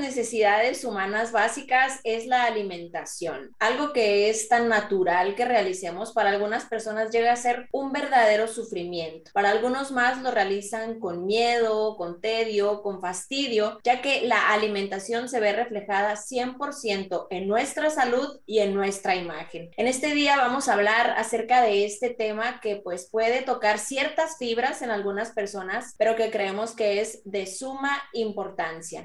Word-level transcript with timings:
necesidades 0.00 0.84
humanas 0.84 1.32
básicas 1.32 2.00
es 2.04 2.26
la 2.26 2.44
alimentación. 2.44 3.54
Algo 3.58 3.92
que 3.92 4.30
es 4.30 4.48
tan 4.48 4.68
natural 4.68 5.34
que 5.34 5.44
realicemos 5.44 6.12
para 6.12 6.30
algunas 6.30 6.64
personas 6.64 7.10
llega 7.10 7.32
a 7.32 7.36
ser 7.36 7.68
un 7.72 7.92
verdadero 7.92 8.48
sufrimiento. 8.48 9.30
Para 9.32 9.50
algunos 9.50 9.92
más 9.92 10.22
lo 10.22 10.30
realizan 10.30 10.98
con 10.98 11.26
miedo, 11.26 11.96
con 11.96 12.20
tedio, 12.20 12.82
con 12.82 13.00
fastidio, 13.00 13.78
ya 13.84 14.00
que 14.02 14.22
la 14.22 14.52
alimentación 14.52 15.28
se 15.28 15.40
ve 15.40 15.52
reflejada 15.52 16.14
100% 16.14 17.26
en 17.30 17.48
nuestra 17.48 17.90
salud 17.90 18.40
y 18.46 18.60
en 18.60 18.74
nuestra 18.74 19.16
imagen. 19.16 19.70
En 19.76 19.86
este 19.86 20.14
día 20.14 20.36
vamos 20.36 20.68
a 20.68 20.74
hablar 20.74 21.14
acerca 21.16 21.62
de 21.62 21.84
este 21.84 22.10
tema 22.10 22.60
que 22.60 22.76
pues 22.76 23.08
puede 23.10 23.42
tocar 23.42 23.78
ciertas 23.78 24.38
fibras 24.38 24.82
en 24.82 24.90
algunas 24.90 25.32
personas, 25.32 25.94
pero 25.98 26.16
que 26.16 26.30
creemos 26.30 26.72
que 26.72 27.00
es 27.00 27.20
de 27.24 27.46
suma 27.46 28.02
importancia 28.12 29.04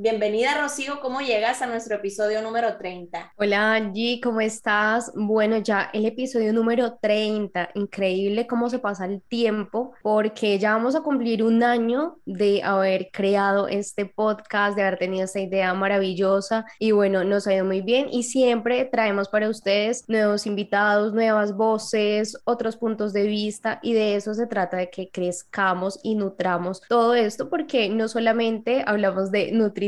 Bienvenida 0.00 0.56
Rocío, 0.62 1.00
¿cómo 1.00 1.22
llegas 1.22 1.60
a 1.60 1.66
nuestro 1.66 1.96
episodio 1.96 2.40
número 2.40 2.76
30? 2.76 3.32
Hola 3.36 3.74
Angie, 3.74 4.20
¿cómo 4.22 4.40
estás? 4.40 5.10
Bueno, 5.16 5.56
ya 5.58 5.90
el 5.92 6.06
episodio 6.06 6.52
número 6.52 6.98
30, 7.02 7.70
increíble 7.74 8.46
cómo 8.46 8.70
se 8.70 8.78
pasa 8.78 9.06
el 9.06 9.20
tiempo, 9.22 9.94
porque 10.04 10.56
ya 10.60 10.74
vamos 10.74 10.94
a 10.94 11.00
cumplir 11.00 11.42
un 11.42 11.64
año 11.64 12.20
de 12.26 12.62
haber 12.62 13.10
creado 13.12 13.66
este 13.66 14.06
podcast, 14.06 14.76
de 14.76 14.82
haber 14.82 15.00
tenido 15.00 15.24
esta 15.24 15.40
idea 15.40 15.74
maravillosa 15.74 16.64
y 16.78 16.92
bueno, 16.92 17.24
nos 17.24 17.48
ha 17.48 17.54
ido 17.54 17.64
muy 17.64 17.80
bien 17.80 18.06
y 18.08 18.22
siempre 18.22 18.84
traemos 18.84 19.28
para 19.28 19.48
ustedes 19.48 20.04
nuevos 20.06 20.46
invitados, 20.46 21.12
nuevas 21.12 21.56
voces, 21.56 22.38
otros 22.44 22.76
puntos 22.76 23.12
de 23.12 23.24
vista 23.24 23.80
y 23.82 23.94
de 23.94 24.14
eso 24.14 24.32
se 24.32 24.46
trata, 24.46 24.76
de 24.76 24.90
que 24.90 25.10
crezcamos 25.10 25.98
y 26.04 26.14
nutramos 26.14 26.82
todo 26.88 27.16
esto, 27.16 27.50
porque 27.50 27.88
no 27.88 28.06
solamente 28.06 28.84
hablamos 28.86 29.32
de 29.32 29.50
nutrición, 29.50 29.87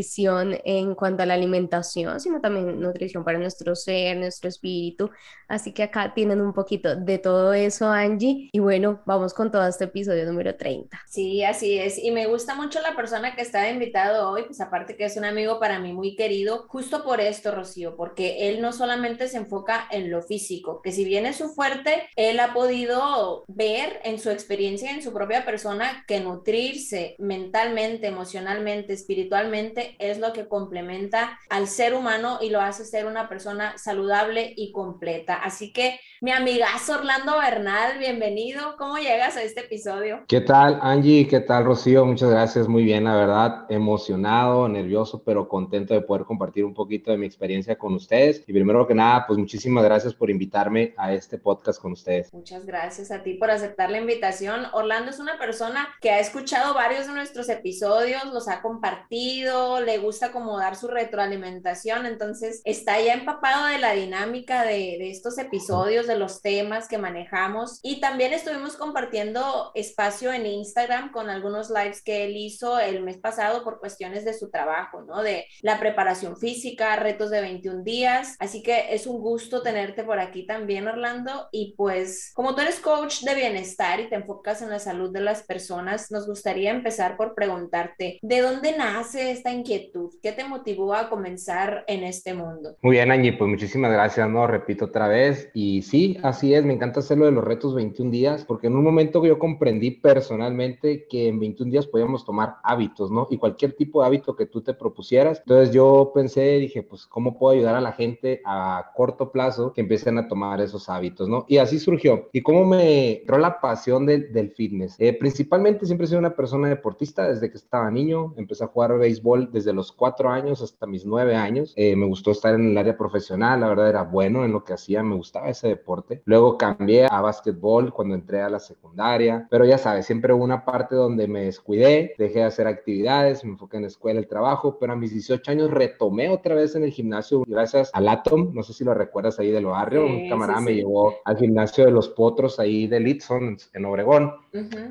en 0.65 0.95
cuanto 0.95 1.23
a 1.23 1.27
la 1.27 1.35
alimentación, 1.35 2.21
sino 2.21 2.41
también 2.41 2.81
nutrición 2.81 3.25
para 3.25 3.39
nuestro 3.39 3.75
ser, 3.75 4.17
nuestro 4.17 4.49
espíritu. 4.49 5.11
Así 5.49 5.73
que 5.73 5.83
acá 5.83 6.15
tienen 6.15 6.41
un 6.41 6.53
poquito 6.53 6.95
de 6.95 7.19
todo 7.19 7.53
eso, 7.53 7.89
Angie. 7.89 8.51
Y 8.53 8.59
bueno, 8.61 9.03
vamos 9.05 9.35
con 9.35 9.51
todo 9.51 9.67
este 9.67 9.85
episodio 9.85 10.25
número 10.25 10.57
30. 10.57 11.01
Sí, 11.09 11.43
así 11.43 11.79
es. 11.79 11.99
Y 11.99 12.11
me 12.11 12.27
gusta 12.27 12.55
mucho 12.55 12.81
la 12.81 12.95
persona 12.95 13.35
que 13.35 13.43
está 13.43 13.69
invitado 13.69 14.31
hoy, 14.31 14.45
pues 14.45 14.61
aparte 14.61 14.97
que 14.97 15.05
es 15.05 15.17
un 15.17 15.25
amigo 15.25 15.59
para 15.59 15.81
mí 15.81 15.93
muy 15.93 16.15
querido, 16.15 16.67
justo 16.69 17.03
por 17.03 17.21
esto, 17.21 17.51
Rocío, 17.51 17.97
porque 17.97 18.49
él 18.49 18.61
no 18.61 18.73
solamente 18.73 19.29
se 19.29 19.39
enfoca 19.39 19.89
en 19.91 20.11
lo 20.11 20.23
físico, 20.23 20.81
que 20.83 20.93
si 20.93 21.05
bien 21.05 21.27
es 21.27 21.37
su 21.37 21.49
fuerte, 21.49 22.09
él 22.17 22.39
ha 22.41 22.53
podido 22.53 23.45
ver 23.49 24.01
en 24.05 24.19
su 24.19 24.31
experiencia, 24.31 24.93
en 24.93 25.03
su 25.03 25.13
propia 25.13 25.45
persona, 25.45 26.05
que 26.07 26.21
nutrirse 26.21 27.17
mentalmente, 27.19 28.07
emocionalmente, 28.07 28.93
espiritualmente 28.93 29.90
es 29.99 30.19
lo 30.19 30.33
que 30.33 30.49
complementa 30.49 31.39
al 31.49 31.67
ser 31.67 31.95
humano 31.95 32.39
y 32.41 32.51
lo 32.51 32.61
hace 32.61 32.85
ser 32.85 33.07
una 33.07 33.29
persona 33.29 33.77
saludable 33.79 34.53
y 34.57 34.73
completa. 34.73 35.37
Así 35.37 35.73
que 35.73 36.01
mi 36.23 36.33
amigazo 36.33 36.97
Orlando 36.97 37.39
Bernal, 37.39 37.99
bienvenido. 37.99 38.77
¿Cómo 38.77 38.99
llegas 38.99 39.39
a 39.39 39.43
este 39.43 39.61
episodio? 39.61 40.23
¿Qué 40.29 40.43
tal 40.43 40.79
Angie? 40.83 41.27
¿Qué 41.27 41.41
tal 41.41 41.65
Rocío? 41.65 42.05
Muchas 42.05 42.29
gracias. 42.29 42.69
Muy 42.69 42.85
bien, 42.85 43.05
la 43.05 43.17
verdad, 43.17 43.65
emocionado, 43.71 44.69
nervioso, 44.69 45.23
pero 45.25 45.49
contento 45.49 45.95
de 45.95 46.03
poder 46.03 46.27
compartir 46.27 46.67
un 46.67 46.75
poquito 46.75 47.11
de 47.11 47.17
mi 47.17 47.25
experiencia 47.25 47.79
con 47.79 47.95
ustedes. 47.95 48.45
Y 48.47 48.53
primero 48.53 48.87
que 48.87 48.95
nada, 48.95 49.27
pues 49.27 49.39
muchísimas 49.39 49.83
gracias 49.83 50.13
por 50.13 50.29
invitarme 50.29 50.93
a 50.99 51.15
este 51.15 51.39
podcast 51.39 51.81
con 51.81 51.93
ustedes. 51.93 52.31
Muchas 52.35 52.67
gracias 52.67 53.11
a 53.11 53.23
ti 53.23 53.35
por 53.35 53.51
aceptar 53.51 53.91
la 53.91 53.97
invitación. 53.97 54.67
Orlando 54.75 55.13
es 55.13 55.21
una 55.21 55.39
persona 55.39 55.89
que 56.03 56.11
ha 56.11 56.21
escuchado 56.21 56.75
varios 56.75 57.07
de 57.07 57.15
nuestros 57.15 57.49
episodios, 57.49 58.27
los 58.27 58.47
ha 58.49 58.61
compartido, 58.61 59.81
le 59.81 59.97
gusta 59.97 60.33
como 60.33 60.59
dar 60.59 60.77
su 60.77 60.89
retroalimentación, 60.89 62.05
entonces 62.05 62.61
está 62.67 63.01
ya 63.01 63.15
empapado 63.15 63.69
de 63.69 63.79
la 63.79 63.93
dinámica 63.93 64.65
de, 64.65 64.99
de 64.99 65.11
estos 65.11 65.39
episodios, 65.39 66.10
de 66.11 66.19
los 66.19 66.43
temas 66.43 66.89
que 66.89 66.99
manejamos 66.99 67.79
y 67.83 68.01
también 68.01 68.33
estuvimos 68.33 68.77
compartiendo 68.77 69.71
espacio 69.75 70.33
en 70.33 70.45
Instagram 70.45 71.13
con 71.13 71.31
algunos 71.31 71.71
lives 71.71 72.03
que 72.03 72.25
él 72.25 72.37
hizo 72.37 72.81
el 72.81 73.03
mes 73.03 73.19
pasado 73.19 73.63
por 73.63 73.79
cuestiones 73.79 74.25
de 74.25 74.35
su 74.35 74.51
trabajo, 74.51 75.03
¿no? 75.03 75.23
De 75.23 75.47
la 75.63 75.79
preparación 75.79 76.37
física, 76.37 76.97
retos 76.97 77.31
de 77.31 77.41
21 77.41 77.85
días, 77.85 78.37
así 78.41 78.63
que 78.63 78.93
es 78.93 79.07
un 79.07 79.21
gusto 79.21 79.63
tenerte 79.63 80.03
por 80.03 80.19
aquí 80.19 80.47
también, 80.47 80.89
Orlando, 80.89 81.49
y 81.53 81.75
pues 81.77 82.33
como 82.35 82.55
tú 82.55 82.63
eres 82.63 82.81
coach 82.81 83.21
de 83.23 83.35
bienestar 83.35 84.01
y 84.01 84.09
te 84.09 84.17
enfocas 84.17 84.63
en 84.63 84.71
la 84.71 84.81
salud 84.81 85.13
de 85.13 85.21
las 85.21 85.45
personas, 85.45 86.11
nos 86.11 86.27
gustaría 86.27 86.71
empezar 86.71 87.17
por 87.17 87.35
preguntarte, 87.35 88.19
¿de 88.21 88.41
dónde 88.41 88.77
nace 88.77 89.31
esta 89.31 89.53
inquietud? 89.53 90.11
¿Qué 90.21 90.33
te 90.33 90.45
motivó 90.45 90.95
a 90.95 91.09
comenzar 91.09 91.85
en 91.87 92.03
este 92.03 92.35
mundo? 92.35 92.77
Muy 92.83 92.97
bien, 92.97 93.13
Angie, 93.13 93.33
pues 93.33 93.49
muchísimas 93.49 93.93
gracias, 93.93 94.29
¿no? 94.29 94.47
Repito 94.47 94.87
otra 94.87 95.09
vez. 95.09 95.51
Y 95.55 95.83
sí, 95.83 96.00
así 96.23 96.55
es, 96.55 96.65
me 96.65 96.75
encanta 96.75 97.01
hacerlo 97.01 97.27
de 97.27 97.33
los 97.33 97.45
retos 97.45 97.75
21 97.75 98.11
días, 98.11 98.45
porque 98.45 98.69
en 98.69 98.77
un 98.77 98.85
momento 98.85 99.25
yo 99.25 99.39
comprendí 99.39 99.91
personalmente 99.91 101.07
que 101.09 101.29
en 101.29 101.39
21 101.39 101.71
días 101.71 101.87
podíamos 101.87 102.25
tomar 102.25 102.57
hábitos, 102.63 103.11
¿no? 103.11 103.27
Y 103.31 103.39
cualquier 103.39 103.75
tipo 103.75 104.01
de 104.01 104.07
hábito 104.07 104.37
que 104.37 104.47
tú 104.47 104.63
te 104.63 104.75
propusieras. 104.75 105.39
Entonces 105.41 105.75
yo 105.75 106.13
pensé, 106.15 106.59
dije, 106.59 106.83
pues, 106.83 107.07
¿cómo 107.07 107.39
puedo 107.39 107.55
ayudar 107.55 107.75
a 107.75 107.81
la 107.81 107.93
gente 107.93 108.41
a 108.45 108.93
corto 108.95 109.31
plazo 109.33 109.73
que 109.73 109.81
empiecen 109.81 110.19
a 110.19 110.29
tomar 110.29 110.61
esos 110.61 110.89
hábitos, 110.89 111.29
¿no? 111.29 111.45
Y 111.49 111.59
así 111.59 111.79
surgió. 111.79 112.29
¿Y 112.33 112.43
cómo 112.43 112.65
me 112.65 113.21
entró 113.21 113.39
la 113.39 113.61
pasión 113.61 114.07
del 114.07 114.53
fitness? 114.57 114.97
Eh, 114.99 115.13
principalmente 115.13 115.87
siempre 115.87 116.05
he 116.05 116.09
sido 116.09 116.19
una 116.19 116.35
persona 116.35 116.69
deportista 116.69 117.29
desde 117.29 117.51
que 117.51 117.57
estaba 117.57 117.91
niño, 117.91 118.35
empecé 118.37 118.65
a 118.65 118.69
jugar 118.69 118.99
béisbol 118.99 119.51
desde 119.53 119.73
los 119.73 119.93
cuatro 119.93 120.31
años 120.31 120.63
hasta 120.63 120.87
mis 120.87 121.05
nueve 121.05 121.35
años. 121.37 121.73
Eh, 121.77 121.97
me 121.97 122.07
gustó 122.07 122.31
estar 122.31 122.55
en 122.55 122.71
el 122.71 122.79
área 122.79 122.97
profesional, 122.97 123.61
la 123.61 123.69
verdad 123.69 123.89
era 123.89 124.03
bueno 124.03 124.45
en 124.45 124.53
lo 124.53 124.65
que 124.65 124.73
hacía, 124.73 125.03
me 125.03 125.17
gustaba 125.17 125.49
ese 125.49 125.69
deporte. 125.69 125.90
Luego 126.25 126.57
cambié 126.57 127.07
a 127.11 127.21
básquetbol 127.21 127.93
cuando 127.93 128.15
entré 128.15 128.41
a 128.41 128.49
la 128.49 128.61
secundaria, 128.61 129.47
pero 129.51 129.65
ya 129.65 129.79
sabes, 129.79 130.07
siempre 130.07 130.33
hubo 130.33 130.45
una 130.45 130.65
parte 130.65 130.95
donde 130.95 131.27
me 131.27 131.45
descuidé, 131.45 132.15
dejé 132.19 132.41
de 132.41 132.45
hacer 132.45 132.67
actividades, 132.67 133.45
me 133.45 133.53
enfoqué 133.53 133.77
en 133.77 133.83
la 133.83 133.89
escuela, 133.89 134.21
el 134.21 134.29
trabajo, 134.29 134.79
pero 134.79 134.93
a 134.93 134.97
mis 134.97 135.13
18 135.13 135.51
años 135.51 135.71
retomé 135.71 136.29
otra 136.29 136.55
vez 136.55 136.75
en 136.75 136.85
el 136.85 136.91
gimnasio 136.91 137.43
gracias 137.47 137.91
al 137.93 138.09
Atom, 138.09 138.53
no 138.55 138.63
sé 138.63 138.73
si 138.73 138.85
lo 138.85 138.95
recuerdas 138.95 139.39
ahí 139.39 139.51
del 139.51 139.67
barrio, 139.67 140.07
un 140.07 140.29
camarada 140.29 140.61
me 140.61 140.75
llevó 140.75 141.15
al 141.25 141.37
gimnasio 141.37 141.85
de 141.85 141.91
los 141.91 142.09
Potros 142.09 142.59
ahí 142.59 142.87
de 142.87 143.01
Litson 143.01 143.57
en 143.73 143.85
Obregón 143.85 144.33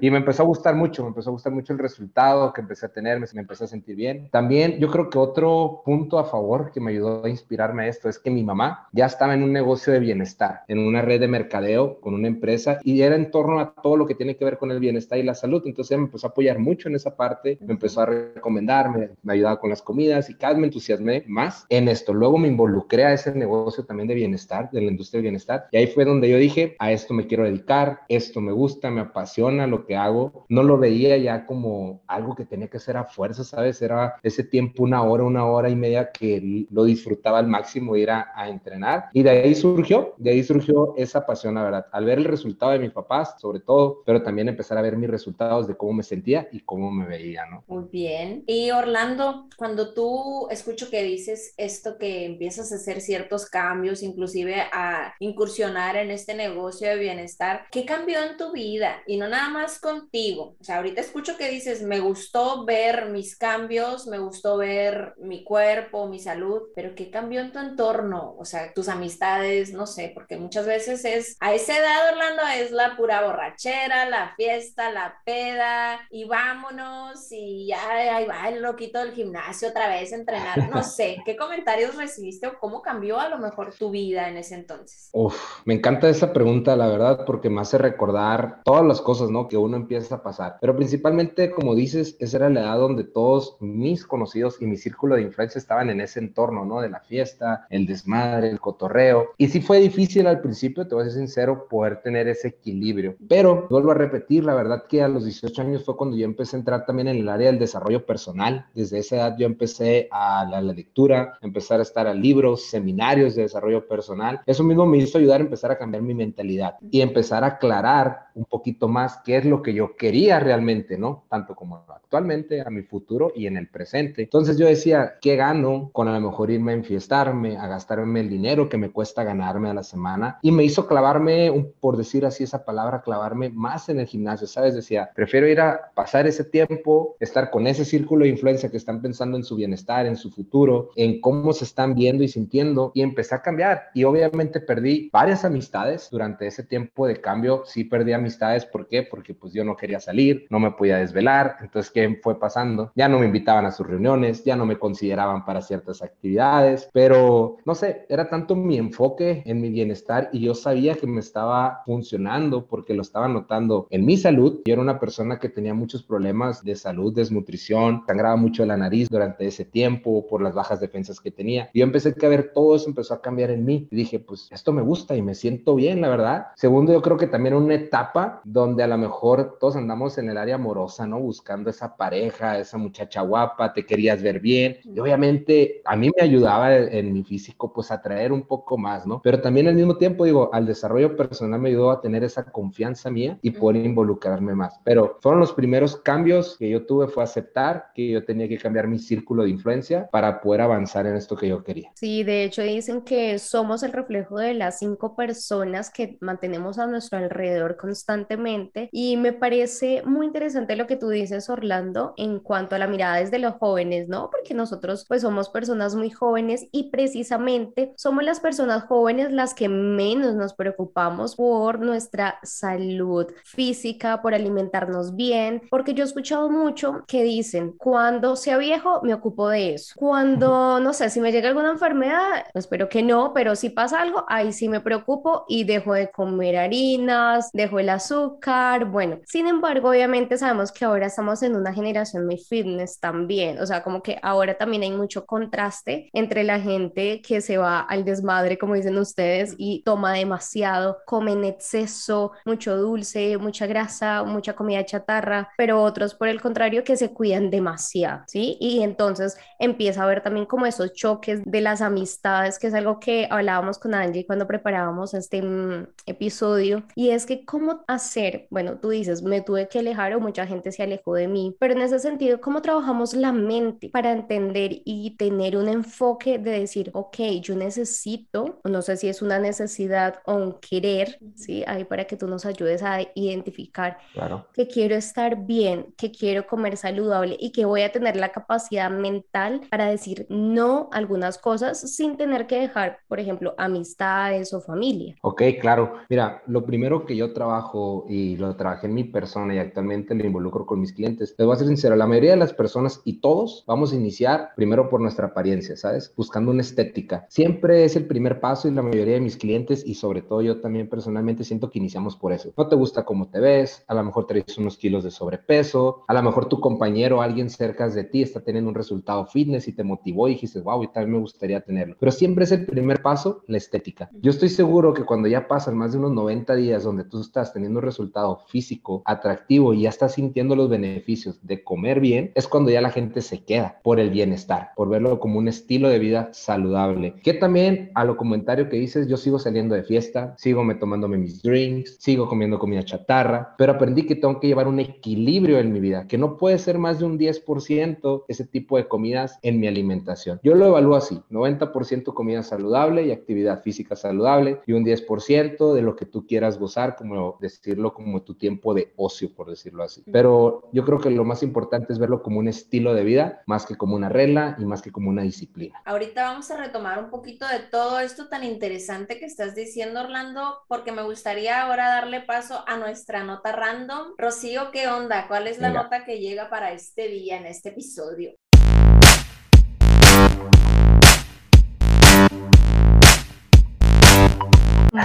y 0.01 0.09
me 0.09 0.17
empezó 0.17 0.43
a 0.43 0.45
gustar 0.45 0.75
mucho, 0.75 1.03
me 1.03 1.09
empezó 1.09 1.29
a 1.29 1.33
gustar 1.33 1.53
mucho 1.53 1.73
el 1.73 1.79
resultado 1.79 2.53
que 2.53 2.61
empecé 2.61 2.85
a 2.85 2.89
tener, 2.89 3.19
me, 3.19 3.27
me 3.33 3.41
empecé 3.41 3.65
a 3.65 3.67
sentir 3.67 3.95
bien. 3.95 4.29
También 4.31 4.79
yo 4.79 4.89
creo 4.89 5.09
que 5.09 5.17
otro 5.17 5.81
punto 5.83 6.17
a 6.17 6.25
favor 6.25 6.71
que 6.71 6.79
me 6.79 6.91
ayudó 6.91 7.25
a 7.25 7.29
inspirarme 7.29 7.83
a 7.83 7.88
esto 7.88 8.09
es 8.09 8.19
que 8.19 8.29
mi 8.29 8.43
mamá 8.43 8.88
ya 8.91 9.05
estaba 9.05 9.33
en 9.33 9.43
un 9.43 9.51
negocio 9.51 9.93
de 9.93 9.99
bienestar, 9.99 10.61
en 10.67 10.79
una 10.89 11.01
red 11.01 11.19
de 11.19 11.27
mercadeo 11.27 12.00
con 12.00 12.13
una 12.13 12.27
empresa 12.27 12.79
y 12.83 13.01
era 13.01 13.16
en 13.16 13.31
torno 13.31 13.59
a 13.59 13.73
todo 13.73 13.97
lo 13.97 14.05
que 14.05 14.16
tiene 14.16 14.35
que 14.35 14.45
ver 14.45 14.57
con 14.57 14.72
el 14.72 14.79
bienestar 14.79 15.19
y 15.19 15.23
la 15.23 15.35
salud. 15.35 15.61
Entonces 15.66 15.97
me 15.97 16.05
empezó 16.05 16.27
a 16.27 16.29
apoyar 16.31 16.59
mucho 16.59 16.89
en 16.89 16.95
esa 16.95 17.16
parte, 17.16 17.57
me 17.61 17.73
empezó 17.73 18.01
a 18.01 18.05
recomendarme, 18.05 19.11
me 19.23 19.33
ayudaba 19.33 19.59
con 19.59 19.69
las 19.69 19.81
comidas 19.81 20.29
y 20.29 20.35
cada 20.35 20.53
vez 20.53 20.59
me 20.59 20.67
entusiasmé 20.67 21.23
más 21.27 21.66
en 21.69 21.88
esto. 21.88 22.13
Luego 22.13 22.38
me 22.38 22.47
involucré 22.47 23.05
a 23.05 23.13
ese 23.13 23.33
negocio 23.33 23.85
también 23.85 24.07
de 24.07 24.16
bienestar, 24.16 24.69
de 24.72 24.81
la 24.81 24.88
industria 24.88 25.19
del 25.19 25.23
bienestar 25.23 25.68
y 25.71 25.77
ahí 25.77 25.88
fue 25.88 26.06
donde 26.06 26.30
yo 26.30 26.38
dije, 26.38 26.75
a 26.80 26.91
esto 26.91 27.13
me 27.13 27.27
quiero 27.27 27.44
dedicar, 27.44 28.01
esto 28.09 28.41
me 28.41 28.51
gusta, 28.51 28.89
me 28.89 29.01
apasiona 29.01 29.68
lo 29.68 29.86
que 29.86 29.95
hago. 29.95 30.45
No 30.50 30.63
lo 30.63 30.77
veía 30.77 31.18
ya 31.18 31.45
como 31.45 32.01
algo 32.07 32.36
que 32.36 32.45
tenía 32.45 32.68
que 32.68 32.77
hacer 32.77 32.97
a 32.97 33.06
fuerza, 33.06 33.44
¿sabes? 33.44 33.81
Era 33.81 34.15
ese 34.24 34.44
tiempo, 34.44 34.83
una 34.83 35.03
hora, 35.03 35.24
una 35.24 35.45
hora 35.45 35.69
y 35.69 35.75
media 35.75 36.12
que 36.12 36.65
lo 36.71 36.83
disfrutaba 36.83 37.39
al 37.39 37.47
máximo 37.47 37.95
ir 37.95 38.09
a, 38.12 38.27
entrenar. 38.50 39.09
Y 39.13 39.21
de 39.21 39.30
ahí 39.30 39.53
surgió, 39.53 40.15
de 40.18 40.31
ahí 40.31 40.44
surgió 40.44 40.69
esa 40.95 41.25
pasión, 41.25 41.56
la 41.56 41.63
verdad. 41.63 41.86
Al 41.92 42.06
ver 42.06 42.18
el 42.18 42.25
resultado 42.25 42.71
de 42.71 42.80
mis 42.80 42.92
papás, 42.92 43.36
sobre 43.39 43.60
todo, 43.60 44.04
pero 44.06 44.24
también 44.24 44.50
empezar 44.50 44.77
a 44.77 44.81
ver 44.81 44.98
mis 44.98 45.10
resultados 45.10 45.68
de 45.68 45.75
cómo 45.75 45.94
me 45.94 46.04
sentía 46.04 46.48
y 46.51 46.62
cómo 46.62 46.92
me 46.92 47.06
veía, 47.06 47.45
¿no? 47.45 47.63
Muy 47.68 47.86
bien. 47.92 48.44
Y 48.48 48.71
Orlando, 48.71 49.48
cuando 49.57 49.94
tú 49.94 50.48
escucho 50.50 50.89
que 50.89 51.04
dices 51.04 51.54
esto, 51.57 51.98
que 51.98 52.25
empiezas 52.25 52.71
a 52.71 52.75
hacer 52.75 53.01
ciertos 53.01 53.45
cambios, 53.45 54.04
inclusive 54.04 54.62
a 54.71 55.13
incursionar 55.19 55.95
en 55.95 56.12
este 56.12 56.33
negocio 56.33 56.89
de 56.89 56.98
bienestar, 56.98 57.65
¿qué 57.72 57.86
cambió 57.86 58.24
en 58.24 58.38
tu 58.38 58.51
vida? 58.51 58.98
Y 59.07 59.18
no 59.18 59.27
nada 59.27 59.50
más 59.50 59.80
contigo. 59.80 60.56
O 60.60 60.63
sea, 60.63 60.77
ahorita 60.77 61.01
escucho 61.01 61.38
que 61.38 61.50
dices, 61.50 61.81
me 61.81 62.00
gustó 62.00 62.65
ver 62.65 63.10
mis 63.10 63.36
cambios, 63.38 64.07
me 64.07 64.19
gustó 64.19 64.57
ver 64.57 65.13
mi 65.18 65.44
cuerpo, 65.44 66.07
mi 66.07 66.19
salud, 66.19 66.63
pero 66.75 66.95
¿qué 66.95 67.10
cambió 67.10 67.42
en 67.42 67.51
tu 67.51 67.60
entorno? 67.60 68.36
O 68.38 68.45
sea, 68.45 68.74
tus 68.74 68.89
amistades, 68.89 69.74
no 69.74 69.86
sé, 69.88 70.12
porque 70.13 70.38
muchas 70.38 70.58
veces 70.65 71.06
es, 71.06 71.38
a 71.39 71.53
esa 71.53 71.77
edad, 71.77 72.11
Orlando, 72.11 72.41
es 72.56 72.71
la 72.71 72.95
pura 72.95 73.25
borrachera, 73.25 74.09
la 74.09 74.33
fiesta, 74.35 74.91
la 74.91 75.15
peda, 75.25 76.00
y 76.09 76.25
vámonos, 76.25 77.31
y 77.31 77.67
ya 77.67 77.89
ahí 77.89 78.25
va 78.25 78.50
el 78.50 78.61
loquito 78.61 79.00
del 79.00 79.11
gimnasio 79.11 79.69
otra 79.69 79.89
vez 79.89 80.13
a 80.13 80.15
entrenar, 80.15 80.69
no 80.73 80.83
sé, 80.83 81.17
¿qué 81.25 81.35
comentarios 81.35 81.95
recibiste 81.95 82.47
o 82.47 82.59
cómo 82.59 82.81
cambió 82.81 83.19
a 83.19 83.29
lo 83.29 83.38
mejor 83.38 83.73
tu 83.73 83.91
vida 83.91 84.29
en 84.29 84.38
ese 84.38 84.56
entonces? 84.56 85.09
Uf, 85.13 85.61
me 85.65 85.73
encanta 85.73 86.09
esa 86.09 86.33
pregunta, 86.33 86.75
la 86.75 86.88
verdad, 86.88 87.25
porque 87.25 87.50
me 87.50 87.62
hace 87.62 87.77
recordar 87.77 88.62
todas 88.63 88.85
las 88.85 89.01
cosas, 89.01 89.29
¿no? 89.29 89.47
Que 89.47 89.57
uno 89.57 89.77
empieza 89.77 90.15
a 90.15 90.23
pasar, 90.23 90.57
pero 90.62 90.75
principalmente, 90.75 91.51
como 91.51 91.75
dices, 91.75 92.15
esa 92.19 92.38
era 92.38 92.50
la 92.50 92.62
edad 92.62 92.77
donde 92.77 93.03
todos 93.03 93.57
mis 93.59 94.05
conocidos 94.05 94.57
y 94.62 94.65
mi 94.65 94.77
círculo 94.77 95.15
de 95.15 95.23
influencia 95.23 95.59
estaban 95.59 95.89
en 95.89 96.01
ese 96.01 96.19
entorno, 96.19 96.65
¿no? 96.65 96.81
De 96.81 96.89
la 96.89 97.00
fiesta, 97.01 97.67
el 97.69 97.85
desmadre, 97.85 98.50
el 98.50 98.59
cotorreo. 98.59 99.33
Y 99.38 99.47
sí 99.47 99.62
fue 99.62 99.79
difícil 99.79 100.27
al 100.27 100.41
principio, 100.41 100.49
te 100.50 100.96
voy 100.96 101.01
a 101.01 101.10
ser 101.10 101.13
sincero, 101.13 101.68
poder 101.69 102.01
tener 102.01 102.28
ese 102.28 102.50
equilibrio. 102.50 103.16
Pero 103.28 103.68
vuelvo 103.69 103.92
a 103.92 103.96
repetir, 103.96 104.44
la 104.44 104.54
verdad 104.54 104.86
que 104.88 105.01
a 105.01 105.07
los 105.07 105.25
18 105.25 105.62
años 105.62 105.84
fue 105.84 105.96
cuando 105.96 106.18
yo 106.18 106.25
empecé 106.25 106.56
a 106.56 106.60
entrar 106.60 106.86
también 106.86 107.07
en 107.07 107.18
el 107.18 107.30
área 107.30 107.48
del 107.48 107.60
desarrollo 107.60 108.06
personal. 108.06 108.66
Desde 108.74 109.00
esa 109.00 109.16
edad 109.18 109.36
yo 109.38 109.46
empecé 109.46 110.07
a 110.12 110.46
la, 110.50 110.62
la 110.62 110.74
lectura, 110.74 111.38
empezar 111.42 111.80
a 111.80 111.84
estar 111.84 112.07
a 112.07 112.13
libros, 112.13 112.69
seminarios 112.69 113.36
de 113.36 113.44
desarrollo 113.44 113.88
personal. 113.88 114.42
Eso 114.46 114.63
mismo 114.63 114.86
me 114.86 114.98
hizo 114.98 115.18
ayudar 115.18 115.42
a 115.42 115.44
empezar 115.44 115.72
a 115.72 115.78
cambiar 115.78 116.04
mi 116.04 116.13
mentalidad 116.13 116.75
y 116.90 117.01
empezar 117.01 117.44
a 117.44 117.48
aclarar 117.48 118.30
un 118.36 118.46
poquito 118.46 118.88
más 118.88 119.19
qué 119.24 119.38
es 119.38 119.46
lo 119.46 119.62
que 119.62 119.74
yo 119.74 119.96
quería 119.96 120.40
realmente, 120.40 120.98
¿no? 120.98 121.25
Tanto 121.30 121.56
como 121.56 121.86
actualmente, 121.90 122.62
a 122.62 122.69
mi 122.69 122.81
futuro 122.81 123.31
y 123.36 123.48
en 123.48 123.57
el 123.57 123.68
presente. 123.68 124.24
Entonces 124.24 124.57
yo 124.57 124.66
decía, 124.66 125.16
¿qué 125.22 125.36
gano 125.36 125.90
con 125.94 126.07
a 126.07 126.19
lo 126.19 126.30
mejor 126.30 126.50
irme 126.50 126.72
a 126.72 126.75
enfiestarme, 126.75 127.57
a 127.57 127.68
gastarme 127.68 128.22
el 128.22 128.30
dinero 128.30 128.69
que 128.69 128.78
me 128.78 128.92
cuesta 128.92 129.24
ganarme 129.24 129.69
a 129.69 129.74
la 129.74 129.84
semana? 129.84 130.38
Y 130.41 130.51
me 130.51 130.63
hizo 130.63 130.88
clavarme, 130.88 131.71
por 131.80 131.97
decir 131.97 132.25
así 132.25 132.44
esa 132.44 132.65
palabra, 132.65 133.01
clavarme 133.01 133.50
más 133.50 133.89
en 133.89 134.00
el 134.00 134.07
gimnasio, 134.07 134.47
¿sabes? 134.47 134.75
Decía, 134.75 135.12
prefiero 135.13 135.47
ir 135.47 135.59
a 135.59 135.91
pasar 135.94 136.27
ese 136.27 136.44
tiempo, 136.44 137.15
estar 137.19 137.50
con 137.50 137.68
ese 137.68 137.86
círculo 137.86 138.24
de 138.24 138.31
influencia 138.31 138.69
que 138.69 138.77
están 138.77 139.01
pensando 139.01 139.38
en 139.38 139.44
su 139.44 139.56
bienestar, 139.56 140.06
en 140.06 140.15
su 140.15 140.31
futuro, 140.31 140.89
en 140.95 141.21
cómo 141.21 141.53
se 141.53 141.65
están 141.65 141.95
viendo 141.95 142.24
y 142.24 142.27
sintiendo 142.27 142.91
y 142.94 143.01
empecé 143.01 143.36
a 143.36 143.41
cambiar. 143.41 143.89
Y 143.94 144.03
obviamente 144.03 144.59
perdí 144.59 145.09
varias 145.12 145.45
amistades 145.45 146.09
durante 146.12 146.47
ese 146.47 146.63
tiempo 146.63 147.07
de 147.07 147.21
cambio. 147.21 147.63
Sí 147.65 147.83
perdí 147.83 148.13
amistades, 148.13 148.65
¿por 148.65 148.88
qué? 148.88 149.03
Porque 149.03 149.33
pues 149.33 149.53
yo 149.53 149.63
no 149.63 149.75
quería 149.75 150.00
salir, 150.00 150.47
no 150.50 150.59
me 150.59 150.71
podía 150.71 150.97
desvelar. 150.97 151.57
Entonces, 151.62 151.91
¿qué 151.91 152.19
fue 152.21 152.39
pasando? 152.39 152.91
Ya 152.95 153.07
no 153.07 153.19
me 153.19 153.25
invitaban 153.25 153.65
a 153.65 153.71
sus 153.71 153.88
reuniones, 153.88 154.44
ya 154.44 154.56
no 154.56 154.65
me 154.65 154.77
consideraban 154.77 155.45
para 155.45 155.62
ciertas 155.62 156.01
actividades, 156.01 156.89
pero 156.94 157.57
no 157.65 157.75
sé, 157.75 158.06
era 158.09 158.30
tanto 158.30 158.56
mi 158.56 158.77
enfoque 158.77 159.44
en 159.45 159.62
mi 159.62 159.69
bienestar 159.69 160.28
y 160.31 160.41
yo 160.41 160.53
sabía 160.53 160.95
que 160.95 161.07
me 161.07 161.19
estaba 161.19 161.81
funcionando 161.85 162.65
porque 162.65 162.93
lo 162.93 163.01
estaba 163.01 163.27
notando 163.27 163.87
en 163.89 164.05
mi 164.05 164.17
salud. 164.17 164.61
Yo 164.65 164.73
era 164.73 164.81
una 164.81 164.99
persona 164.99 165.39
que 165.39 165.49
tenía 165.49 165.73
muchos 165.73 166.03
problemas 166.03 166.63
de 166.63 166.75
salud, 166.75 167.13
desnutrición, 167.13 168.03
sangraba 168.05 168.35
mucho 168.35 168.65
la 168.65 168.77
nariz 168.77 169.09
durante 169.09 169.47
ese 169.47 169.65
tiempo 169.65 170.27
por 170.27 170.41
las 170.41 170.53
bajas 170.53 170.79
defensas 170.79 171.19
que 171.19 171.31
tenía. 171.31 171.69
Y 171.73 171.79
yo 171.79 171.83
empecé 171.83 172.13
a 172.21 172.27
ver 172.29 172.51
todo 172.53 172.75
eso 172.75 172.89
empezó 172.89 173.13
a 173.13 173.21
cambiar 173.21 173.51
en 173.51 173.65
mí 173.65 173.87
y 173.89 173.95
dije, 173.95 174.19
pues 174.19 174.47
esto 174.51 174.73
me 174.73 174.81
gusta 174.81 175.15
y 175.15 175.21
me 175.21 175.35
siento 175.35 175.75
bien, 175.75 176.01
la 176.01 176.09
verdad. 176.09 176.47
Segundo, 176.55 176.93
yo 176.93 177.01
creo 177.01 177.17
que 177.17 177.27
también 177.27 177.55
una 177.55 177.75
etapa 177.75 178.41
donde 178.43 178.83
a 178.83 178.87
lo 178.87 178.97
mejor 178.97 179.57
todos 179.59 179.75
andamos 179.75 180.17
en 180.17 180.29
el 180.29 180.37
área 180.37 180.55
amorosa, 180.55 181.07
¿no? 181.07 181.19
Buscando 181.19 181.69
esa 181.69 181.95
pareja, 181.95 182.59
esa 182.59 182.77
muchacha 182.77 183.21
guapa, 183.21 183.73
te 183.73 183.85
querías 183.85 184.21
ver 184.21 184.39
bien. 184.39 184.77
Y 184.83 184.99
obviamente 184.99 185.81
a 185.85 185.95
mí 185.95 186.09
me 186.15 186.23
ayudaba 186.23 186.75
en 186.75 187.13
mi 187.13 187.23
físico, 187.23 187.71
pues 187.73 187.91
a 187.91 188.01
traer 188.01 188.31
un 188.31 188.43
poco 188.43 188.77
más, 188.77 189.05
¿no? 189.05 189.21
Pero 189.21 189.41
también 189.41 189.67
al 189.67 189.75
mismo 189.75 189.97
tiempo, 189.97 190.19
digo, 190.25 190.50
al 190.54 190.66
desarrollo 190.66 191.16
personal 191.16 191.60
me 191.60 191.69
ayudó 191.69 191.92
a 191.92 192.01
tener 192.01 192.24
esa 192.24 192.44
confianza 192.44 193.10
mía 193.10 193.38
y 193.42 193.51
poder 193.51 193.86
involucrarme 193.86 194.54
más. 194.56 194.80
Pero 194.83 195.18
fueron 195.21 195.39
los 195.39 195.54
primeros 195.54 195.98
cambios 195.98 196.57
que 196.57 196.69
yo 196.69 196.86
tuve, 196.86 197.07
fue 197.07 197.24
aceptar 197.24 197.88
que 197.94 198.10
yo 198.10 198.25
tenía 198.25 198.48
que 198.48 198.57
cambiar 198.57 198.88
mi 198.88 199.00
círculo 199.00 199.44
de 199.44 199.50
influencia 199.50 200.10
para 200.12 200.42
poder 200.42 200.62
avanzar 200.62 201.06
en 201.06 201.16
esto 201.16 201.36
que 201.36 201.48
yo 201.48 201.63
quería. 201.63 201.92
Sí, 201.95 202.24
de 202.24 202.44
hecho 202.44 202.62
dicen 202.62 203.01
que 203.01 203.39
somos 203.39 203.83
el 203.83 203.92
reflejo 203.92 204.38
de 204.38 204.54
las 204.54 204.80
cinco 204.80 205.16
personas 205.16 205.89
que 205.89 206.18
mantenemos 206.22 206.80
a 206.80 206.88
nuestro 206.88 207.18
alrededor 207.18 207.77
constantemente 207.77 208.89
y 208.92 209.18
me 209.18 209.33
parece 209.33 210.04
muy 210.06 210.25
interesante 210.25 210.75
lo 210.75 210.88
que 210.88 210.95
tú 210.95 211.10
dices, 211.10 211.50
Orlando, 211.50 212.13
en 212.18 212.39
cuanto 212.39 212.75
a 212.75 212.80
la 212.80 212.88
mirada 212.88 213.18
desde 213.18 213.39
los 213.39 213.56
jóvenes, 213.56 214.07
¿no? 214.07 214.30
Porque 214.31 214.54
nosotros 214.54 215.06
pues 215.07 215.22
somos 215.22 215.50
personas 215.50 215.95
muy 215.95 216.10
jóvenes 216.10 216.68
y 216.72 216.89
precisamente 216.89 217.94
somos 217.98 218.24
las 218.24 218.39
personas 218.39 218.83
jóvenes 218.83 219.31
las 219.31 219.54
que 219.54 219.69
menos 219.69 220.08
nos 220.15 220.53
preocupamos 220.53 221.35
por 221.35 221.79
nuestra 221.79 222.39
salud 222.44 223.27
física, 223.44 224.21
por 224.21 224.33
alimentarnos 224.33 225.15
bien, 225.15 225.61
porque 225.69 225.94
yo 225.94 226.03
he 226.03 226.07
escuchado 226.07 226.50
mucho 226.50 227.03
que 227.07 227.23
dicen, 227.23 227.73
cuando 227.77 228.35
sea 228.35 228.57
viejo 228.57 229.01
me 229.03 229.13
ocupo 229.13 229.50
de 229.50 229.75
eso, 229.75 229.94
cuando, 229.97 230.79
no 230.79 230.94
sé, 230.94 231.09
si 231.09 231.19
me 231.19 231.31
llega 231.31 231.50
alguna 231.50 231.71
enfermedad, 231.71 232.45
espero 232.53 232.89
que 232.89 233.03
no, 233.03 233.33
pero 233.33 233.56
si 233.56 233.69
pasa 233.69 234.01
algo, 234.01 234.25
ahí 234.27 234.53
sí 234.53 234.69
me 234.69 234.81
preocupo 234.81 235.45
y 235.47 235.63
dejo 235.63 235.94
de 235.94 236.12
comer 236.12 236.57
harinas, 236.57 237.50
dejo 237.53 237.79
el 237.79 237.89
azúcar, 237.89 238.85
bueno, 238.85 239.19
sin 239.25 239.47
embargo, 239.47 239.89
obviamente 239.89 240.38
sabemos 240.38 240.71
que 240.71 240.85
ahora 240.85 241.07
estamos 241.07 241.44
en 241.44 241.55
una 241.55 241.73
generación 241.73 242.25
muy 242.25 242.38
fitness 242.38 243.00
también, 243.00 243.59
o 243.59 243.65
sea, 243.65 243.83
como 243.83 244.01
que 244.01 244.19
ahora 244.21 244.57
también 244.57 244.83
hay 244.83 244.91
mucho 244.91 245.25
contraste 245.25 246.09
entre 246.13 246.44
la 246.44 246.59
gente 246.59 247.21
que 247.21 247.41
se 247.41 247.57
va 247.57 247.81
al 247.81 248.05
desmadre, 248.05 248.57
como 248.57 248.75
dicen 248.75 248.97
ustedes, 248.97 249.55
y 249.57 249.83
toma 249.83 249.99
demasiado, 250.07 251.00
come 251.06 251.34
en 251.34 251.44
exceso, 251.44 252.31
mucho 252.46 252.78
dulce, 252.78 253.38
mucha 253.38 253.68
grasa, 253.68 254.24
mucha 254.24 254.54
comida 254.54 254.86
chatarra, 254.86 255.50
pero 255.57 255.81
otros 255.84 256.13
por 256.13 256.28
el 256.28 256.42
contrario 256.42 256.84
que 256.84 256.98
se 256.98 257.12
cuidan 257.12 257.50
demasiado, 257.50 258.24
¿sí? 258.28 258.57
Y 258.60 258.81
entonces 258.81 259.38
empieza 259.60 260.01
a 260.01 260.06
haber 260.06 260.22
también 260.22 260.46
como 260.46 260.66
esos 260.66 260.94
choques 260.94 261.42
de 261.44 261.62
las 261.62 261.81
amistades, 261.81 262.60
que 262.60 262.68
es 262.68 262.74
algo 262.74 263.00
que 263.00 263.28
hablábamos 263.30 263.78
con 263.78 263.94
Angie 263.94 264.25
cuando 264.25 264.48
preparábamos 264.48 265.13
este 265.13 265.42
mm, 265.42 265.88
episodio, 266.06 266.84
y 266.96 267.10
es 267.10 267.25
que 267.25 267.46
cómo 267.46 267.84
hacer, 267.88 268.48
bueno, 268.50 268.78
tú 268.80 268.90
dices, 268.90 269.22
me 269.22 269.42
tuve 269.42 269.68
que 269.68 269.80
alejar 269.80 270.13
o 270.16 270.19
mucha 270.19 270.46
gente 270.46 270.72
se 270.72 270.84
alejó 270.84 271.16
de 271.16 271.28
mí, 271.28 271.56
pero 271.60 271.74
en 271.74 271.81
ese 271.81 272.00
sentido, 272.00 272.42
¿cómo 272.42 272.62
trabajamos 272.62 273.13
la 273.13 273.31
mente 273.31 273.90
para 273.90 274.12
entender 274.12 274.81
y 274.86 275.16
tener 275.18 275.57
un 275.57 275.69
enfoque 275.69 276.38
de 276.38 276.51
decir, 276.51 276.92
ok, 276.94 277.18
yo 277.42 277.56
necesito, 277.56 278.60
no 278.63 278.81
sé 278.81 278.98
si 278.98 279.07
es 279.10 279.22
una 279.22 279.40
necesidad 279.40 279.78
o 280.25 280.35
un 280.35 280.59
querer, 280.59 281.19
¿sí? 281.35 281.63
Ahí 281.65 281.86
para 281.86 282.05
que 282.05 282.17
tú 282.17 282.27
nos 282.27 282.45
ayudes 282.45 282.83
a 282.83 283.00
identificar 283.15 283.98
Claro. 284.13 284.48
que 284.53 284.67
quiero 284.67 284.95
estar 284.95 285.45
bien, 285.45 285.93
que 285.98 286.12
quiero 286.12 286.45
comer 286.48 286.75
saludable 286.75 287.38
y 287.39 287.51
que 287.51 287.65
voy 287.65 287.81
a 287.83 287.91
tener 287.91 288.15
la 288.15 288.29
capacidad 288.29 288.89
mental 288.91 289.62
para 289.69 289.86
decir 289.86 290.25
no 290.29 290.89
a 290.91 290.98
algunas 290.98 291.38
cosas 291.38 291.79
sin 291.79 292.17
tener 292.17 292.45
que 292.48 292.59
dejar, 292.59 293.00
por 293.07 293.19
ejemplo, 293.19 293.55
amistades 293.57 294.53
o 294.53 294.62
familia. 294.62 295.15
Ok, 295.21 295.41
claro. 295.62 295.93
Mira, 296.09 296.43
lo 296.48 296.65
primero 296.65 297.05
que 297.05 297.15
yo 297.15 297.33
trabajo 297.33 298.05
y 298.09 298.36
lo 298.38 298.55
trabajé 298.55 298.88
en 298.88 298.93
mi 298.93 299.05
persona 299.05 299.53
y 299.55 299.59
actualmente 299.59 300.13
me 300.13 300.25
involucro 300.25 300.65
con 300.65 300.79
mis 300.81 300.93
clientes, 300.93 301.36
les 301.38 301.45
voy 301.45 301.55
a 301.55 301.59
ser 301.59 301.67
sincero, 301.67 301.95
la 301.95 302.07
mayoría 302.07 302.31
de 302.31 302.38
las 302.38 302.53
personas 302.53 303.01
y 303.05 303.21
todos 303.21 303.63
vamos 303.67 303.93
a 303.93 303.95
iniciar 303.95 304.50
primero 304.55 304.89
por 304.89 305.00
nuestra 305.01 305.27
apariencia, 305.27 305.77
¿sabes? 305.77 306.13
Buscando 306.15 306.51
una 306.51 306.62
estética. 306.62 307.25
Siempre 307.29 307.86
es 307.86 307.95
el 307.95 308.05
primer 308.05 308.39
paso 308.39 308.67
y 308.67 308.71
la 308.71 308.81
mayoría 308.81 309.13
de 309.15 309.21
mis 309.21 309.38
clientes 309.38 309.68
y 309.69 309.95
sobre 309.95 310.21
todo 310.21 310.41
yo 310.41 310.61
también 310.61 310.89
personalmente 310.89 311.43
siento 311.43 311.69
que 311.69 311.79
iniciamos 311.79 312.15
por 312.15 312.33
eso. 312.33 312.51
No 312.57 312.67
te 312.67 312.75
gusta 312.75 313.05
cómo 313.05 313.27
te 313.27 313.39
ves, 313.39 313.83
a 313.88 313.93
lo 313.93 314.03
mejor 314.03 314.25
traes 314.25 314.57
unos 314.57 314.77
kilos 314.77 315.03
de 315.03 315.11
sobrepeso, 315.11 316.03
a 316.07 316.13
lo 316.13 316.23
mejor 316.23 316.47
tu 316.47 316.59
compañero 316.59 317.17
o 317.17 317.21
alguien 317.21 317.49
cerca 317.49 317.89
de 317.89 318.03
ti 318.03 318.21
está 318.21 318.41
teniendo 318.41 318.69
un 318.69 318.75
resultado 318.75 319.25
fitness 319.25 319.67
y 319.67 319.73
te 319.73 319.83
motivó 319.83 320.27
y 320.27 320.33
dijiste, 320.33 320.59
wow, 320.61 320.83
y 320.83 320.88
también 320.88 321.13
me 321.13 321.19
gustaría 321.19 321.61
tenerlo. 321.61 321.95
Pero 321.99 322.11
siempre 322.11 322.43
es 322.45 322.51
el 322.51 322.65
primer 322.65 323.01
paso, 323.01 323.43
la 323.47 323.57
estética. 323.57 324.09
Yo 324.21 324.31
estoy 324.31 324.49
seguro 324.49 324.93
que 324.93 325.03
cuando 325.03 325.27
ya 325.27 325.47
pasan 325.47 325.77
más 325.77 325.91
de 325.91 325.99
unos 325.99 326.11
90 326.13 326.55
días 326.55 326.83
donde 326.83 327.03
tú 327.03 327.21
estás 327.21 327.53
teniendo 327.53 327.79
un 327.79 327.85
resultado 327.85 328.39
físico 328.47 329.01
atractivo 329.05 329.73
y 329.73 329.83
ya 329.83 329.89
estás 329.89 330.13
sintiendo 330.13 330.55
los 330.55 330.69
beneficios 330.69 331.39
de 331.45 331.63
comer 331.63 331.99
bien, 331.99 332.31
es 332.35 332.47
cuando 332.47 332.71
ya 332.71 332.81
la 332.81 332.91
gente 332.91 333.21
se 333.21 333.43
queda 333.43 333.79
por 333.83 333.99
el 333.99 334.09
bienestar, 334.09 334.71
por 334.75 334.89
verlo 334.89 335.19
como 335.19 335.39
un 335.39 335.47
estilo 335.47 335.89
de 335.89 335.99
vida 335.99 336.29
saludable. 336.33 337.15
Que 337.23 337.33
también 337.33 337.91
a 337.95 338.03
lo 338.03 338.17
comentario 338.17 338.69
que 338.69 338.77
dices, 338.77 339.07
yo 339.07 339.17
sigo 339.17 339.39
saliendo 339.39 339.59
de 339.68 339.84
fiesta, 339.84 340.36
sigo 340.38 340.63
me 340.63 340.75
tomándome 340.75 341.18
mis 341.18 341.42
drinks, 341.42 341.98
sigo 342.00 342.30
comiendo 342.30 342.60
comida 342.60 342.84
chatarra, 342.84 343.56
pero 343.58 343.74
aprendí 343.74 344.06
que 344.06 344.16
tengo 344.16 344.39
que 344.39 344.48
llevar 344.48 344.68
un 344.68 344.80
equilibrio 344.80 345.60
en 345.60 345.74
mi 345.74 345.80
vida, 345.80 346.08
que 346.08 346.18
no 346.18 346.38
puede 346.38 346.58
ser 346.60 346.78
más 346.78 347.00
de 347.00 347.06
un 347.06 347.20
10% 347.20 348.24
ese 348.28 348.46
tipo 348.46 348.78
de 348.78 348.88
comidas 348.88 349.39
en 349.42 349.60
mi 349.60 349.68
alimentación. 349.68 350.39
Yo 350.44 350.56
lo 350.56 350.68
evalúo 350.68 350.96
así, 350.96 351.22
90% 351.30 352.13
comida 352.13 352.44
saludable 352.44 353.06
y 353.06 353.12
actividad 353.12 353.62
física 353.62 353.96
saludable 353.96 354.62
y 354.66 354.74
un 354.74 354.86
10% 354.86 355.74
de 355.74 355.82
lo 355.82 355.96
que 355.96 356.06
tú 356.06 356.25
quieras 356.25 356.60
gozar, 356.60 356.96
como 356.96 357.38
decirlo, 357.42 357.94
como 357.94 358.22
tu 358.22 358.36
tiempo 358.36 358.74
de 358.74 358.94
ocio, 358.96 359.34
por 359.34 359.50
decirlo 359.50 359.84
así. 359.84 360.04
Pero 360.12 360.70
yo 360.72 360.86
creo 360.86 361.00
que 361.00 361.10
lo 361.10 361.25
más 361.25 361.44
importante 361.44 361.92
es 361.92 362.00
verlo 362.00 362.22
como 362.22 362.39
un 362.39 362.48
estilo 362.48 362.94
de 362.94 363.04
vida, 363.04 363.42
más 363.48 363.66
que 363.66 363.75
como 363.75 363.96
una 363.96 364.10
regla 364.10 364.56
y 364.60 364.66
más 364.66 364.82
que 364.82 364.92
como 364.92 365.10
una 365.10 365.24
disciplina. 365.24 365.82
Ahorita 365.86 366.24
vamos 366.24 366.51
a 366.51 366.58
retomar 366.58 367.04
un 367.04 367.10
poquito 367.10 367.48
de 367.48 367.60
todo 367.72 368.00
esto 368.00 368.28
tan 368.28 368.44
interesante 368.44 369.18
que 369.20 369.25
estás 369.25 369.49
diciendo, 369.56 370.01
Orlando, 370.01 370.60
porque 370.68 370.91
me 370.91 371.03
gustaría 371.03 371.62
ahora 371.62 371.89
darle 371.89 372.22
paso 372.22 372.63
a 372.68 372.77
nuestra 372.77 373.24
nota 373.24 373.51
random. 373.51 374.13
Rocío, 374.18 374.72
¿qué 374.72 374.88
onda? 374.88 375.27
¿Cuál 375.27 375.48
es 375.48 375.60
la 375.60 375.70
nota 375.70 376.06
que 376.06 376.20
llega 376.20 376.50
para 376.50 376.72
este 376.72 377.08
día 377.08 377.38
en 377.38 377.46
este 377.46 377.70
episodio? 377.70 378.36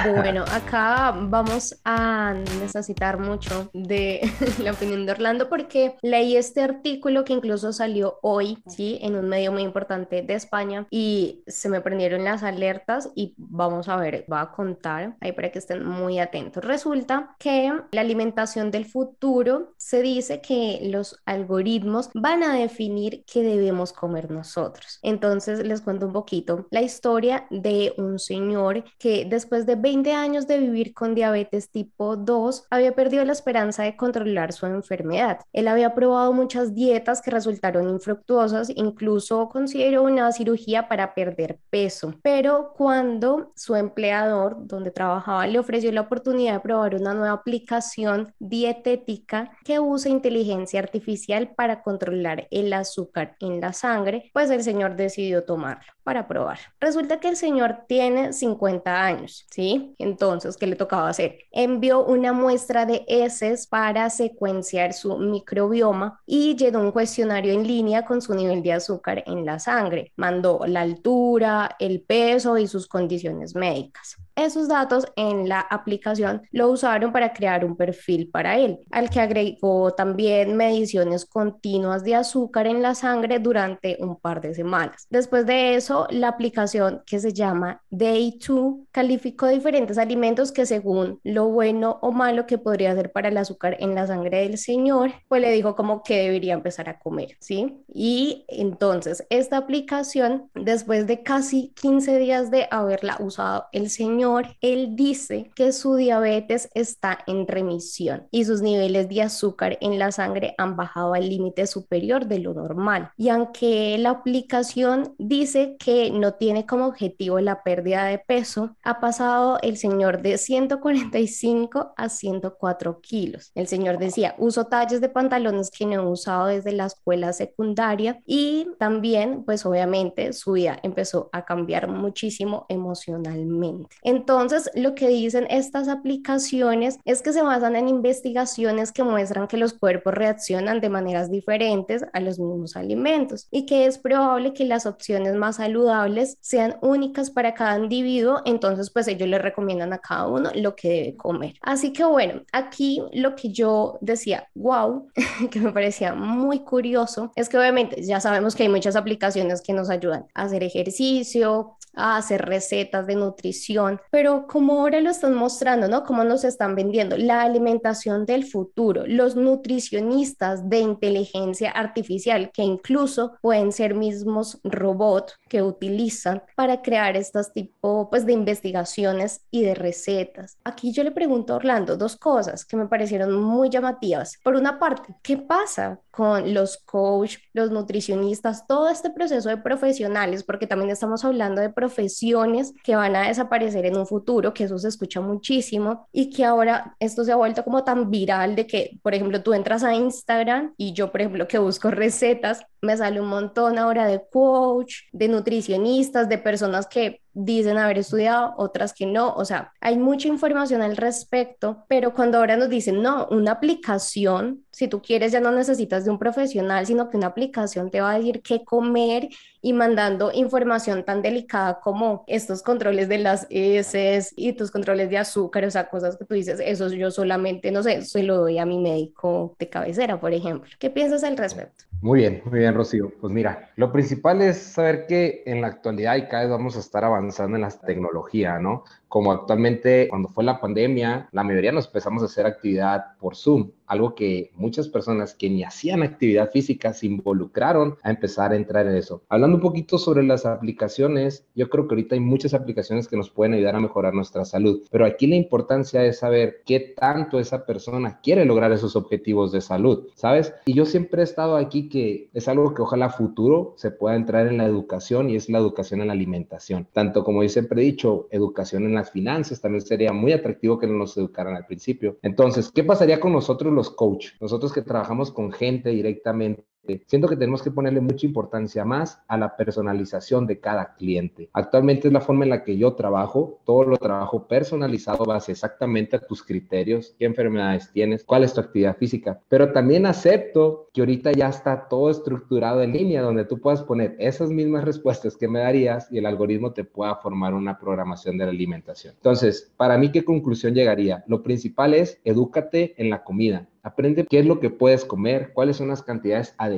Bueno, 0.03 0.45
acá 0.51 1.15
vamos 1.17 1.81
a 1.85 2.35
necesitar 2.61 3.19
mucho 3.19 3.71
de 3.73 4.21
la 4.63 4.73
opinión 4.73 5.07
de 5.07 5.13
Orlando 5.13 5.49
porque 5.49 5.97
leí 6.03 6.37
este 6.37 6.63
artículo 6.63 7.25
que 7.25 7.33
incluso 7.33 7.73
salió 7.73 8.19
hoy, 8.23 8.63
¿sí? 8.67 8.99
En 9.03 9.15
un 9.15 9.29
medio 9.29 9.53
muy 9.53 9.63
importante 9.63 10.23
de 10.23 10.35
España 10.35 10.87
y 10.91 11.43
se 11.47 11.69
me 11.69 11.81
prendieron 11.81 12.25
las 12.25 12.43
alertas 12.43 13.11
y 13.15 13.35
vamos 13.37 13.89
a 13.89 13.97
ver, 13.97 14.27
va 14.31 14.41
a 14.41 14.53
contar 14.53 15.17
ahí 15.21 15.33
para 15.33 15.51
que 15.51 15.59
estén 15.59 15.85
muy 15.85 16.19
atentos. 16.19 16.65
Resulta 16.65 17.37
que 17.39 17.73
la 17.93 18.01
alimentación 18.01 18.71
del 18.71 18.87
futuro 18.87 19.75
se 19.85 20.01
dice 20.01 20.41
que 20.41 20.81
los 20.85 21.21
algoritmos 21.27 22.09
van 22.15 22.43
a 22.43 22.55
definir 22.55 23.23
qué 23.31 23.43
debemos 23.43 23.93
comer 23.93 24.31
nosotros. 24.31 24.99
Entonces 25.03 25.59
les 25.63 25.83
cuento 25.83 26.07
un 26.07 26.15
poquito 26.15 26.67
la 26.71 26.81
historia 26.81 27.47
de 27.51 27.93
un 27.99 28.19
señor 28.19 28.85
que 28.99 29.27
después 29.27 29.67
de 29.67 29.77
20 29.77 30.11
años 30.15 30.47
de 30.47 30.57
vivir 30.57 30.95
con 30.95 31.15
diabetes 31.15 31.71
tipo 31.71 32.17
2, 32.17 32.65
había 32.71 32.95
perdido 32.95 33.27
la 33.27 33.33
esperanza 33.33 33.83
de 33.83 33.95
controlar 33.95 34.55
su 34.55 34.65
enfermedad. 34.65 35.41
Él 35.53 35.69
había 35.69 35.95
probado 35.95 36.33
muchas 36.33 36.75
dietas 36.75 37.21
que 37.21 37.31
resultaron 37.31 37.91
infructuosas, 37.91 38.71
incluso 38.75 39.51
consideró 39.51 40.05
una 40.05 40.33
cirugía 40.33 40.89
para 40.89 41.13
perder 41.13 41.59
peso. 41.69 42.15
Pero 42.23 42.73
cuando 42.75 43.53
su 43.55 43.77
empleador, 43.77 44.67
donde 44.67 44.91
trabajaba, 44.91 45.47
le 45.47 45.59
ofreció 45.59 45.93
la 45.93 46.01
oportunidad 46.01 46.55
de 46.55 46.61
probar 46.61 46.95
una 46.95 47.13
nueva 47.13 47.35
aplicación 47.35 48.33
dietética 48.39 49.51
que 49.63 49.74
usa 49.81 50.11
inteligencia 50.11 50.81
artificial 50.81 51.55
para 51.55 51.83
controlar 51.83 52.47
el 52.51 52.73
azúcar 52.73 53.37
en 53.41 53.61
la 53.61 53.73
sangre, 53.73 54.31
pues 54.33 54.51
el 54.51 54.63
señor 54.63 54.97
decidió 54.97 55.45
tomarlo 55.45 55.93
para 56.03 56.29
probar. 56.29 56.59
Resulta 56.81 57.19
que 57.19 57.29
el 57.29 57.37
señor 57.37 57.85
tiene 57.89 58.33
50 58.33 59.05
años, 59.05 59.47
¿sí? 59.51 59.95
Entonces, 59.99 60.57
¿qué 60.57 60.67
le 60.67 60.77
tocaba 60.77 61.09
hacer? 61.09 61.39
Envió 61.51 62.05
una 62.05 62.33
muestra 62.33 62.85
de 62.87 63.05
heces 63.09 63.67
para 63.67 64.11
secuenciar 64.11 64.93
su 64.93 65.17
microbioma 65.19 66.21
y 66.27 66.57
llenó 66.57 66.81
un 66.81 66.93
cuestionario 66.93 67.53
en 67.53 67.67
línea 67.67 68.05
con 68.05 68.21
su 68.21 68.35
nivel 68.35 68.63
de 68.63 68.75
azúcar 68.75 69.25
en 69.27 69.45
la 69.45 69.59
sangre. 69.59 70.13
Mandó 70.17 70.61
la 70.67 70.83
altura, 70.83 71.77
el 71.79 72.03
peso 72.03 72.59
y 72.59 72.67
sus 72.67 72.87
condiciones 72.87 73.55
médicas. 73.55 74.19
Esos 74.37 74.67
datos 74.67 75.07
en 75.15 75.49
la 75.49 75.61
aplicación 75.61 76.43
lo 76.51 76.69
usaron 76.69 77.13
para 77.13 77.33
crear 77.33 77.65
un 77.65 77.77
perfil 77.77 78.31
para 78.31 78.59
él, 78.59 78.81
al 78.91 79.09
que 79.09 79.21
agregó 79.21 79.93
también 79.93 80.57
mediciones 80.57 81.25
continuas 81.25 82.03
de 82.03 82.17
azúcar 82.17 82.67
en 82.67 82.83
la 82.83 82.97
sangre 82.97 83.39
durante 83.39 83.97
un 84.01 84.17
par 84.17 84.41
de 84.41 84.55
semanas. 84.55 85.07
Después 85.09 85.47
de 85.47 85.77
eso, 85.77 86.09
la 86.11 86.29
aplicación 86.29 87.03
que 87.07 87.21
se 87.21 87.33
llama 87.33 87.83
Day2 87.93 88.87
calificó 88.91 89.47
diferentes 89.47 89.99
alimentos 89.99 90.51
que 90.51 90.67
según 90.67 91.21
lo 91.23 91.49
bueno 91.49 91.99
o 92.03 92.11
malo 92.11 92.47
que 92.47 92.59
podría 92.59 92.95
ser 92.97 93.13
para 93.13 93.29
el 93.29 93.37
azúcar 93.37 93.77
en 93.79 93.95
la 93.95 94.07
sangre 94.09 94.41
del 94.41 94.59
señor, 94.59 95.13
pues 95.29 95.43
le 95.43 95.53
dijo 95.53 95.77
como 95.77 96.03
que 96.03 96.23
debería 96.23 96.55
empezar 96.55 96.89
a 96.89 96.99
comer, 96.99 97.37
¿sí? 97.41 97.85
Y 97.87 98.45
entonces 98.49 99.25
esta 99.31 99.59
aplicación, 99.59 100.51
después 100.55 101.07
de 101.07 101.23
casi 101.23 101.73
15 101.81 102.19
días 102.19 102.51
de 102.51 102.67
haberla 102.71 103.17
usado 103.21 103.67
el 103.73 103.91
señor, 103.91 104.24
él 104.61 104.97
dice 104.97 105.51
que 105.55 105.73
su 105.73 105.97
diabetes 105.97 106.69
está 106.75 107.19
en 107.27 107.47
remisión 107.47 108.27
y 108.31 108.45
sus 108.45 108.63
niveles 108.63 109.09
de 109.09 109.23
azúcar 109.23 109.79
en 109.81 109.99
la 109.99 110.13
sangre 110.13 110.55
han 110.59 110.77
bajado 110.77 111.15
al 111.15 111.29
límite 111.29 111.67
superior 111.67 112.27
de 112.27 112.39
lo 112.39 112.55
normal. 112.55 113.11
Y 113.17 113.29
aunque 113.29 113.97
la 113.99 114.11
aplicación 114.11 115.15
dice 115.19 115.77
que 115.79 116.11
no 116.11 116.35
tiene 116.35 116.67
como 116.67 116.87
objetivo 116.87 117.41
la 117.41 117.63
pérdida 117.63 118.05
de 118.05 118.19
peso, 118.19 118.77
ha 118.83 119.01
pasado 119.01 119.59
el 119.63 119.77
señor 119.77 120.23
de 120.23 120.39
145 120.39 121.95
a 121.97 122.09
104 122.09 123.01
kilos. 123.01 123.51
El 123.55 123.67
señor 123.67 123.99
decía, 123.99 124.35
uso 124.39 124.67
talles 124.67 125.01
de 125.01 125.09
pantalones 125.09 125.71
que 125.71 125.87
no 125.87 125.95
he 125.95 126.07
usado 126.07 126.47
desde 126.47 126.73
la 126.73 126.87
escuela 126.87 127.33
secundaria 127.33 128.21
y 128.27 128.69
también, 128.79 129.45
pues 129.45 129.67
obviamente, 129.67 130.33
su 130.33 130.53
vida 130.53 130.79
empezó 130.83 131.29
a 131.33 131.45
cambiar 131.45 131.89
muchísimo 131.89 132.67
emocionalmente. 132.69 133.97
Entonces, 134.15 134.71
lo 134.75 134.95
que 134.95 135.09
dicen 135.09 135.49
estas 135.51 135.89
aplicaciones 135.89 137.01
es 137.05 137.21
que 137.21 137.33
se 137.33 137.43
basan 137.43 137.75
en 137.75 137.89
investigaciones 137.89 138.93
que 138.93 139.03
muestran 139.03 139.49
que 139.49 139.57
los 139.57 139.73
cuerpos 139.73 140.15
reaccionan 140.15 140.81
de 140.81 140.89
maneras 140.89 141.33
diferentes 141.33 142.05
a 142.13 142.21
los 142.21 142.39
mismos 142.39 142.77
alimentos 142.77 143.49
y 143.51 143.67
que 143.67 143.87
es 143.87 143.99
probable 143.99 144.55
que 144.55 144.67
las 144.67 144.87
opciones 144.87 145.35
más 145.35 145.57
saludables 145.57 146.39
sean 146.41 146.77
únicas 146.81 147.31
para 147.31 147.55
cada 147.55 147.77
individuo, 147.77 148.41
entonces 148.45 148.91
pues 148.91 149.09
ellos 149.09 149.29
le 149.29 149.39
recomiendan 149.39 149.93
a 149.93 149.99
cada 149.99 150.29
uno 150.29 150.51
lo 150.55 150.77
que 150.77 150.89
debe 150.89 151.17
comer. 151.17 151.55
Así 151.61 151.93
que 151.93 152.05
bueno, 152.05 152.43
aquí 152.53 153.03
lo 153.13 153.35
que 153.35 153.49
yo 153.51 153.99
decía, 154.01 154.49
wow, 154.55 155.09
que 155.51 155.59
me 155.59 155.73
parecía 155.73 156.15
muy 156.15 156.61
curioso, 156.61 157.33
es 157.35 157.49
que 157.49 157.59
obviamente 157.59 158.01
ya 158.03 158.21
sabemos 158.21 158.55
que 158.55 158.63
hay 158.63 158.69
muchas 158.69 158.95
aplicaciones 158.95 159.61
que 159.61 159.73
nos 159.73 159.91
ayudan 159.91 160.27
a 160.35 160.45
hacer 160.45 160.63
ejercicio, 160.63 161.77
a 161.97 162.17
hacer 162.17 162.45
recetas 162.45 163.07
de 163.07 163.17
nutrición, 163.17 164.01
pero 164.11 164.47
como 164.47 164.81
ahora 164.81 165.01
lo 165.01 165.11
están 165.11 165.35
mostrando, 165.35 165.89
¿no? 165.89 166.05
Cómo 166.05 166.25
nos 166.25 166.45
están 166.45 166.75
vendiendo 166.75 167.17
la 167.17 167.43
alimentación 167.43 168.27
del 168.27 168.45
futuro, 168.45 169.05
los 169.07 169.37
nutricionistas 169.37 170.69
de 170.69 170.79
inteligencia 170.79 171.71
artificial, 171.71 172.51
que 172.53 172.63
incluso 172.63 173.37
pueden 173.41 173.73
ser 173.73 173.95
mismos 173.95 174.61
robots 174.63 175.39
que 175.49 175.63
utilizan 175.63 176.43
para 176.57 176.83
crear 176.83 177.17
estas 177.17 177.53
tipo 177.53 178.09
pues, 178.11 178.27
de 178.27 178.33
investigaciones 178.33 179.43
y 179.51 179.63
de 179.63 179.75
recetas. 179.75 180.59
Aquí 180.65 180.93
yo 180.93 181.05
le 181.05 181.11
pregunto 181.11 181.53
a 181.53 181.57
Orlando 181.57 181.97
dos 181.97 182.17
cosas 182.17 182.65
que 182.65 182.77
me 182.77 182.87
parecieron 182.87 183.33
muy 183.33 183.69
llamativas. 183.71 184.39
Por 184.43 184.55
una 184.55 184.79
parte, 184.79 185.15
¿qué 185.23 185.37
pasa 185.37 186.01
con 186.11 186.55
los 186.55 186.79
coach, 186.79 187.39
los 187.53 187.71
nutricionistas, 187.71 188.67
todo 188.67 188.89
este 188.89 189.11
proceso 189.11 189.49
de 189.49 189.57
profesionales? 189.57 190.45
Porque 190.45 190.67
también 190.67 190.91
estamos 190.91 191.25
hablando 191.25 191.61
de 191.61 191.71
profesiones 191.71 192.75
que 192.83 192.97
van 192.97 193.17
a 193.17 193.29
desaparecer 193.29 193.87
en 193.87 193.94
un 193.97 194.07
futuro, 194.07 194.53
que 194.55 194.65
eso 194.65 194.79
se 194.79 194.89
escucha 194.89 195.21
muchísimo 195.21 196.09
y 196.13 196.31
que 196.31 196.45
ahora 196.45 196.97
esto 197.01 197.25
se 197.25 197.33
ha 197.33 197.37
vuelto 197.37 197.65
como 197.65 197.85
tan 197.85 198.11
viral 198.11 198.57
de 198.57 198.67
que, 198.67 198.99
por 199.03 199.15
ejemplo, 199.15 199.43
tú 199.43 199.55
entras 199.55 199.83
a 199.85 199.95
Instagram 199.95 200.75
y 200.77 200.93
yo, 200.93 201.11
por 201.11 201.21
ejemplo, 201.21 201.49
que 201.49 201.59
busco 201.59 201.91
recetas, 201.91 202.63
me 202.83 202.97
sale 202.97 203.21
un 203.21 203.29
montón 203.29 203.79
ahora 203.79 204.07
de 204.07 204.23
coach, 204.31 204.95
de 205.13 205.29
nutricionistas, 205.29 206.29
de 206.29 206.39
personas 206.39 206.87
que 206.87 207.21
dicen 207.33 207.79
haber 207.79 207.99
estudiado, 207.99 208.55
otras 208.57 208.93
que 208.93 209.07
no. 209.07 209.35
O 209.35 209.45
sea, 209.45 209.73
hay 209.81 209.99
mucha 209.99 210.29
información 210.29 210.83
al 210.83 210.97
respecto, 210.97 211.85
pero 211.89 212.15
cuando 212.15 212.39
ahora 212.39 212.57
nos 212.57 212.69
dicen, 212.69 213.03
no, 213.03 213.27
una 213.31 213.53
aplicación, 213.53 214.64
si 214.75 214.89
tú 214.89 215.01
quieres 215.01 215.31
ya 215.31 215.41
no 215.41 215.53
necesitas 215.53 216.05
de 216.05 216.11
un 216.11 216.19
profesional, 216.19 216.85
sino 216.85 217.09
que 217.09 217.17
una 217.17 217.29
aplicación 217.29 217.91
te 217.91 218.01
va 218.01 218.11
a 218.11 218.19
decir 218.19 218.43
qué 218.43 218.65
comer 218.65 219.29
y 219.63 219.73
mandando 219.73 220.33
información 220.33 221.05
tan 221.05 221.23
delicada 221.23 221.81
como 221.81 222.25
estos 222.27 222.63
controles 222.63 223.09
de 223.09 223.19
las 223.19 223.47
heces 223.51 224.35
y 224.37 224.53
tus 224.53 224.71
controles 224.71 225.11
de 225.11 225.19
azúcar, 225.19 225.65
o 225.65 225.71
sea, 225.71 225.89
cosas 225.89 226.17
que 226.17 226.25
tú 226.25 226.35
dices, 226.35 226.61
eso 226.63 226.89
yo 226.89 227.11
solamente, 227.11 227.71
no 227.71 227.83
sé, 227.83 228.03
se 228.03 228.25
lo 228.25 228.39
doy 228.39 228.59
a 228.59 228.67
mi 228.67 228.79
médico 228.79 229.55
de 229.59 229.69
cabecera, 229.69 230.21
por 230.21 230.35
ejemplo. 230.35 230.69
¿Qué 230.79 230.91
piensas 230.91 231.23
al 231.23 231.37
respecto? 231.37 231.85
Muy 232.03 232.21
bien, 232.21 232.43
muy 232.45 232.59
bien, 232.59 232.75
Rocío. 232.75 233.13
Pues 233.21 233.33
mira, 233.33 233.71
lo 233.77 233.91
principal 233.91 234.43
es 234.43 234.59
saber 234.59 235.07
que 235.07 235.43
en 235.47 235.63
la 235.63 235.69
actualidad 235.69 236.17
y 236.17 236.27
cada 236.27 236.43
vez 236.43 236.51
vamos 236.51 236.77
a 236.77 236.81
estar 236.81 237.05
avanzando 237.05 237.57
en 237.57 237.63
la 237.63 237.71
tecnología, 237.71 238.59
¿no? 238.59 238.85
como 239.15 239.31
actualmente 239.31 240.09
cuando 240.09 240.29
fue 240.29 240.43
la 240.43 240.61
pandemia, 240.61 241.29
la 241.31 241.45
mayoría 241.45 241.71
nos 241.71 241.87
empezamos 241.87 242.21
a 242.25 242.27
hacer 242.27 242.47
actividad 242.47 243.17
por 243.21 243.37
Zoom, 243.37 243.71
algo 243.87 244.13
que 244.17 244.51
muchas 244.65 244.89
personas 244.89 245.35
que 245.35 245.49
ni 245.49 245.63
hacían 245.63 246.03
actividad 246.03 246.51
física 246.51 246.93
se 246.93 247.07
involucraron 247.07 247.97
a 248.03 248.11
empezar 248.11 248.53
a 248.53 248.57
entrar 248.57 248.87
en 248.87 248.97
eso. 248.97 249.23
Hablando 249.29 249.57
un 249.57 249.63
poquito 249.63 249.99
sobre 249.99 250.23
las 250.25 250.45
aplicaciones, 250.45 251.47
yo 251.55 251.71
creo 251.71 251.87
que 251.87 251.95
ahorita 251.95 252.15
hay 252.17 252.21
muchas 252.21 252.55
aplicaciones 252.55 253.07
que 253.07 253.17
nos 253.17 253.31
pueden 253.31 253.55
ayudar 253.55 253.77
a 253.77 253.81
mejorar 253.81 254.15
nuestra 254.15 254.45
salud, 254.45 254.83
pero 254.91 255.07
aquí 255.07 255.29
la 255.29 255.37
importancia 255.37 256.05
es 256.05 256.19
saber 256.19 256.63
qué 256.67 256.81
tanto 256.81 257.39
esa 257.39 257.65
persona 257.65 258.21
quiere 258.23 258.45
lograr 258.45 258.73
esos 258.73 258.97
objetivos 258.97 259.53
de 259.53 259.61
salud, 259.61 260.09
¿sabes? 260.17 260.53
Y 260.67 260.75
yo 260.75 260.87
siempre 260.87 261.21
he 261.21 261.25
estado 261.25 261.57
aquí 261.57 261.89
que 261.89 262.31
es 262.33 262.49
algo 262.49 262.75
que 262.75 262.83
ojalá 262.83 263.11
futuro 263.11 263.75
se 263.77 263.93
pueda 263.93 264.17
entrar 264.17 264.49
en 264.49 264.57
la 264.59 264.65
educación 264.65 265.31
y 265.31 265.37
es 265.37 265.49
la 265.49 265.59
educación 265.59 266.01
en 266.01 266.09
la 266.09 266.15
alimentación, 266.15 266.89
tanto 266.93 267.23
como 267.23 267.43
yo 267.43 267.49
siempre 267.49 267.81
he 267.81 267.85
dicho, 267.85 268.27
educación 268.33 268.85
en 268.85 268.95
la 268.95 269.05
finanzas, 269.05 269.61
también 269.61 269.83
sería 269.83 270.13
muy 270.13 270.33
atractivo 270.33 270.79
que 270.79 270.87
nos 270.87 271.17
educaran 271.17 271.55
al 271.55 271.67
principio. 271.67 272.17
Entonces, 272.23 272.71
¿qué 272.75 272.85
pasaría 272.85 273.21
con 273.21 273.33
nosotros 273.33 273.73
los 273.73 273.91
coach? 273.91 274.29
Nosotros 274.41 274.54
que 274.73 274.83
trabajamos 274.83 275.31
con 275.31 275.53
gente 275.53 275.91
directamente 275.91 276.65
siento 277.07 277.29
que 277.29 277.37
tenemos 277.37 277.63
que 277.63 277.71
ponerle 277.71 278.01
mucha 278.01 278.27
importancia 278.27 278.85
más 278.85 279.23
a 279.29 279.37
la 279.37 279.57
personalización 279.57 280.47
de 280.47 280.61
cada 280.61 280.95
cliente. 280.95 281.49
Actualmente 281.53 282.09
es 282.09 282.15
la 282.15 282.21
forma 282.21 282.45
en 282.45 282.51
la 282.51 282.65
que 282.65 282.77
yo 282.77 282.95
trabajo, 282.95 283.61
todo 283.65 283.85
lo 283.85 283.97
trabajo 283.97 284.47
personalizado 284.47 285.25
base 285.25 285.53
exactamente 285.53 286.17
a 286.17 286.21
tus 286.21 286.43
criterios, 286.43 287.15
qué 287.19 287.25
enfermedades 287.25 287.91
tienes, 287.93 288.25
cuál 288.25 288.45
es 288.45 288.55
tu 288.55 288.61
actividad 288.61 288.97
física, 288.97 289.41
pero 289.49 289.73
también 289.73 290.07
acepto 290.07 290.89
que 290.93 291.01
ahorita 291.01 291.33
ya 291.33 291.49
está 291.49 291.89
todo 291.89 292.11
estructurado 292.11 292.83
en 292.83 292.93
línea 292.93 293.23
donde 293.23 293.45
tú 293.45 293.61
puedas 293.61 293.83
poner 293.83 294.17
esas 294.19 294.51
mismas 294.51 294.85
respuestas 294.85 295.37
que 295.37 295.49
me 295.49 295.61
darías 295.61 296.11
y 296.11 296.19
el 296.19 296.27
algoritmo 296.27 296.73
te 296.73 296.85
pueda 296.85 297.17
formar 297.17 297.55
una 297.55 297.79
programación 297.79 298.39
de 298.39 298.45
la 298.45 298.51
alimentación. 298.51 299.15
Entonces, 299.17 299.73
para 299.77 299.99
mí, 299.99 300.13
¿qué 300.13 300.25
conclusión 300.25 300.75
llegaría? 300.75 301.25
Lo 301.27 301.43
principal 301.43 301.95
es 301.95 302.21
edúcate 302.25 302.95
en 302.97 303.11
la 303.11 303.25
comida. 303.25 303.69
Aprende 303.83 304.25
qué 304.25 304.39
es 304.39 304.47
lo 304.47 304.61
que 304.61 304.71
puedes 304.71 305.05
comer, 305.05 305.53
cuáles 305.53 305.77
son 305.77 305.89
las 305.89 306.03
cantidades 306.03 306.55
adecuadas 306.57 306.74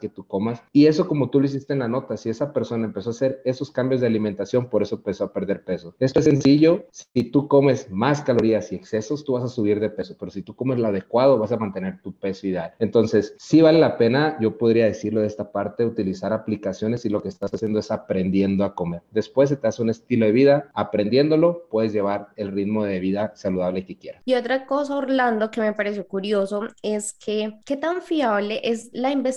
que 0.00 0.08
tú 0.08 0.26
comas. 0.26 0.62
Y 0.72 0.86
eso 0.86 1.06
como 1.06 1.30
tú 1.30 1.40
lo 1.40 1.46
hiciste 1.46 1.72
en 1.72 1.80
la 1.80 1.88
nota, 1.88 2.16
si 2.16 2.30
esa 2.30 2.52
persona 2.52 2.84
empezó 2.84 3.10
a 3.10 3.12
hacer 3.12 3.40
esos 3.44 3.70
cambios 3.70 4.00
de 4.00 4.06
alimentación, 4.06 4.68
por 4.68 4.82
eso 4.82 4.96
empezó 4.96 5.24
a 5.24 5.32
perder 5.32 5.64
peso. 5.64 5.94
Esto 5.98 6.20
es 6.20 6.24
sencillo, 6.24 6.86
si 6.90 7.24
tú 7.24 7.48
comes 7.48 7.90
más 7.90 8.22
calorías 8.22 8.72
y 8.72 8.76
excesos, 8.76 9.24
tú 9.24 9.34
vas 9.34 9.44
a 9.44 9.48
subir 9.48 9.80
de 9.80 9.90
peso, 9.90 10.16
pero 10.18 10.30
si 10.30 10.42
tú 10.42 10.54
comes 10.54 10.78
lo 10.78 10.88
adecuado, 10.88 11.38
vas 11.38 11.52
a 11.52 11.56
mantener 11.56 12.00
tu 12.02 12.12
peso 12.12 12.46
ideal. 12.46 12.72
Entonces, 12.78 13.34
sí 13.38 13.62
vale 13.62 13.78
la 13.78 13.98
pena, 13.98 14.36
yo 14.40 14.58
podría 14.58 14.86
decirlo 14.86 15.20
de 15.20 15.26
esta 15.26 15.52
parte, 15.52 15.84
utilizar 15.84 16.32
aplicaciones 16.32 17.04
y 17.04 17.08
lo 17.08 17.22
que 17.22 17.28
estás 17.28 17.52
haciendo 17.52 17.78
es 17.78 17.90
aprendiendo 17.90 18.64
a 18.64 18.74
comer. 18.74 19.02
Después 19.10 19.48
se 19.48 19.56
te 19.56 19.68
hace 19.68 19.82
un 19.82 19.90
estilo 19.90 20.26
de 20.26 20.32
vida, 20.32 20.70
aprendiéndolo, 20.74 21.66
puedes 21.70 21.92
llevar 21.92 22.28
el 22.36 22.52
ritmo 22.52 22.84
de 22.84 23.00
vida 23.00 23.32
saludable 23.34 23.84
que 23.84 23.96
quieras. 23.96 24.22
Y 24.24 24.34
otra 24.34 24.66
cosa, 24.66 24.96
Orlando, 24.96 25.50
que 25.50 25.60
me 25.60 25.72
pareció 25.72 26.06
curioso, 26.06 26.68
es 26.82 27.14
que 27.14 27.58
qué 27.64 27.76
tan 27.76 28.02
fiable 28.02 28.60
es 28.64 28.90
la 28.92 29.10
investigación 29.10 29.27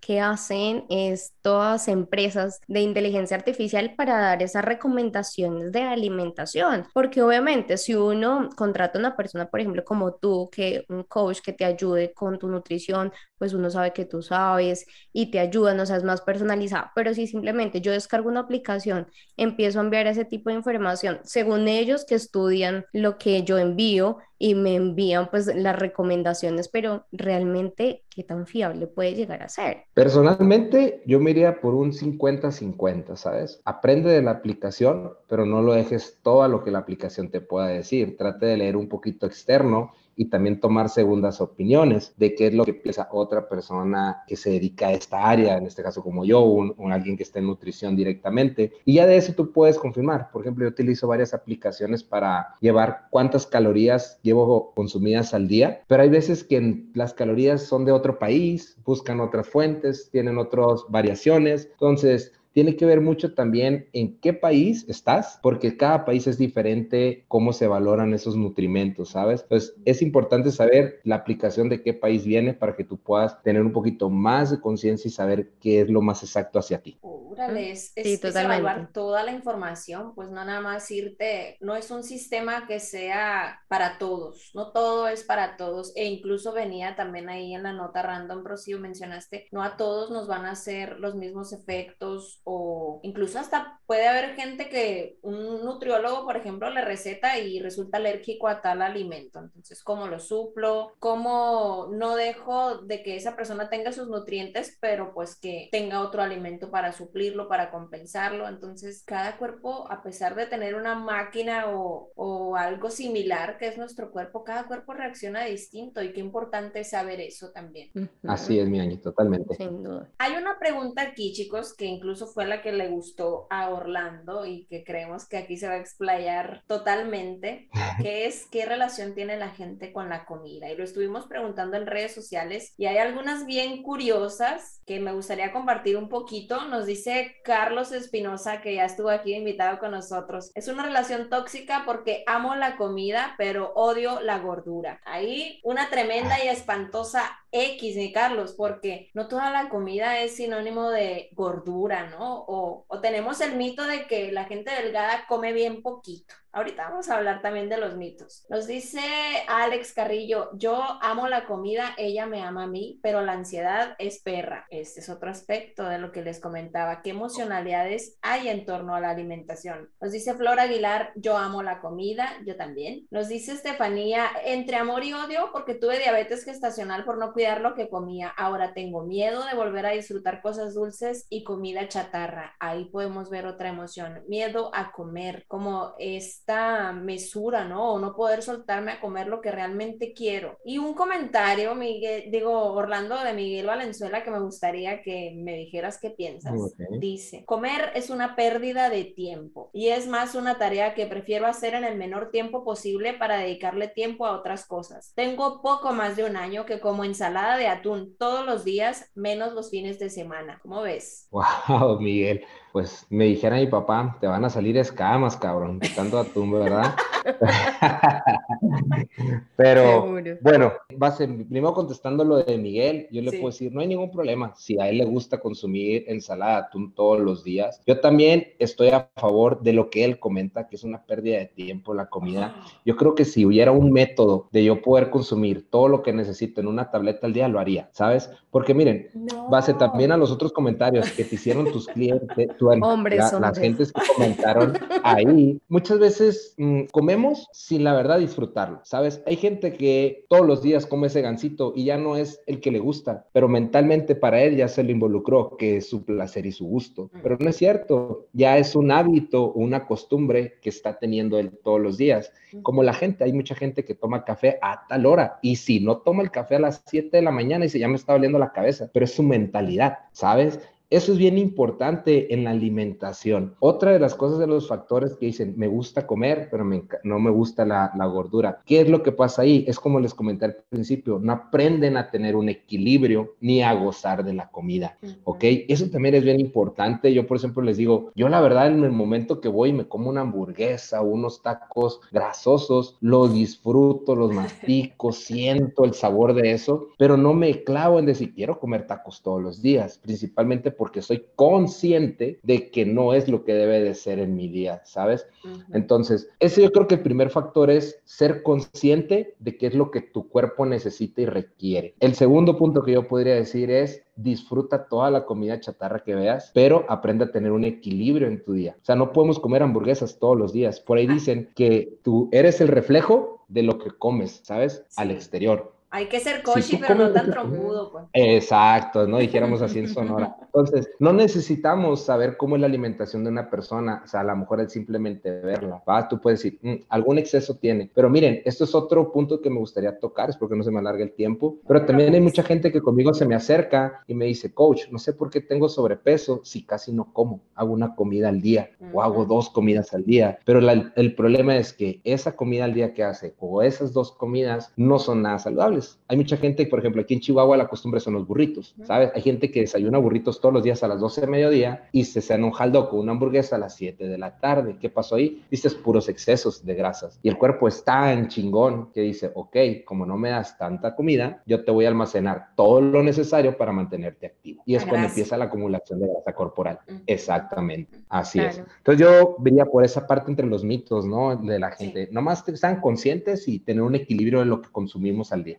que 0.00 0.20
hacen 0.20 0.84
estas 0.88 1.88
empresas 1.88 2.60
de 2.68 2.80
inteligencia 2.80 3.36
artificial 3.36 3.94
para 3.96 4.18
dar 4.18 4.42
esas 4.42 4.64
recomendaciones 4.64 5.72
de 5.72 5.82
alimentación. 5.82 6.86
Porque 6.94 7.22
obviamente 7.22 7.76
si 7.76 7.94
uno 7.94 8.48
contrata 8.56 8.98
a 8.98 9.00
una 9.00 9.16
persona, 9.16 9.48
por 9.48 9.60
ejemplo, 9.60 9.84
como 9.84 10.14
tú, 10.14 10.48
que 10.50 10.84
un 10.88 11.04
coach 11.04 11.40
que 11.40 11.52
te 11.52 11.64
ayude 11.64 12.12
con 12.12 12.38
tu 12.38 12.48
nutrición, 12.48 13.12
pues 13.38 13.54
uno 13.54 13.70
sabe 13.70 13.92
que 13.92 14.04
tú 14.04 14.22
sabes 14.22 14.86
y 15.12 15.30
te 15.30 15.40
ayuda, 15.40 15.74
no 15.74 15.84
seas 15.86 16.04
más 16.04 16.20
personalizada. 16.20 16.92
Pero 16.94 17.14
si 17.14 17.26
simplemente 17.26 17.80
yo 17.80 17.92
descargo 17.92 18.28
una 18.28 18.40
aplicación, 18.40 19.08
empiezo 19.36 19.80
a 19.80 19.82
enviar 19.82 20.06
ese 20.06 20.24
tipo 20.24 20.50
de 20.50 20.56
información, 20.56 21.20
según 21.24 21.68
ellos 21.68 22.04
que 22.04 22.14
estudian 22.14 22.84
lo 22.92 23.18
que 23.18 23.42
yo 23.42 23.58
envío, 23.58 24.18
y 24.42 24.56
me 24.56 24.74
envían 24.74 25.30
pues 25.30 25.46
las 25.46 25.78
recomendaciones, 25.78 26.66
pero 26.66 27.04
realmente, 27.12 28.02
¿qué 28.10 28.24
tan 28.24 28.48
fiable 28.48 28.88
puede 28.88 29.14
llegar 29.14 29.40
a 29.40 29.48
ser? 29.48 29.84
Personalmente, 29.94 31.00
yo 31.06 31.20
me 31.20 31.30
iría 31.30 31.60
por 31.60 31.74
un 31.74 31.92
50-50, 31.92 33.14
¿sabes? 33.14 33.60
Aprende 33.64 34.10
de 34.10 34.20
la 34.20 34.32
aplicación, 34.32 35.12
pero 35.28 35.46
no 35.46 35.62
lo 35.62 35.74
dejes 35.74 36.18
todo 36.24 36.42
a 36.42 36.48
lo 36.48 36.64
que 36.64 36.72
la 36.72 36.80
aplicación 36.80 37.30
te 37.30 37.40
pueda 37.40 37.68
decir. 37.68 38.16
Trate 38.16 38.46
de 38.46 38.56
leer 38.56 38.76
un 38.76 38.88
poquito 38.88 39.26
externo 39.26 39.92
y 40.16 40.26
también 40.26 40.60
tomar 40.60 40.88
segundas 40.88 41.40
opiniones 41.40 42.14
de 42.16 42.34
qué 42.34 42.48
es 42.48 42.54
lo 42.54 42.64
que 42.64 42.74
piensa 42.74 43.08
otra 43.12 43.48
persona 43.48 44.22
que 44.26 44.36
se 44.36 44.50
dedica 44.50 44.88
a 44.88 44.92
esta 44.92 45.28
área, 45.28 45.56
en 45.56 45.66
este 45.66 45.82
caso 45.82 46.02
como 46.02 46.24
yo, 46.24 46.40
un, 46.42 46.92
alguien 46.92 47.16
que 47.16 47.22
está 47.22 47.38
en 47.38 47.46
nutrición 47.46 47.96
directamente. 47.96 48.72
Y 48.84 48.94
ya 48.94 49.06
de 49.06 49.16
eso 49.16 49.32
tú 49.34 49.52
puedes 49.52 49.78
confirmar. 49.78 50.30
Por 50.30 50.42
ejemplo, 50.42 50.64
yo 50.64 50.70
utilizo 50.70 51.08
varias 51.08 51.34
aplicaciones 51.34 52.02
para 52.02 52.54
llevar 52.60 53.06
cuántas 53.10 53.46
calorías 53.46 54.18
llevo 54.22 54.72
consumidas 54.74 55.34
al 55.34 55.48
día, 55.48 55.82
pero 55.86 56.02
hay 56.02 56.10
veces 56.10 56.44
que 56.44 56.84
las 56.94 57.14
calorías 57.14 57.62
son 57.62 57.84
de 57.84 57.92
otro 57.92 58.18
país, 58.18 58.76
buscan 58.84 59.20
otras 59.20 59.48
fuentes, 59.48 60.10
tienen 60.10 60.38
otras 60.38 60.84
variaciones. 60.88 61.68
Entonces, 61.72 62.32
tiene 62.52 62.76
que 62.76 62.86
ver 62.86 63.00
mucho 63.00 63.34
también 63.34 63.88
en 63.92 64.18
qué 64.18 64.32
país 64.32 64.84
estás, 64.88 65.38
porque 65.42 65.76
cada 65.76 66.04
país 66.04 66.26
es 66.26 66.38
diferente 66.38 67.24
cómo 67.28 67.52
se 67.52 67.66
valoran 67.66 68.14
esos 68.14 68.36
nutrimentos, 68.36 69.10
¿sabes? 69.10 69.42
Entonces, 69.42 69.74
es 69.84 70.02
importante 70.02 70.50
saber 70.50 71.00
la 71.04 71.16
aplicación 71.16 71.68
de 71.68 71.82
qué 71.82 71.94
país 71.94 72.24
viene 72.24 72.54
para 72.54 72.76
que 72.76 72.84
tú 72.84 72.98
puedas 72.98 73.42
tener 73.42 73.62
un 73.62 73.72
poquito 73.72 74.10
más 74.10 74.50
de 74.50 74.60
conciencia 74.60 75.08
y 75.08 75.12
saber 75.12 75.52
qué 75.60 75.80
es 75.80 75.88
lo 75.88 76.02
más 76.02 76.22
exacto 76.22 76.58
hacia 76.58 76.82
ti. 76.82 76.98
Órale, 77.02 77.70
es, 77.70 77.92
evaluar 77.96 78.92
toda 78.92 79.24
la 79.24 79.32
información, 79.32 80.14
pues 80.14 80.28
no 80.28 80.44
nada 80.44 80.60
más 80.60 80.90
irte, 80.90 81.56
no 81.60 81.74
es 81.74 81.90
un 81.90 82.02
sistema 82.02 82.66
que 82.66 82.78
sea 82.78 83.60
para 83.68 83.96
todos, 83.98 84.50
no 84.54 84.70
todo 84.72 85.08
es 85.08 85.24
para 85.24 85.56
todos, 85.56 85.92
e 85.96 86.04
incluso 86.04 86.52
venía 86.52 86.94
también 86.94 87.30
ahí 87.30 87.54
en 87.54 87.62
la 87.62 87.72
nota 87.72 88.02
random, 88.02 88.44
Rocío, 88.44 88.78
mencionaste, 88.78 89.46
no 89.50 89.62
a 89.62 89.78
todos 89.78 90.10
nos 90.10 90.26
van 90.26 90.44
a 90.44 90.50
hacer 90.50 91.00
los 91.00 91.14
mismos 91.14 91.54
efectos 91.54 92.41
o 92.44 93.00
incluso 93.02 93.38
hasta 93.38 93.80
puede 93.86 94.08
haber 94.08 94.34
gente 94.36 94.68
que 94.68 95.18
un 95.22 95.64
nutriólogo, 95.64 96.24
por 96.24 96.36
ejemplo, 96.36 96.70
le 96.70 96.82
receta 96.82 97.38
y 97.38 97.60
resulta 97.60 97.98
alérgico 97.98 98.48
a 98.48 98.62
tal 98.62 98.82
alimento. 98.82 99.38
Entonces, 99.38 99.82
¿cómo 99.82 100.06
lo 100.06 100.18
suplo? 100.18 100.94
¿Cómo 100.98 101.88
no 101.92 102.16
dejo 102.16 102.78
de 102.78 103.02
que 103.02 103.16
esa 103.16 103.36
persona 103.36 103.68
tenga 103.68 103.92
sus 103.92 104.08
nutrientes, 104.08 104.78
pero 104.80 105.12
pues 105.12 105.38
que 105.38 105.68
tenga 105.72 106.00
otro 106.00 106.22
alimento 106.22 106.70
para 106.70 106.92
suplirlo, 106.92 107.48
para 107.48 107.70
compensarlo? 107.70 108.48
Entonces, 108.48 109.02
cada 109.04 109.36
cuerpo, 109.36 109.90
a 109.90 110.02
pesar 110.02 110.34
de 110.34 110.46
tener 110.46 110.74
una 110.74 110.94
máquina 110.94 111.66
o, 111.68 112.12
o 112.14 112.56
algo 112.56 112.90
similar 112.90 113.58
que 113.58 113.68
es 113.68 113.76
nuestro 113.76 114.10
cuerpo, 114.10 114.44
cada 114.44 114.66
cuerpo 114.66 114.94
reacciona 114.94 115.44
distinto 115.44 116.02
y 116.02 116.12
qué 116.12 116.20
importante 116.20 116.80
es 116.80 116.90
saber 116.90 117.20
eso 117.20 117.50
también. 117.52 117.90
Así 118.22 118.58
es, 118.58 118.68
mi 118.68 118.80
año, 118.80 118.98
totalmente. 119.00 119.54
Sin 119.56 119.82
duda. 119.82 120.08
Hay 120.18 120.32
una 120.32 120.58
pregunta 120.58 121.02
aquí, 121.02 121.32
chicos, 121.32 121.74
que 121.74 121.84
incluso 121.84 122.26
fue 122.32 122.46
la 122.46 122.62
que 122.62 122.72
le 122.72 122.88
gustó 122.88 123.46
a 123.50 123.70
Orlando 123.70 124.46
y 124.46 124.66
que 124.66 124.84
creemos 124.84 125.28
que 125.28 125.36
aquí 125.36 125.56
se 125.56 125.68
va 125.68 125.74
a 125.74 125.78
explayar 125.78 126.62
totalmente, 126.66 127.68
que 128.02 128.26
es 128.26 128.46
qué 128.50 128.66
relación 128.66 129.14
tiene 129.14 129.36
la 129.36 129.50
gente 129.50 129.92
con 129.92 130.08
la 130.08 130.24
comida. 130.24 130.70
Y 130.70 130.76
lo 130.76 130.84
estuvimos 130.84 131.26
preguntando 131.26 131.76
en 131.76 131.86
redes 131.86 132.14
sociales 132.14 132.74
y 132.76 132.86
hay 132.86 132.98
algunas 132.98 133.46
bien 133.46 133.82
curiosas 133.82 134.80
que 134.86 135.00
me 135.00 135.12
gustaría 135.12 135.52
compartir 135.52 135.96
un 135.96 136.08
poquito. 136.08 136.66
Nos 136.66 136.86
dice 136.86 137.36
Carlos 137.44 137.92
Espinosa, 137.92 138.60
que 138.60 138.74
ya 138.74 138.84
estuvo 138.84 139.10
aquí 139.10 139.34
invitado 139.34 139.78
con 139.78 139.92
nosotros. 139.92 140.50
Es 140.54 140.68
una 140.68 140.84
relación 140.84 141.28
tóxica 141.28 141.82
porque 141.86 142.24
amo 142.26 142.54
la 142.54 142.76
comida, 142.76 143.34
pero 143.38 143.72
odio 143.74 144.20
la 144.20 144.38
gordura. 144.38 145.00
Ahí 145.04 145.60
una 145.64 145.90
tremenda 145.90 146.42
y 146.44 146.48
espantosa 146.48 147.38
X, 147.52 147.96
mi 147.96 148.12
Carlos, 148.12 148.54
porque 148.56 149.10
no 149.14 149.28
toda 149.28 149.50
la 149.50 149.68
comida 149.68 150.20
es 150.20 150.36
sinónimo 150.36 150.90
de 150.90 151.28
gordura, 151.32 152.10
¿no? 152.10 152.44
O, 152.48 152.84
o 152.88 153.00
tenemos 153.00 153.40
el 153.40 153.56
mito 153.56 153.84
de 153.86 154.06
que 154.06 154.32
la 154.32 154.44
gente 154.46 154.70
delgada 154.72 155.26
come 155.28 155.52
bien 155.52 155.82
poquito. 155.82 156.34
Ahorita 156.54 156.90
vamos 156.90 157.08
a 157.08 157.16
hablar 157.16 157.40
también 157.40 157.70
de 157.70 157.78
los 157.78 157.96
mitos. 157.96 158.44
Nos 158.50 158.66
dice 158.66 159.00
Alex 159.48 159.94
Carrillo, 159.94 160.50
yo 160.52 160.82
amo 161.00 161.26
la 161.26 161.46
comida, 161.46 161.94
ella 161.96 162.26
me 162.26 162.42
ama 162.42 162.64
a 162.64 162.66
mí, 162.66 163.00
pero 163.02 163.22
la 163.22 163.32
ansiedad 163.32 163.96
es 163.98 164.20
perra. 164.22 164.66
Este 164.68 165.00
es 165.00 165.08
otro 165.08 165.30
aspecto 165.30 165.84
de 165.84 165.98
lo 165.98 166.12
que 166.12 166.20
les 166.20 166.40
comentaba. 166.40 167.00
¿Qué 167.00 167.08
emocionalidades 167.08 168.18
hay 168.20 168.48
en 168.48 168.66
torno 168.66 168.94
a 168.94 169.00
la 169.00 169.08
alimentación? 169.08 169.88
Nos 169.98 170.12
dice 170.12 170.34
Flor 170.34 170.60
Aguilar, 170.60 171.12
yo 171.16 171.38
amo 171.38 171.62
la 171.62 171.80
comida, 171.80 172.28
yo 172.44 172.54
también. 172.54 173.06
Nos 173.10 173.28
dice 173.28 173.52
Estefanía, 173.52 174.26
entre 174.44 174.76
amor 174.76 175.04
y 175.04 175.14
odio, 175.14 175.48
porque 175.52 175.74
tuve 175.74 176.00
diabetes 176.00 176.44
gestacional 176.44 177.06
por 177.06 177.16
no 177.16 177.32
cuidar 177.32 177.62
lo 177.62 177.74
que 177.74 177.88
comía. 177.88 178.28
Ahora 178.28 178.74
tengo 178.74 179.04
miedo 179.04 179.42
de 179.46 179.56
volver 179.56 179.86
a 179.86 179.92
disfrutar 179.92 180.42
cosas 180.42 180.74
dulces 180.74 181.26
y 181.30 181.44
comida 181.44 181.88
chatarra. 181.88 182.56
Ahí 182.60 182.90
podemos 182.90 183.30
ver 183.30 183.46
otra 183.46 183.70
emoción, 183.70 184.22
miedo 184.28 184.70
a 184.74 184.92
comer, 184.92 185.46
como 185.48 185.94
es 185.98 186.41
esta 186.42 186.92
mesura, 186.92 187.64
¿no? 187.64 187.94
O 187.94 187.98
no 188.00 188.16
poder 188.16 188.42
soltarme 188.42 188.92
a 188.92 189.00
comer 189.00 189.28
lo 189.28 189.40
que 189.40 189.52
realmente 189.52 190.12
quiero. 190.12 190.58
Y 190.64 190.78
un 190.78 190.94
comentario, 190.94 191.74
Miguel, 191.76 192.30
digo, 192.32 192.72
Orlando 192.72 193.16
de 193.22 193.32
Miguel 193.32 193.66
Valenzuela, 193.66 194.24
que 194.24 194.32
me 194.32 194.40
gustaría 194.40 195.02
que 195.02 195.32
me 195.36 195.56
dijeras 195.56 195.98
qué 196.00 196.10
piensas. 196.10 196.52
Dice, 196.98 197.44
comer 197.44 197.92
es 197.94 198.10
una 198.10 198.34
pérdida 198.34 198.90
de 198.90 199.04
tiempo 199.04 199.70
y 199.72 199.88
es 199.88 200.08
más 200.08 200.34
una 200.34 200.58
tarea 200.58 200.94
que 200.94 201.06
prefiero 201.06 201.46
hacer 201.46 201.74
en 201.74 201.84
el 201.84 201.96
menor 201.96 202.30
tiempo 202.30 202.64
posible 202.64 203.14
para 203.14 203.38
dedicarle 203.38 203.86
tiempo 203.86 204.26
a 204.26 204.32
otras 204.36 204.66
cosas. 204.66 205.12
Tengo 205.14 205.62
poco 205.62 205.92
más 205.92 206.16
de 206.16 206.24
un 206.24 206.36
año 206.36 206.66
que 206.66 206.80
como 206.80 207.04
ensalada 207.04 207.56
de 207.56 207.68
atún 207.68 208.16
todos 208.18 208.44
los 208.44 208.64
días, 208.64 209.10
menos 209.14 209.52
los 209.52 209.70
fines 209.70 210.00
de 210.00 210.10
semana. 210.10 210.58
¿Cómo 210.62 210.82
ves? 210.82 211.28
Wow, 211.32 212.00
Miguel. 212.00 212.44
Pues 212.72 213.06
me 213.10 213.24
dijera 213.26 213.56
mi 213.56 213.66
papá, 213.66 214.16
te 214.20 214.26
van 214.26 214.44
a 214.44 214.50
salir 214.50 214.76
escamas, 214.78 215.36
cabrón, 215.36 215.78
tanto 215.94 216.18
atún, 216.18 216.52
¿verdad? 216.52 216.94
Pero 219.56 220.14
bueno, 220.40 220.72
base, 220.96 221.26
primero 221.26 221.72
contestando 221.72 222.24
lo 222.24 222.38
de 222.38 222.58
Miguel, 222.58 223.08
yo 223.10 223.22
le 223.22 223.32
puedo 223.32 223.46
decir, 223.46 223.72
no 223.72 223.80
hay 223.80 223.88
ningún 223.88 224.10
problema 224.10 224.54
si 224.56 224.78
a 224.78 224.88
él 224.88 224.98
le 224.98 225.04
gusta 225.04 225.40
consumir 225.40 226.04
ensalada 226.08 226.52
de 226.52 226.66
atún 226.66 226.94
todos 226.94 227.20
los 227.20 227.44
días. 227.44 227.80
Yo 227.86 228.00
también 228.00 228.48
estoy 228.58 228.88
a 228.88 229.10
favor 229.16 229.62
de 229.62 229.72
lo 229.72 229.90
que 229.90 230.04
él 230.04 230.18
comenta, 230.18 230.68
que 230.68 230.76
es 230.76 230.84
una 230.84 231.04
pérdida 231.04 231.38
de 231.38 231.46
tiempo 231.46 231.94
la 231.94 232.06
comida. 232.06 232.54
Yo 232.84 232.96
creo 232.96 233.14
que 233.14 233.24
si 233.24 233.44
hubiera 233.44 233.72
un 233.72 233.92
método 233.92 234.48
de 234.52 234.64
yo 234.64 234.82
poder 234.82 235.10
consumir 235.10 235.68
todo 235.70 235.88
lo 235.88 236.02
que 236.02 236.12
necesito 236.12 236.60
en 236.60 236.66
una 236.66 236.90
tableta 236.90 237.26
al 237.26 237.32
día, 237.32 237.48
lo 237.48 237.60
haría, 237.60 237.88
¿sabes? 237.92 238.30
Porque 238.50 238.74
miren, 238.74 239.08
base 239.50 239.74
también 239.74 240.12
a 240.12 240.16
los 240.16 240.30
otros 240.30 240.52
comentarios 240.52 241.10
que 241.12 241.24
te 241.24 241.36
hicieron 241.36 241.70
tus 241.72 241.86
clientes, 241.86 242.48
tu, 242.58 242.70
hombres, 242.70 243.32
las 243.40 243.58
gentes 243.58 243.92
que 243.92 244.02
comentaron 244.14 244.74
ahí, 245.02 245.58
muchas 245.68 245.98
veces 245.98 246.54
mm, 246.58 246.84
comemos 247.12 247.48
sin 247.52 247.84
la 247.84 247.92
verdad 247.92 248.20
disfrutarlo, 248.20 248.80
¿sabes? 248.84 249.22
Hay 249.26 249.36
gente 249.36 249.74
que 249.74 250.24
todos 250.30 250.46
los 250.46 250.62
días 250.62 250.86
come 250.86 251.08
ese 251.08 251.20
gansito 251.20 251.74
y 251.76 251.84
ya 251.84 251.98
no 251.98 252.16
es 252.16 252.40
el 252.46 252.60
que 252.60 252.70
le 252.70 252.78
gusta, 252.78 253.26
pero 253.32 253.48
mentalmente 253.48 254.14
para 254.14 254.42
él 254.42 254.56
ya 254.56 254.66
se 254.68 254.82
lo 254.82 254.90
involucró, 254.92 255.56
que 255.58 255.76
es 255.76 255.90
su 255.90 256.04
placer 256.04 256.46
y 256.46 256.52
su 256.52 256.64
gusto. 256.64 257.10
Pero 257.22 257.36
no 257.38 257.50
es 257.50 257.56
cierto, 257.56 258.28
ya 258.32 258.56
es 258.56 258.74
un 258.74 258.90
hábito, 258.90 259.52
una 259.52 259.86
costumbre 259.86 260.54
que 260.62 260.70
está 260.70 260.98
teniendo 260.98 261.38
él 261.38 261.50
todos 261.62 261.80
los 261.80 261.98
días. 261.98 262.32
Como 262.62 262.82
la 262.82 262.94
gente, 262.94 263.24
hay 263.24 263.32
mucha 263.34 263.54
gente 263.54 263.84
que 263.84 263.94
toma 263.94 264.24
café 264.24 264.58
a 264.62 264.86
tal 264.88 265.04
hora 265.04 265.38
y 265.42 265.56
si 265.56 265.80
no 265.80 265.98
toma 265.98 266.22
el 266.22 266.30
café 266.30 266.56
a 266.56 266.60
las 266.60 266.82
7 266.86 267.14
de 267.14 267.22
la 267.22 267.30
mañana 267.30 267.66
y 267.66 267.68
se 267.68 267.78
ya 267.78 267.88
me 267.88 267.96
está 267.96 268.14
doliendo 268.14 268.38
la 268.38 268.52
cabeza, 268.52 268.88
pero 268.92 269.04
es 269.04 269.12
su 269.12 269.22
mentalidad, 269.22 269.98
¿sabes? 270.12 270.60
Eso 270.92 271.12
es 271.12 271.16
bien 271.16 271.38
importante 271.38 272.34
en 272.34 272.44
la 272.44 272.50
alimentación. 272.50 273.54
Otra 273.60 273.92
de 273.92 273.98
las 273.98 274.14
cosas 274.14 274.38
de 274.38 274.46
los 274.46 274.68
factores 274.68 275.14
que 275.14 275.24
dicen, 275.24 275.54
me 275.56 275.66
gusta 275.66 276.06
comer, 276.06 276.48
pero 276.50 276.64
no 276.64 277.18
me 277.18 277.30
gusta 277.30 277.64
la, 277.64 277.90
gordura. 278.12 278.60
¿Qué 278.66 278.82
es 278.82 278.90
lo 278.90 279.02
que 279.02 279.10
pasa 279.10 279.40
ahí? 279.40 279.64
Es 279.66 279.80
como 279.80 280.00
les 280.00 280.12
comenté 280.12 280.44
al 280.44 280.56
principio, 280.68 281.18
no 281.18 281.32
aprenden 281.32 281.96
a 281.96 282.10
tener 282.10 282.36
un 282.36 282.50
equilibrio 282.50 283.36
ni 283.40 283.62
a 283.62 283.72
gozar 283.72 284.22
de 284.22 284.34
la 284.34 284.50
comida, 284.50 284.98
¿ok? 285.24 285.42
Eso 285.66 285.88
también 285.88 286.14
es 286.14 286.24
bien 286.24 286.38
importante. 286.38 287.14
Yo, 287.14 287.26
por 287.26 287.38
ejemplo, 287.38 287.62
les 287.62 287.78
digo, 287.78 288.12
yo 288.14 288.28
la 288.28 288.42
verdad 288.42 288.66
en 288.66 288.84
el 288.84 288.92
momento 288.92 289.40
que 289.40 289.48
voy 289.48 289.70
y 289.70 289.72
me 289.72 289.88
como 289.88 290.10
una 290.10 290.20
hamburguesa, 290.20 291.00
unos 291.00 291.40
tacos 291.40 292.02
grasosos, 292.10 292.98
los 293.00 293.32
disfruto, 293.32 294.14
los 294.14 294.30
mastico, 294.30 295.10
siento 295.12 295.86
el 295.86 295.94
sabor 295.94 296.34
de 296.34 296.52
eso, 296.52 296.88
pero 296.98 297.16
no 297.16 297.32
me 297.32 297.64
clavo 297.64 297.98
en 297.98 298.04
decir, 298.04 298.34
quiero 298.34 298.60
comer 298.60 298.86
tacos 298.86 299.22
todos 299.22 299.40
los 299.40 299.62
días, 299.62 299.96
principalmente 299.96 300.70
porque 300.82 301.00
soy 301.00 301.26
consciente 301.36 302.40
de 302.42 302.68
que 302.72 302.84
no 302.84 303.14
es 303.14 303.28
lo 303.28 303.44
que 303.44 303.54
debe 303.54 303.80
de 303.80 303.94
ser 303.94 304.18
en 304.18 304.34
mi 304.34 304.48
día, 304.48 304.82
¿sabes? 304.84 305.28
Entonces, 305.72 306.28
ese 306.40 306.60
yo 306.60 306.72
creo 306.72 306.88
que 306.88 306.96
el 306.96 307.02
primer 307.02 307.30
factor 307.30 307.70
es 307.70 308.00
ser 308.04 308.42
consciente 308.42 309.36
de 309.38 309.56
qué 309.56 309.68
es 309.68 309.76
lo 309.76 309.92
que 309.92 310.00
tu 310.00 310.26
cuerpo 310.28 310.66
necesita 310.66 311.22
y 311.22 311.26
requiere. 311.26 311.94
El 312.00 312.16
segundo 312.16 312.58
punto 312.58 312.82
que 312.82 312.94
yo 312.94 313.06
podría 313.06 313.36
decir 313.36 313.70
es 313.70 314.02
disfruta 314.16 314.88
toda 314.88 315.12
la 315.12 315.24
comida 315.24 315.60
chatarra 315.60 316.02
que 316.02 316.16
veas, 316.16 316.50
pero 316.52 316.84
aprende 316.88 317.26
a 317.26 317.30
tener 317.30 317.52
un 317.52 317.62
equilibrio 317.62 318.26
en 318.26 318.42
tu 318.42 318.54
día. 318.54 318.74
O 318.82 318.84
sea, 318.84 318.96
no 318.96 319.12
podemos 319.12 319.38
comer 319.38 319.62
hamburguesas 319.62 320.18
todos 320.18 320.36
los 320.36 320.52
días. 320.52 320.80
Por 320.80 320.98
ahí 320.98 321.06
dicen 321.06 321.52
que 321.54 321.96
tú 322.02 322.28
eres 322.32 322.60
el 322.60 322.66
reflejo 322.66 323.44
de 323.46 323.62
lo 323.62 323.78
que 323.78 323.92
comes, 323.92 324.40
¿sabes? 324.42 324.84
Al 324.96 325.12
exterior. 325.12 325.72
Hay 325.94 326.06
que 326.06 326.20
ser 326.20 326.42
cochi, 326.42 326.78
pero 326.78 326.94
no 326.94 327.12
tan 327.12 327.30
trompudo, 327.30 327.92
pues. 327.92 328.06
Exacto, 328.14 329.06
¿no? 329.06 329.18
Dijéramos 329.18 329.60
así 329.60 329.78
en 329.78 329.88
Sonora. 329.94 330.34
Entonces, 330.46 330.88
no 330.98 331.12
necesitamos 331.12 332.06
saber 332.06 332.38
cómo 332.38 332.56
es 332.56 332.62
la 332.62 332.66
alimentación 332.66 333.24
de 333.24 333.30
una 333.30 333.50
persona, 333.50 334.00
o 334.02 334.08
sea, 334.08 334.20
a 334.20 334.24
lo 334.24 334.34
mejor 334.34 334.62
es 334.62 334.72
simplemente 334.72 335.30
verla, 335.40 335.82
¿va? 335.86 336.08
Tú 336.08 336.18
puedes 336.18 336.42
decir, 336.42 336.58
mm, 336.62 336.84
algún 336.88 337.18
exceso 337.18 337.56
tiene, 337.58 337.90
pero 337.94 338.08
miren, 338.08 338.40
esto 338.46 338.64
es 338.64 338.74
otro 338.74 339.12
punto 339.12 339.42
que 339.42 339.50
me 339.50 339.58
gustaría 339.58 339.98
tocar, 339.98 340.30
es 340.30 340.36
porque 340.38 340.56
no 340.56 340.62
se 340.62 340.70
me 340.70 340.78
alarga 340.78 341.04
el 341.04 341.12
tiempo, 341.12 341.58
pero 341.68 341.84
también 341.84 342.14
hay 342.14 342.20
mucha 342.22 342.42
gente 342.42 342.72
que 342.72 342.80
conmigo 342.80 343.12
se 343.12 343.26
me 343.26 343.34
acerca 343.34 344.02
y 344.06 344.14
me 344.14 344.24
dice, 344.24 344.54
coach, 344.54 344.88
no 344.90 344.98
sé 344.98 345.12
por 345.12 345.28
qué 345.28 345.42
tengo 345.42 345.68
sobrepeso 345.68 346.40
si 346.42 346.64
casi 346.64 346.92
no 346.92 347.12
como, 347.12 347.40
hago 347.54 347.72
una 347.72 347.94
comida 347.94 348.30
al 348.30 348.40
día 348.40 348.70
o 348.94 349.02
hago 349.02 349.26
dos 349.26 349.50
comidas 349.50 349.92
al 349.92 350.04
día, 350.04 350.38
pero 350.46 350.60
el 350.60 351.14
problema 351.14 351.56
es 351.56 351.74
que 351.74 352.00
esa 352.04 352.34
comida 352.34 352.64
al 352.64 352.72
día 352.72 352.94
que 352.94 353.04
hace 353.04 353.34
o 353.38 353.60
esas 353.60 353.92
dos 353.92 354.12
comidas 354.12 354.72
no 354.76 354.98
son 354.98 355.22
nada 355.22 355.38
saludables 355.38 355.81
hay 356.08 356.16
mucha 356.16 356.36
gente, 356.36 356.66
por 356.66 356.78
ejemplo, 356.78 357.02
aquí 357.02 357.14
en 357.14 357.20
Chihuahua 357.20 357.56
la 357.56 357.68
costumbre 357.68 358.00
son 358.00 358.14
los 358.14 358.26
burritos, 358.26 358.74
¿sabes? 358.84 359.10
Hay 359.14 359.22
gente 359.22 359.50
que 359.50 359.60
desayuna 359.60 359.98
burritos 359.98 360.40
todos 360.40 360.52
los 360.52 360.62
días 360.62 360.82
a 360.82 360.88
las 360.88 361.00
12 361.00 361.22
de 361.22 361.26
mediodía 361.26 361.88
y 361.92 362.04
se 362.04 362.20
cena 362.20 362.44
un 362.44 362.52
jaldo 362.52 362.88
con 362.88 363.00
una 363.00 363.12
hamburguesa 363.12 363.56
a 363.56 363.58
las 363.58 363.76
7 363.76 364.06
de 364.06 364.18
la 364.18 364.38
tarde. 364.38 364.76
¿Qué 364.80 364.90
pasó 364.90 365.16
ahí? 365.16 365.42
Dices 365.50 365.74
puros 365.74 366.08
excesos 366.08 366.64
de 366.64 366.74
grasas. 366.74 367.18
Y 367.22 367.28
el 367.28 367.38
cuerpo 367.38 367.68
es 367.68 367.84
tan 367.84 368.28
chingón 368.28 368.90
que 368.92 369.00
dice, 369.00 369.30
ok, 369.34 369.56
como 369.84 370.06
no 370.06 370.16
me 370.16 370.30
das 370.30 370.58
tanta 370.58 370.94
comida, 370.94 371.42
yo 371.46 371.64
te 371.64 371.70
voy 371.70 371.84
a 371.84 371.88
almacenar 371.88 372.48
todo 372.56 372.80
lo 372.80 373.02
necesario 373.02 373.56
para 373.56 373.72
mantenerte 373.72 374.26
activo. 374.26 374.62
Y 374.66 374.74
es 374.74 374.84
cuando 374.84 375.08
empieza 375.08 375.36
la 375.36 375.46
acumulación 375.46 376.00
de 376.00 376.08
grasa 376.08 376.32
corporal. 376.34 376.78
Exactamente, 377.06 377.98
así 378.08 378.40
es. 378.40 378.62
Entonces 378.78 379.06
yo 379.06 379.36
vería 379.38 379.64
por 379.64 379.84
esa 379.84 380.06
parte 380.06 380.30
entre 380.30 380.46
los 380.46 380.64
mitos, 380.64 381.06
¿no? 381.06 381.36
De 381.36 381.58
la 381.58 381.70
gente. 381.70 382.08
Nomás 382.10 382.46
están 382.48 382.80
conscientes 382.80 383.48
y 383.48 383.58
tener 383.58 383.82
un 383.82 383.94
equilibrio 383.94 384.40
de 384.40 384.46
lo 384.46 384.60
que 384.60 384.70
consumimos 384.70 385.32
al 385.32 385.44
día. 385.44 385.58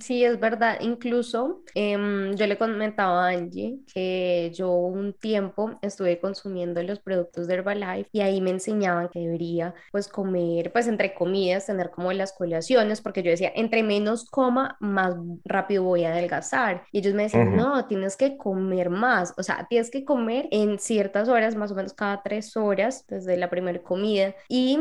Sí, 0.00 0.24
es 0.24 0.38
verdad. 0.38 0.78
Incluso 0.80 1.62
em, 1.74 2.34
yo 2.34 2.46
le 2.46 2.58
comentaba 2.58 3.28
a 3.28 3.30
Angie 3.30 3.78
que 3.92 4.50
yo 4.54 4.70
un 4.72 5.12
tiempo 5.14 5.78
estuve 5.82 6.18
consumiendo 6.20 6.82
los 6.82 7.00
productos 7.00 7.46
de 7.46 7.54
Herbalife 7.54 8.08
y 8.12 8.20
ahí 8.20 8.40
me 8.40 8.50
enseñaban 8.50 9.08
que 9.08 9.20
debería 9.20 9.74
pues 9.90 10.08
comer, 10.08 10.72
pues 10.72 10.86
entre 10.86 11.14
comidas, 11.14 11.66
tener 11.66 11.90
como 11.90 12.12
las 12.12 12.32
colaciones, 12.32 13.00
porque 13.00 13.22
yo 13.22 13.30
decía, 13.30 13.52
entre 13.54 13.82
menos 13.82 14.24
coma, 14.24 14.76
más 14.80 15.14
rápido 15.44 15.84
voy 15.84 16.04
a 16.04 16.12
adelgazar. 16.12 16.84
Y 16.92 16.98
ellos 16.98 17.14
me 17.14 17.24
decían, 17.24 17.56
no, 17.56 17.86
tienes 17.86 18.16
que 18.16 18.36
comer 18.36 18.90
más, 18.90 19.34
o 19.36 19.42
sea, 19.42 19.66
tienes 19.68 19.90
que 19.90 20.04
comer 20.04 20.48
en 20.50 20.78
ciertas 20.78 21.28
horas, 21.28 21.54
más 21.54 21.72
o 21.72 21.74
menos 21.74 21.92
cada 21.92 22.22
tres 22.22 22.56
horas 22.56 23.04
desde 23.08 23.36
la 23.36 23.50
primera 23.50 23.82
comida 23.82 24.34
y 24.48 24.78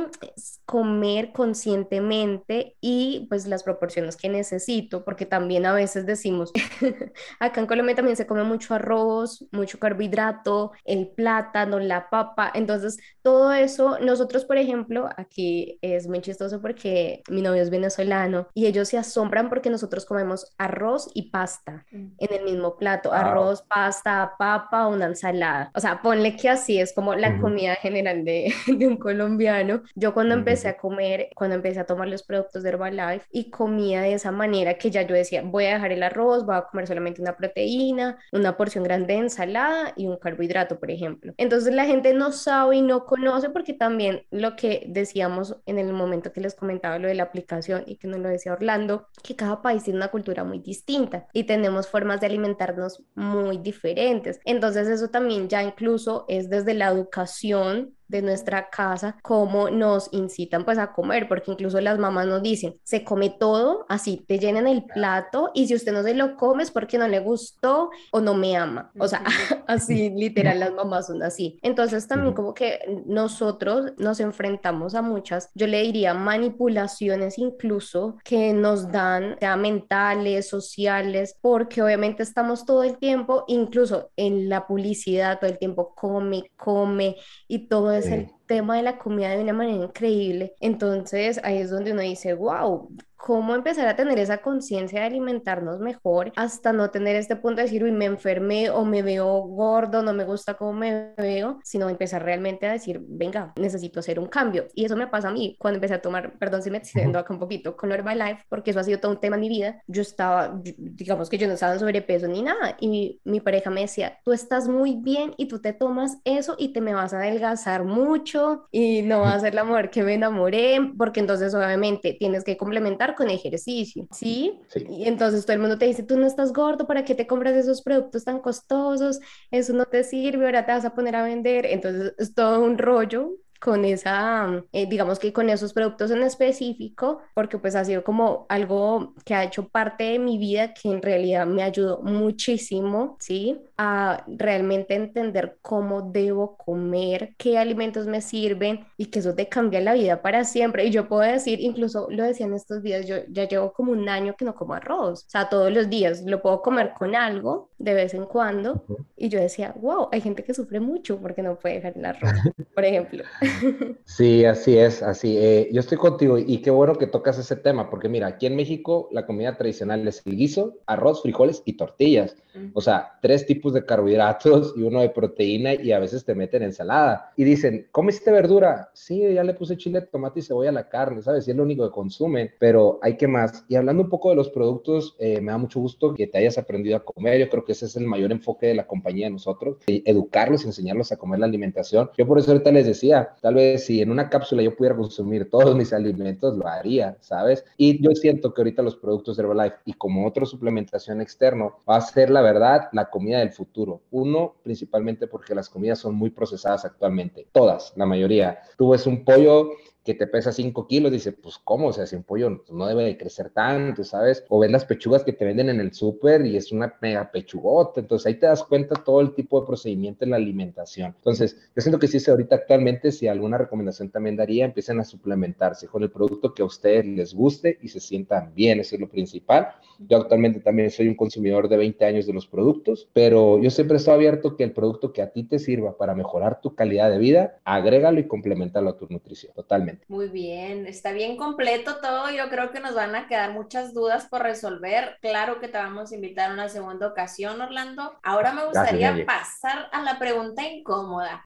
comer 0.66 1.32
conscientemente 1.32 2.76
y 2.82 3.28
pues 3.30 3.48
las 3.48 3.64
proporciones 3.64 4.18
que 4.18 4.30
necesito, 4.42 5.04
porque 5.06 5.26
también 5.26 5.66
a 5.66 5.74
veces 5.74 6.06
decimos, 6.06 6.52
acá 7.40 7.62
en 7.62 7.68
Colombia 7.68 7.96
también 7.96 8.18
se 8.18 8.26
come 8.26 8.44
mucho 8.44 8.74
arroz, 8.74 9.46
mucho 9.52 9.78
carbohidrato, 9.80 10.72
el 10.84 11.08
plátano, 11.08 11.80
la 11.80 12.10
papa, 12.10 12.52
entonces 12.54 12.98
todo 13.22 13.52
eso, 13.54 14.00
nosotros 14.00 14.46
por 14.46 14.58
ejemplo, 14.58 15.10
aquí 15.16 15.78
es 15.82 16.08
muy 16.08 16.22
chistoso 16.22 16.60
porque 16.62 17.22
mi 17.30 17.42
novio 17.42 17.62
es 17.62 17.70
venezolano 17.70 18.48
y 18.54 18.66
ellos 18.66 18.90
se 18.90 18.98
asombran 18.98 19.50
porque 19.50 19.70
nosotros 19.70 20.06
comemos 20.06 20.54
arroz 20.58 21.10
y 21.14 21.30
pasta 21.30 21.86
mm. 21.92 22.08
en 22.18 22.34
el 22.34 22.44
mismo 22.44 22.78
plato, 22.78 23.14
arroz, 23.14 23.62
pasta, 23.62 24.34
papa, 24.40 24.88
una 24.88 25.06
ensalada, 25.06 25.72
o 25.76 25.80
sea, 25.80 26.02
ponle 26.02 26.36
que 26.36 26.50
así 26.50 26.80
es 26.80 26.94
como 26.94 27.14
la 27.16 27.40
comida 27.40 27.76
general 27.76 28.26
de, 28.26 28.54
de, 28.68 28.88
un 28.88 28.98
colombiano. 28.98 29.84
Yo 29.96 30.14
cuando 30.14 30.34
empecé 30.34 30.68
a 30.68 30.78
comer, 30.78 31.30
cuando 31.36 31.56
empecé 31.56 31.80
a 31.80 31.86
tomar 31.86 32.08
los 32.08 32.24
productos 32.24 32.64
de 32.64 32.70
Herbalife 32.70 33.26
y 33.32 33.50
comía 33.52 34.02
de 34.02 34.14
esa 34.14 34.31
manera 34.32 34.78
que 34.78 34.92
ya 34.92 35.04
yo 35.04 35.16
decía, 35.16 35.42
voy 35.44 35.66
a 35.66 35.74
dejar 35.74 35.92
el 35.92 36.04
arroz, 36.04 36.46
voy 36.46 36.56
a 36.56 36.64
comer 36.64 36.88
solamente 36.88 37.22
una 37.22 37.36
proteína, 37.36 38.18
una 38.32 38.58
porción 38.58 38.84
grande 38.84 39.14
de 39.14 39.20
ensalada 39.20 39.94
y 39.96 40.08
un 40.08 40.18
carbohidrato, 40.18 40.80
por 40.80 40.92
ejemplo. 40.92 41.34
Entonces 41.38 41.74
la 41.74 41.86
gente 41.86 42.14
no 42.14 42.32
sabe 42.32 42.78
y 42.78 42.82
no 42.82 43.06
conoce 43.06 43.50
porque 43.50 43.74
también 43.74 44.26
lo 44.32 44.56
que 44.56 44.86
decíamos 44.88 45.58
en 45.66 45.80
el 45.80 45.94
momento 45.94 46.32
que 46.32 46.42
les 46.42 46.56
comentaba 46.56 47.00
lo 47.00 47.08
de 47.08 47.16
la 47.16 47.24
aplicación 47.24 47.84
y 47.86 47.98
que 47.98 48.08
nos 48.08 48.20
lo 48.20 48.30
decía 48.30 48.54
Orlando, 48.54 49.08
que 49.24 49.36
cada 49.36 49.62
país 49.62 49.84
tiene 49.84 49.98
una 49.98 50.10
cultura 50.10 50.44
muy 50.44 50.60
distinta 50.60 51.28
y 51.34 51.44
tenemos 51.44 51.88
formas 51.88 52.20
de 52.22 52.28
alimentarnos 52.28 53.04
muy 53.16 53.58
diferentes. 53.58 54.40
Entonces 54.46 54.88
eso 54.88 55.10
también 55.10 55.50
ya 55.50 55.64
incluso 55.64 56.26
es 56.28 56.50
desde 56.50 56.74
la 56.74 56.90
educación 56.90 57.96
de 58.12 58.22
nuestra 58.22 58.70
casa, 58.70 59.18
cómo 59.24 59.70
nos 59.70 60.10
incitan 60.12 60.66
pues 60.66 60.78
a 60.78 60.92
comer, 60.92 61.28
porque 61.28 61.52
incluso 61.52 61.80
las 61.80 61.98
mamás 61.98 62.28
nos 62.28 62.44
dicen, 62.44 62.76
se 62.84 63.04
come 63.04 63.30
todo, 63.30 63.86
así 63.90 64.24
te 64.28 64.38
llenan 64.38 64.68
el 64.68 64.84
plato 64.84 65.52
y 65.54 65.68
si 65.68 65.76
usted 65.76 65.94
no 65.94 66.04
se 66.04 66.14
lo 66.14 66.36
come 66.36 66.64
es 66.64 66.72
porque 66.72 66.98
no 66.98 67.08
le 67.08 67.20
gustó 67.20 67.90
o 68.12 68.20
no 68.20 68.34
me 68.34 68.58
ama. 68.58 68.92
O 69.00 69.08
sea, 69.08 69.24
así 69.68 70.10
literal 70.10 70.60
las 70.60 70.74
mamás 70.74 71.08
son 71.08 71.24
así. 71.24 71.58
Entonces 71.62 72.08
también 72.08 72.34
como 72.34 72.54
que 72.54 72.80
nosotros 73.06 73.94
nos 73.98 74.20
enfrentamos 74.20 74.94
a 74.94 75.02
muchas, 75.02 75.50
yo 75.56 75.68
le 75.68 75.82
diría 75.82 76.14
manipulaciones 76.14 77.38
incluso 77.38 78.18
que 78.26 78.54
nos 78.54 78.92
dan, 78.92 79.38
sea 79.40 79.56
mentales, 79.56 80.50
sociales, 80.50 81.38
porque 81.42 81.82
obviamente 81.82 82.24
estamos 82.24 82.66
todo 82.66 82.84
el 82.84 82.98
tiempo, 82.98 83.46
incluso 83.48 84.12
en 84.18 84.50
la 84.50 84.68
publicidad, 84.68 85.40
todo 85.40 85.50
el 85.50 85.58
tiempo 85.58 85.94
come, 85.96 86.52
come 86.58 87.16
y 87.48 87.68
todo 87.70 87.92
es 88.02 88.12
el 88.12 88.32
tema 88.46 88.78
de 88.78 88.84
la 88.84 88.98
comida 88.98 89.30
de 89.30 89.42
una 89.44 89.54
manera 89.54 89.86
increíble. 89.86 90.56
Entonces 90.60 91.40
ahí 91.44 91.58
es 91.60 91.70
donde 91.70 91.94
uno 91.94 92.02
dice, 92.02 92.34
wow, 92.34 92.90
cómo 93.22 93.54
empezar 93.54 93.88
a 93.88 93.96
tener 93.96 94.18
esa 94.18 94.40
conciencia 94.40 95.02
de 95.02 95.06
alimentarnos 95.06 95.80
mejor 95.80 96.34
hasta 96.36 96.74
no 96.74 96.90
tener 96.90 97.16
este 97.16 97.36
punto 97.36 97.58
de 97.58 97.64
decir, 97.64 97.84
uy, 97.84 97.92
me 97.92 98.06
enfermé 98.06 98.72
o 98.72 98.84
me 98.84 99.04
veo 99.04 99.42
gordo, 99.44 100.02
no 100.02 100.12
me 100.12 100.24
gusta 100.24 100.56
cómo 100.56 100.74
me 100.74 101.14
veo, 101.18 101.60
sino 101.64 101.88
empezar 101.88 102.24
realmente 102.24 102.66
a 102.66 102.72
decir, 102.72 103.00
venga, 103.08 103.54
necesito 103.58 104.00
hacer 104.00 104.20
un 104.20 104.26
cambio. 104.26 104.66
Y 104.74 104.86
eso 104.86 104.98
me 104.98 105.06
pasa 105.06 105.30
a 105.30 105.32
mí 105.32 105.56
cuando 105.60 105.76
empecé 105.76 105.94
a 105.94 106.02
tomar, 106.02 106.38
perdón 106.40 106.64
si 106.64 106.72
me 106.72 106.80
extiendo 106.80 107.20
acá 107.20 107.32
un 107.32 107.40
poquito 107.40 107.78
con 107.78 107.92
Herbalife, 107.92 108.44
porque 108.50 108.72
eso 108.72 108.80
ha 108.80 108.84
sido 108.84 109.00
todo 109.00 109.12
un 109.12 109.20
tema 109.20 109.36
en 109.36 109.42
mi 109.42 109.50
vida. 109.50 109.82
Yo 109.86 110.02
estaba, 110.02 110.60
digamos 110.64 111.30
que 111.30 111.38
yo 111.38 111.48
no 111.48 111.54
estaba 111.54 111.74
en 111.74 111.80
sobrepeso 111.80 112.28
ni 112.28 112.42
nada, 112.42 112.76
y 112.80 112.88
mi, 112.88 113.22
mi 113.24 113.40
pareja 113.40 113.70
me 113.70 113.82
decía, 113.82 114.18
tú 114.26 114.34
estás 114.34 114.68
muy 114.68 114.96
bien 114.96 115.36
y 115.38 115.48
tú 115.48 115.62
te 115.62 115.74
tomas 115.74 116.18
eso 116.24 116.56
y 116.58 116.74
te 116.74 116.82
me 116.82 116.96
vas 116.96 117.14
a 117.14 117.20
adelgazar 117.20 117.84
mucho 117.84 118.68
y 118.72 119.04
no 119.04 119.22
va 119.22 119.34
a 119.34 119.40
ser 119.40 119.54
la 119.54 119.64
mujer 119.64 119.92
que 119.92 120.02
me 120.02 120.16
enamoré, 120.16 120.80
porque 120.98 121.20
entonces 121.20 121.54
obviamente 121.54 122.16
tienes 122.20 122.44
que 122.44 122.58
complementar 122.58 123.11
con 123.16 123.30
ejercicio, 123.30 124.08
¿sí? 124.12 124.60
Sí. 124.70 124.86
Y 124.90 125.08
entonces 125.08 125.46
todo 125.46 125.54
el 125.54 125.60
mundo 125.60 125.78
te 125.78 125.86
dice, 125.86 126.04
tú 126.04 126.18
no 126.18 126.26
estás 126.26 126.54
gordo, 126.54 126.88
¿para 126.88 127.06
qué 127.06 127.16
te 127.16 127.28
compras 127.28 127.56
esos 127.56 127.82
productos 127.82 128.24
tan 128.24 128.40
costosos? 128.40 129.20
Eso 129.52 129.74
no 129.74 129.86
te 129.86 130.04
sirve, 130.04 130.46
ahora 130.46 130.66
te 130.66 130.72
vas 130.72 130.86
a 130.86 130.94
poner 130.94 131.16
a 131.16 131.24
vender. 131.24 131.66
Entonces 131.66 132.14
es 132.18 132.34
todo 132.34 132.64
un 132.64 132.78
rollo 132.78 133.32
con 133.62 133.86
esa, 133.86 134.64
eh, 134.72 134.88
digamos 134.90 135.20
que 135.20 135.32
con 135.32 135.50
esos 135.50 135.72
productos 135.72 136.10
en 136.10 136.24
específico, 136.24 137.22
porque 137.36 137.60
pues 137.60 137.76
ha 137.76 137.86
sido 137.86 138.04
como 138.04 138.48
algo 138.50 139.14
que 139.24 139.36
ha 139.36 139.44
hecho 139.44 139.68
parte 139.70 140.06
de 140.06 140.20
mi 140.20 140.40
vida 140.40 140.74
que 140.74 140.90
en 140.90 141.02
realidad 141.02 141.46
me 141.46 141.62
ayudó 141.62 142.02
muchísimo, 142.02 143.18
¿sí? 143.20 143.62
A 143.78 144.26
realmente 144.28 144.96
entender 144.96 145.60
cómo 145.62 146.02
debo 146.02 146.58
comer, 146.58 147.36
qué 147.38 147.60
alimentos 147.60 148.08
me 148.08 148.22
sirven 148.22 148.88
y 148.98 149.06
que 149.06 149.20
eso 149.20 149.36
te 149.36 149.48
cambia 149.48 149.80
la 149.80 149.94
vida 149.94 150.24
para 150.24 150.44
siempre. 150.44 150.86
Y 150.86 150.90
yo 150.90 151.08
puedo 151.08 151.22
decir, 151.22 151.60
incluso 151.62 152.08
lo 152.10 152.24
decía 152.24 152.48
en 152.48 152.56
estos 152.56 152.82
días, 152.82 153.06
yo 153.06 153.18
ya 153.30 153.48
llevo 153.48 153.74
como 153.74 153.92
un 153.92 154.10
año 154.10 154.36
que 154.36 154.44
no 154.46 154.56
como 154.56 154.74
arroz, 154.74 155.26
o 155.28 155.30
sea, 155.30 155.50
todos 155.50 155.72
los 155.72 155.88
días 155.88 156.24
lo 156.24 156.42
puedo 156.42 156.64
comer 156.64 156.94
con 156.98 157.16
algo 157.16 157.70
de 157.78 157.94
vez 157.94 158.16
en 158.16 158.26
cuando. 158.26 158.86
Y 159.16 159.30
yo 159.30 159.40
decía, 159.40 159.76
wow, 159.80 160.10
hay 160.12 160.22
gente 160.22 160.44
que 160.44 160.56
sufre 160.56 160.80
mucho 160.80 161.20
porque 161.20 161.44
no 161.44 161.60
puede 161.60 161.76
dejar 161.76 161.96
el 161.96 162.06
arroz, 162.06 162.34
por 162.74 162.86
ejemplo. 162.86 163.24
Sí, 164.06 164.46
así 164.46 164.78
es, 164.78 165.02
así. 165.02 165.38
Eh, 165.38 165.70
yo 165.72 165.80
estoy 165.80 165.98
contigo 165.98 166.38
y 166.38 166.62
qué 166.62 166.70
bueno 166.72 166.96
que 166.96 167.08
tocas 167.08 167.38
ese 167.38 167.56
tema, 167.56 167.90
porque 167.90 168.10
mira, 168.10 168.28
aquí 168.28 168.46
en 168.46 168.56
México 168.56 169.08
la 169.12 169.26
comida 169.26 169.58
tradicional 169.58 170.08
es 170.08 170.22
el 170.26 170.36
guiso, 170.36 170.80
arroz, 170.86 171.22
frijoles 171.22 171.64
y 171.66 171.74
tortillas. 171.74 172.36
O 172.74 172.82
sea, 172.82 173.18
tres 173.22 173.46
tipos 173.46 173.74
de 173.74 173.86
carbohidratos 173.86 174.74
y 174.76 174.84
uno 174.84 175.02
de 175.02 175.10
proteína 175.10 175.74
y 175.74 175.92
a 175.92 176.00
veces 176.00 176.26
te 176.26 176.36
meten 176.36 176.64
ensalada. 176.64 177.32
Y 177.36 177.44
dicen, 177.44 177.88
¿comiste 177.92 178.32
verdura? 178.32 178.90
Sí, 178.94 179.22
ya 179.34 179.44
le 179.44 179.54
puse 179.54 179.78
chile, 179.78 180.02
tomate 180.02 180.40
y 180.40 180.44
cebolla 180.44 180.70
a 180.70 180.74
la 180.74 180.90
carne, 180.90 181.22
¿sabes? 181.22 181.48
Y 181.48 181.52
es 181.52 181.58
lo 181.58 181.64
único 181.64 181.88
que 181.88 181.94
consumen, 181.94 182.52
pero 182.60 183.00
hay 183.02 183.18
que 183.18 183.28
más. 183.28 183.66
Y 183.68 183.76
hablando 183.76 184.04
un 184.04 184.10
poco 184.10 184.30
de 184.30 184.36
los 184.36 184.50
productos, 184.50 185.16
eh, 185.20 185.42
me 185.42 185.52
da 185.52 185.58
mucho 185.58 185.80
gusto 185.80 186.14
que 186.14 186.28
te 186.28 186.38
hayas 186.38 186.58
aprendido 186.58 186.98
a 186.98 187.04
comer. 187.04 187.40
Yo 187.40 187.50
creo 187.50 187.66
que 187.66 187.72
ese 187.72 187.86
es 187.86 187.96
el 187.96 188.06
mayor 188.06 188.32
enfoque 188.32 188.68
de 188.68 188.76
la 188.76 188.88
compañía 188.88 189.28
de 189.28 189.32
nosotros, 189.32 189.78
educarlos, 189.88 190.66
enseñarlos 190.66 191.12
a 191.12 191.18
comer 191.18 191.40
la 191.40 191.46
alimentación. 191.46 192.10
Yo 192.18 192.28
por 192.28 192.40
eso 192.40 192.52
ahorita 192.52 192.72
les 192.72 192.86
decía, 192.86 193.36
tal 193.42 193.56
vez 193.56 193.86
si 193.86 194.02
en 194.02 194.12
una 194.12 194.30
cápsula 194.30 194.64
yo 194.64 194.76
pudiera 194.76 194.96
consumir 194.96 195.50
todos 195.50 195.76
mis 195.76 195.94
alimentos, 195.94 196.58
lo 196.58 196.68
haría, 196.68 197.18
¿sabes? 197.22 197.66
Y 197.78 198.02
yo 198.02 198.12
siento 198.12 198.54
que 198.54 198.62
ahorita 198.62 198.82
los 198.82 198.96
productos 198.96 199.38
de 199.38 199.44
Herbalife 199.44 199.76
y 199.86 199.94
como 199.94 200.28
otra 200.28 200.46
suplementación 200.46 201.22
externo 201.22 201.78
va 201.90 201.98
a 201.98 202.02
ser 202.02 202.30
la 202.30 202.41
verdad 202.42 202.90
la 202.92 203.10
comida 203.10 203.40
del 203.40 203.52
futuro. 203.52 204.02
Uno, 204.12 204.56
principalmente 204.64 205.28
porque 205.28 205.56
las 205.56 205.70
comidas 205.70 206.00
son 206.00 206.16
muy 206.16 206.30
procesadas 206.30 206.86
actualmente, 206.86 207.48
todas, 207.52 207.94
la 207.96 208.06
mayoría. 208.06 208.60
Tú 208.78 208.90
ves 208.90 209.08
un 209.08 209.24
pollo 209.24 209.72
que 210.04 210.14
te 210.16 210.28
pesa 210.28 210.52
5 210.52 210.88
kilos, 210.88 211.12
dice, 211.12 211.32
pues 211.32 211.58
cómo, 211.64 211.88
o 211.88 211.94
sea, 211.94 212.06
si 212.06 212.16
un 212.16 212.24
pollo 212.24 212.64
no 212.72 212.88
debe 212.88 213.04
de 213.04 213.18
crecer 213.18 213.52
tanto, 213.52 214.04
¿sabes? 214.04 214.44
O 214.50 214.60
ven 214.60 214.72
las 214.72 214.86
pechugas 214.86 215.24
que 215.24 215.34
te 215.34 215.46
venden 215.46 215.70
en 215.70 215.80
el 215.80 215.94
súper 215.94 216.46
y 216.46 216.58
es 216.58 216.72
una 216.72 216.96
mega 217.02 217.32
pechugota, 217.32 218.00
entonces 218.00 218.26
ahí 218.26 218.36
te 218.36 218.48
das 218.48 218.64
cuenta 218.64 218.96
todo 218.96 219.22
el 219.22 219.34
tipo 219.34 219.60
de 219.60 219.68
procedimiento 219.68 220.26
en 220.26 220.32
la 220.32 220.38
alimentación. 220.38 221.14
Entonces, 221.18 221.56
yo 221.76 221.82
siento 221.82 222.00
que 222.00 222.08
sí, 222.08 222.18
ahorita 222.30 222.56
actualmente, 222.56 223.12
si 223.12 223.28
alguna 223.28 223.58
recomendación 223.58 224.10
también 224.10 224.36
daría, 224.36 224.66
empiecen 224.66 225.00
a 225.00 225.04
suplementarse 225.04 225.88
con 225.88 226.04
el 226.04 226.10
producto 226.10 226.54
que 226.54 226.62
a 226.62 226.66
ustedes 226.66 227.06
les 227.06 227.34
guste 227.34 227.78
y 227.82 227.88
se 227.90 228.00
sientan 228.00 228.54
bien, 228.56 228.80
eso 228.80 228.96
es 228.96 229.02
lo 229.02 229.10
principal. 229.10 229.70
Yo 230.00 230.18
actualmente 230.18 230.60
también 230.62 230.90
soy 230.90 231.08
un 231.08 231.16
consumidor 231.16 231.70
de 231.70 231.78
20 231.78 232.06
años 232.06 232.26
de 232.26 232.34
los 232.34 232.48
productos, 232.48 233.08
pero 233.14 233.60
yo 233.60 233.70
siempre 233.70 233.98
estoy 233.98 234.16
abierto 234.16 234.56
que 234.56 234.64
el 234.64 234.72
producto 234.72 235.14
que 235.14 235.22
a 235.22 235.32
ti 235.32 235.44
te 235.44 235.60
sirva 235.60 235.98
para 235.98 236.16
mejorar 236.16 236.60
tu 236.62 236.74
calidad 236.74 237.12
de 237.12 237.20
vida, 237.20 237.60
agrégalo 237.64 238.20
y 238.20 238.28
complementalo 238.28 238.90
a 238.90 238.98
tu 238.98 239.08
nutrición, 239.10 239.54
totalmente. 239.54 239.91
Muy 240.08 240.28
bien, 240.28 240.88
está 240.88 241.12
bien 241.12 241.38
completo 241.38 241.98
todo. 242.02 242.30
Yo 242.32 242.50
creo 242.50 242.72
que 242.72 242.80
nos 242.80 242.96
van 242.96 243.16
a 243.16 243.28
quedar 243.28 243.52
muchas 243.52 243.94
dudas 243.94 244.28
por 244.28 244.44
resolver. 244.44 245.18
Claro 245.22 245.60
que 245.60 245.68
te 245.68 245.78
vamos 245.78 246.12
a 246.12 246.16
invitar 246.16 246.52
a 246.52 246.54
una 246.54 246.70
segunda 246.70 247.08
ocasión, 247.08 247.60
Orlando. 247.62 248.20
Ahora 248.24 248.54
me 248.54 248.66
gustaría 248.66 249.12
Gracias, 249.12 249.26
pasar 249.26 249.90
a 249.92 250.02
la 250.02 250.20
pregunta 250.20 250.64
incómoda. 250.64 251.46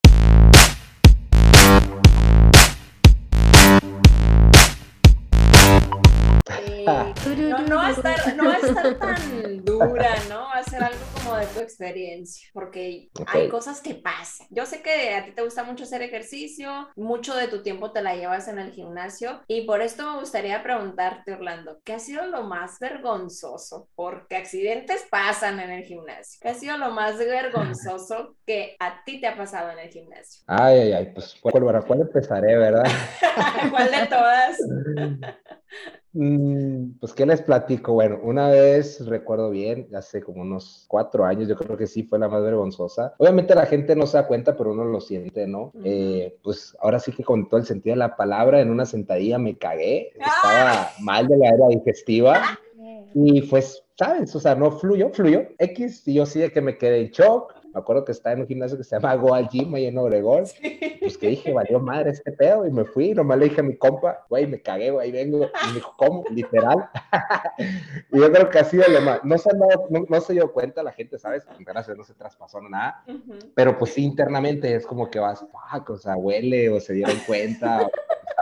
no, 7.38 7.60
no, 7.68 7.76
va 7.78 7.88
a 7.88 7.92
estar, 7.92 8.36
no 8.36 8.46
va 8.46 8.54
a 8.54 8.58
estar 8.58 8.96
tan 9.00 9.66
dura, 9.66 10.10
¿no? 10.30 10.42
Va 10.42 10.60
a 10.60 10.64
ser 10.64 10.84
algo 10.84 11.00
como 11.14 11.36
de 11.36 11.46
tu 11.48 11.60
experiencia, 11.60 12.50
porque 12.54 13.10
hay 13.28 13.46
Ok. 13.46 13.52
cosas 13.52 13.82
que 13.82 13.96
pasan. 13.96 14.48
Yo 14.50 14.66
sé 14.66 14.82
que 14.82 15.16
a 15.16 15.26
ti 15.26 15.32
te 15.32 15.42
gusta 15.42 15.64
mucho 15.64 15.84
hacer 15.84 16.02
ejercicio, 16.02 16.90
mucho 16.96 17.36
de 17.36 17.48
tu 17.48 17.62
tiempo 17.62 17.92
te 17.92 18.02
la 18.02 18.16
llevas 18.16 18.48
en 18.48 18.60
el 18.60 18.72
gimnasio, 18.72 19.42
y 19.48 19.66
por 19.66 19.82
esto 19.82 20.12
me 20.12 20.20
gustaría 20.20 20.64
preguntarte, 20.64 21.34
Orlando, 21.34 21.80
¿qué 21.84 21.94
ha 21.94 22.00
sido 22.00 22.26
lo 22.28 22.44
más 22.44 22.80
vergonzoso? 22.80 23.88
Porque 23.96 24.36
accidentes 24.36 25.06
pasan 25.10 25.60
en 25.60 25.72
el 25.72 25.84
gimnasio. 25.84 26.40
¿Qué 26.42 26.50
ha 26.50 26.54
sido 26.54 26.78
lo 26.78 26.92
más 26.92 27.18
vergonzoso 27.18 28.36
que 28.46 28.76
a 28.80 29.04
ti 29.04 29.20
te 29.20 29.28
ha 29.28 29.38
pasado 29.38 29.72
en 29.72 29.80
el 29.80 29.90
gimnasio? 29.90 30.44
Ay, 30.48 30.80
ay, 30.80 30.94
ay, 30.94 31.12
pues, 31.14 31.36
¿cuál, 31.42 31.66
para 31.66 31.82
cuál 31.82 32.02
empezaré, 32.02 32.58
verdad? 32.58 32.86
¿Cuál 33.72 33.92
de 33.92 34.06
todas? 34.08 34.58
Mm, 36.16 36.98
Pues, 37.00 37.14
¿qué 37.14 37.26
les 37.26 37.42
platico? 37.42 37.94
Bueno, 37.94 38.20
una 38.24 38.48
vez 38.50 39.06
recuerdo 39.06 39.50
bien, 39.50 39.90
hace 39.94 40.22
como 40.24 40.42
unos 40.42 40.86
cuatro 40.88 41.26
años, 41.26 41.50
yo 41.50 41.58
creo 41.58 41.76
que 41.78 41.88
sí 41.88 42.04
fue 42.04 42.18
la 42.18 42.30
más 42.30 42.42
vergonzosa. 42.42 43.14
Obviamente 43.18 43.54
la 43.54 43.66
gente 43.66 43.96
no 43.98 44.08
se 44.08 44.18
da 44.18 44.26
cuenta, 44.26 44.56
pero 44.56 44.72
uno 44.72 44.86
lo 44.86 45.02
siente, 45.02 45.46
¿no? 45.46 45.74
Eh, 45.84 46.38
pues 46.42 46.76
ahora 46.80 47.00
sí 47.00 47.12
que 47.12 47.24
con 47.24 47.50
todo 47.50 47.60
el 47.60 47.66
sentido 47.66 47.96
de 47.96 48.00
la 48.00 48.16
palabra, 48.16 48.62
en 48.62 48.70
una 48.72 48.86
sentadilla 48.86 49.38
me 49.38 49.58
cagué, 49.58 50.14
estaba 50.16 50.90
mal 51.02 51.28
de 51.28 51.38
la 51.38 51.50
era 51.50 51.68
digestiva 51.68 52.42
y 53.14 53.42
pues, 53.44 53.84
¿sabes? 53.98 54.34
O 54.36 54.40
sea, 54.40 54.56
no 54.56 54.72
fluyó, 54.72 55.10
fluyó 55.12 55.42
X 55.58 56.08
y 56.08 56.14
yo 56.14 56.26
sí 56.26 56.40
de 56.40 56.52
que 56.52 56.62
me 56.62 56.78
quedé 56.78 57.02
en 57.02 57.12
shock. 57.12 57.55
Me 57.76 57.82
acuerdo 57.82 58.06
que 58.06 58.14
estaba 58.14 58.34
en 58.34 58.40
un 58.40 58.48
gimnasio 58.48 58.78
que 58.78 58.86
se 58.86 58.96
llama 58.96 59.14
Goal 59.16 59.50
Gym 59.50 59.76
ahí 59.76 59.88
en 59.88 59.98
Obregón. 59.98 60.46
Pues 61.06 61.20
que 61.20 61.28
dije, 61.28 61.54
valió 61.54 61.80
madre 61.80 62.10
este 62.10 62.32
pedo 62.32 62.66
y 62.66 62.72
me 62.72 62.84
fui. 62.84 63.14
Nomás 63.14 63.38
le 63.38 63.46
dije 63.46 63.62
a 63.62 63.64
mi 63.64 63.78
compa, 63.78 64.26
güey, 64.28 64.48
me 64.48 64.60
cagué, 64.60 64.90
güey, 64.90 65.12
vengo. 65.12 65.46
Y 65.46 65.68
me 65.68 65.74
dijo, 65.76 65.94
¿cómo? 65.98 66.24
Literal. 66.32 66.90
y 68.12 68.20
yo 68.20 68.32
creo 68.32 68.50
que 68.50 68.64
sido 68.64 68.86
lo 68.88 69.02
más. 69.02 69.24
No 69.24 69.38
se, 69.38 69.52
no, 69.56 69.68
no 70.10 70.22
se 70.22 70.34
dio 70.34 70.52
cuenta 70.52 70.82
la 70.82 70.92
gente, 70.92 71.20
¿sabes? 71.20 71.46
Gracias, 71.60 71.96
no 71.96 72.04
se 72.04 72.16
traspasó 72.16 72.60
nada. 72.60 73.04
Pero 73.54 73.78
pues 73.78 73.94
sí, 73.94 74.04
internamente 74.04 74.74
es 74.74 74.88
como 74.88 75.12
que 75.12 75.20
vas, 75.20 75.42
fuck, 75.42 75.92
o 75.92 75.98
sea, 76.00 76.16
huele 76.16 76.72
o 76.72 76.80
se 76.80 76.94
dieron 76.94 77.18
cuenta, 77.28 77.88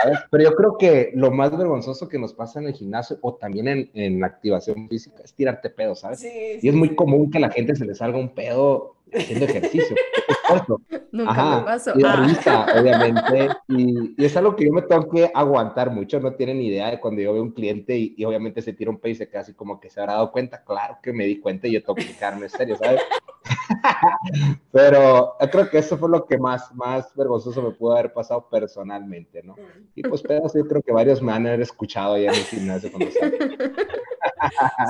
¿sabes? 0.02 0.20
Pero 0.32 0.44
yo 0.46 0.56
creo 0.56 0.78
que 0.78 1.12
lo 1.16 1.32
más 1.32 1.52
vergonzoso 1.58 2.08
que 2.08 2.18
nos 2.18 2.34
pasa 2.34 2.62
en 2.62 2.68
el 2.68 2.74
gimnasio 2.74 3.18
o 3.22 3.36
también 3.36 3.68
en, 3.68 3.90
en 3.94 4.22
la 4.22 4.28
activación 4.28 4.88
física 4.88 5.22
es 5.22 5.34
tirarte 5.34 5.70
pedo, 5.70 5.96
¿sabes? 5.96 6.22
Sí, 6.22 6.30
Y 6.30 6.62
sí, 6.62 6.70
es 6.70 6.76
muy 6.76 6.90
sí. 6.90 6.96
común 6.96 7.30
que 7.30 7.40
a 7.40 7.42
la 7.42 7.50
gente 7.50 7.76
se 7.76 7.84
le 7.84 7.94
salga 7.94 8.18
un 8.18 8.34
pedo 8.34 8.96
haciendo 9.20 9.46
ejercicio. 9.46 9.96
Nunca 11.12 11.32
Ajá, 11.32 11.58
me 11.60 11.66
pasó. 11.66 11.92
y 11.96 12.02
da 12.02 12.14
Ah. 12.14 12.26
risa, 12.28 12.66
obviamente, 12.80 13.50
y, 13.68 14.22
y 14.22 14.26
es 14.26 14.36
algo 14.36 14.56
que 14.56 14.66
yo 14.66 14.74
me 14.74 14.82
tengo 14.82 15.08
que 15.10 15.32
aguantar 15.34 15.90
mucho, 15.92 16.20
no 16.20 16.34
tienen 16.34 16.62
idea 16.62 16.90
de 16.92 17.00
cuando 17.00 17.22
yo 17.22 17.34
veo 17.34 17.44
un 17.44 17.52
cliente 17.52 17.96
y, 17.98 18.16
y 18.18 18.26
obviamente 18.26 18.62
se 18.62 18.74
tira 18.74 18.90
un 18.92 19.00
pedo 19.00 19.12
y 19.12 19.16
se 19.16 19.30
queda 19.30 19.42
así 19.42 19.54
como 19.54 19.80
que 19.80 19.90
se 19.90 20.00
habrá 20.00 20.14
dado 20.14 20.32
cuenta, 20.32 20.64
claro 20.64 20.98
que 21.02 21.14
me 21.14 21.26
di 21.26 21.40
cuenta 21.40 21.68
y 21.68 21.74
yo 21.74 21.82
tengo 21.82 21.96
que 21.96 22.02
explicarme, 22.02 22.46
en 22.46 22.50
serio, 22.50 22.76
¿sabes? 22.78 23.02
Pero 24.72 25.36
yo 25.40 25.50
creo 25.50 25.70
que 25.70 25.78
eso 25.80 25.98
fue 25.98 26.10
lo 26.10 26.26
que 26.26 26.38
más, 26.38 26.74
más 26.74 27.14
vergonzoso 27.16 27.62
me 27.62 27.72
pudo 27.72 27.94
haber 27.94 28.14
pasado 28.14 28.48
personalmente, 28.50 29.44
¿no? 29.44 29.54
Mm. 29.54 29.88
Y 29.96 30.02
pues 30.04 30.22
pedos, 30.22 30.54
yo 30.54 30.68
creo 30.68 30.82
que 30.82 30.92
varios 30.92 31.22
me 31.22 31.32
han 31.34 31.46
escuchado 31.62 32.18
ya 32.18 32.30
en 32.32 32.36
el 32.38 32.44
gimnasio 32.46 32.92
cuando. 32.92 33.12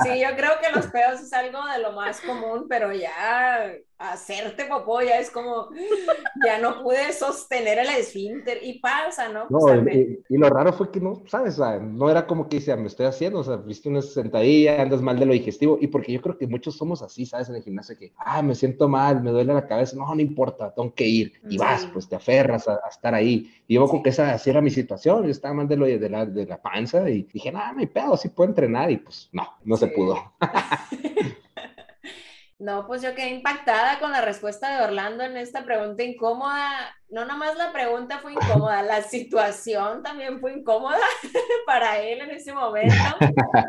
Sí, 0.02 0.20
yo 0.20 0.36
creo 0.36 0.52
que 0.60 0.72
los 0.74 0.86
pedos 0.86 1.20
es 1.20 1.32
algo 1.32 1.58
de 1.66 1.80
lo 1.80 1.92
más 1.92 2.20
común, 2.20 2.66
pero 2.68 2.92
ya 2.92 3.72
hacerte 3.98 4.64
popó, 4.66 5.02
ya 5.02 5.18
es 5.18 5.30
como, 5.30 5.68
ya 6.44 6.58
no 6.58 6.82
pude 6.82 7.12
sostener 7.12 7.78
el 7.78 7.88
esfínter 7.88 8.58
y 8.62 8.78
pasa, 8.80 9.28
¿no? 9.28 9.46
no 9.48 9.90
y, 9.90 10.22
lo 10.28 10.48
raro 10.48 10.72
fue 10.72 10.90
que 10.90 11.00
no, 11.00 11.22
¿sabes? 11.26 11.58
no 11.58 12.10
era 12.10 12.26
como 12.26 12.48
que 12.48 12.56
decía, 12.56 12.76
me 12.76 12.88
estoy 12.88 13.06
haciendo, 13.06 13.40
o 13.40 13.44
sea, 13.44 13.56
viste 13.56 13.88
una 13.88 14.02
sentadilla, 14.02 14.82
andas 14.82 15.00
mal 15.00 15.18
de 15.18 15.26
lo 15.26 15.32
digestivo, 15.32 15.78
y 15.80 15.86
porque 15.86 16.12
yo 16.12 16.20
creo 16.20 16.36
que 16.36 16.46
muchos 16.46 16.76
somos 16.76 17.02
así, 17.02 17.24
¿sabes? 17.24 17.48
En 17.48 17.54
el 17.54 17.62
gimnasio 17.62 17.96
que, 17.96 18.12
ah, 18.18 18.42
me 18.42 18.54
siento 18.54 18.88
mal, 18.88 19.22
me 19.22 19.30
duele 19.30 19.54
la 19.54 19.66
cabeza, 19.66 19.96
no, 19.96 20.12
no 20.12 20.20
importa, 20.20 20.74
tengo 20.74 20.92
que 20.94 21.06
ir, 21.06 21.32
y 21.48 21.56
vas, 21.56 21.86
pues 21.92 22.08
te 22.08 22.16
aferras 22.16 22.68
a, 22.68 22.80
estar 22.90 23.14
ahí. 23.14 23.50
Y 23.66 23.74
yo 23.74 23.86
como 23.86 24.02
que 24.02 24.10
esa 24.10 24.32
así 24.32 24.50
era 24.50 24.60
mi 24.60 24.70
situación, 24.70 25.24
yo 25.24 25.30
estaba 25.30 25.54
mal 25.54 25.68
de, 25.68 25.76
lo, 25.76 25.86
de, 25.86 26.10
la, 26.10 26.26
de 26.26 26.46
la 26.46 26.60
panza, 26.60 27.08
y 27.08 27.22
dije, 27.32 27.52
no, 27.52 27.60
no 27.72 27.80
hay 27.80 27.86
pedo, 27.86 28.16
sí 28.16 28.28
puedo 28.28 28.48
entrenar, 28.48 28.90
y 28.90 28.98
pues 28.98 29.28
no, 29.32 29.46
no 29.64 29.76
se 29.76 29.86
pudo. 29.88 30.16
No, 32.64 32.86
pues 32.86 33.02
yo 33.02 33.14
quedé 33.14 33.28
impactada 33.28 33.98
con 33.98 34.10
la 34.10 34.22
respuesta 34.22 34.74
de 34.74 34.82
Orlando 34.82 35.22
en 35.22 35.36
esta 35.36 35.66
pregunta 35.66 36.02
incómoda 36.02 36.96
no 37.10 37.24
nomás 37.24 37.56
la 37.56 37.72
pregunta 37.72 38.18
fue 38.18 38.32
incómoda, 38.32 38.82
la 38.82 39.02
situación 39.02 40.02
también 40.02 40.40
fue 40.40 40.52
incómoda 40.54 40.98
para 41.66 42.00
él 42.00 42.20
en 42.20 42.30
ese 42.30 42.52
momento, 42.52 42.94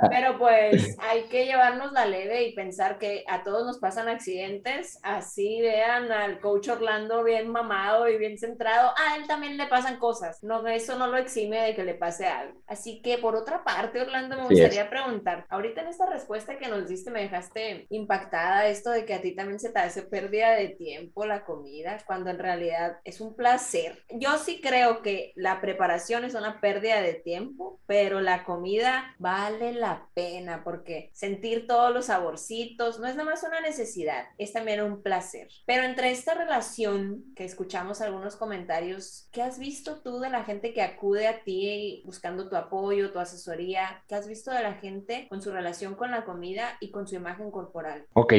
pero 0.09 0.37
pues 0.37 0.97
hay 0.99 1.23
que 1.23 1.45
llevarnos 1.45 1.91
la 1.91 2.05
leve 2.05 2.43
y 2.43 2.55
pensar 2.55 2.97
que 2.97 3.23
a 3.27 3.43
todos 3.43 3.65
nos 3.65 3.79
pasan 3.79 4.07
accidentes, 4.07 4.99
así 5.03 5.61
vean 5.61 6.11
al 6.11 6.39
coach 6.39 6.69
Orlando 6.69 7.23
bien 7.23 7.49
mamado 7.49 8.07
y 8.07 8.17
bien 8.17 8.37
centrado, 8.37 8.93
a 8.97 9.15
él 9.17 9.27
también 9.27 9.57
le 9.57 9.67
pasan 9.67 9.97
cosas, 9.97 10.43
no, 10.43 10.65
eso 10.67 10.97
no 10.97 11.07
lo 11.07 11.17
exime 11.17 11.61
de 11.61 11.75
que 11.75 11.83
le 11.83 11.95
pase 11.95 12.25
algo. 12.25 12.61
Así 12.67 13.01
que 13.01 13.17
por 13.17 13.35
otra 13.35 13.63
parte, 13.63 14.01
Orlando, 14.01 14.37
me 14.37 14.47
gustaría 14.47 14.89
preguntar, 14.89 15.45
ahorita 15.49 15.81
en 15.81 15.87
esta 15.87 16.05
respuesta 16.05 16.57
que 16.57 16.67
nos 16.67 16.87
diste 16.87 17.11
me 17.11 17.21
dejaste 17.21 17.85
impactada 17.89 18.67
esto 18.67 18.91
de 18.91 19.05
que 19.05 19.13
a 19.13 19.21
ti 19.21 19.35
también 19.35 19.59
se 19.59 19.71
te 19.71 19.79
hace 19.79 20.03
pérdida 20.03 20.51
de 20.51 20.69
tiempo 20.69 21.25
la 21.25 21.45
comida, 21.45 21.97
cuando 22.05 22.29
en 22.29 22.39
realidad 22.39 22.97
es 23.03 23.21
un 23.21 23.24
placer. 23.33 24.03
Yo 24.11 24.37
sí 24.37 24.61
creo 24.61 25.01
que 25.01 25.33
la 25.35 25.61
preparación 25.61 26.23
es 26.23 26.35
una 26.35 26.61
pérdida 26.61 27.01
de 27.01 27.13
tiempo, 27.13 27.79
pero 27.87 28.21
la 28.21 28.43
comida 28.43 29.15
vale 29.19 29.73
la 29.73 30.07
pena 30.13 30.63
porque 30.63 31.09
sentir 31.13 31.67
todos 31.67 31.93
los 31.93 32.05
saborcitos 32.05 32.99
no 32.99 33.07
es 33.07 33.15
nada 33.15 33.29
más 33.29 33.43
una 33.43 33.61
necesidad, 33.61 34.25
es 34.37 34.53
también 34.53 34.81
un 34.81 35.01
placer. 35.01 35.47
Pero 35.65 35.83
entre 35.83 36.11
esta 36.11 36.33
relación 36.33 37.23
que 37.35 37.45
escuchamos 37.45 38.01
algunos 38.01 38.35
comentarios, 38.35 39.27
¿qué 39.31 39.41
has 39.41 39.57
visto 39.57 40.01
tú 40.01 40.19
de 40.19 40.29
la 40.29 40.43
gente 40.43 40.73
que 40.73 40.81
acude 40.81 41.27
a 41.27 41.43
ti 41.43 42.03
buscando 42.05 42.49
tu 42.49 42.55
apoyo, 42.55 43.11
tu 43.11 43.19
asesoría? 43.19 44.03
¿Qué 44.07 44.15
has 44.15 44.27
visto 44.27 44.51
de 44.51 44.61
la 44.61 44.73
gente 44.73 45.27
con 45.29 45.41
su 45.41 45.51
relación 45.51 45.95
con 45.95 46.11
la 46.11 46.25
comida 46.25 46.77
y 46.79 46.91
con 46.91 47.07
su 47.07 47.15
imagen 47.15 47.51
corporal? 47.51 48.05
Ok, 48.13 48.33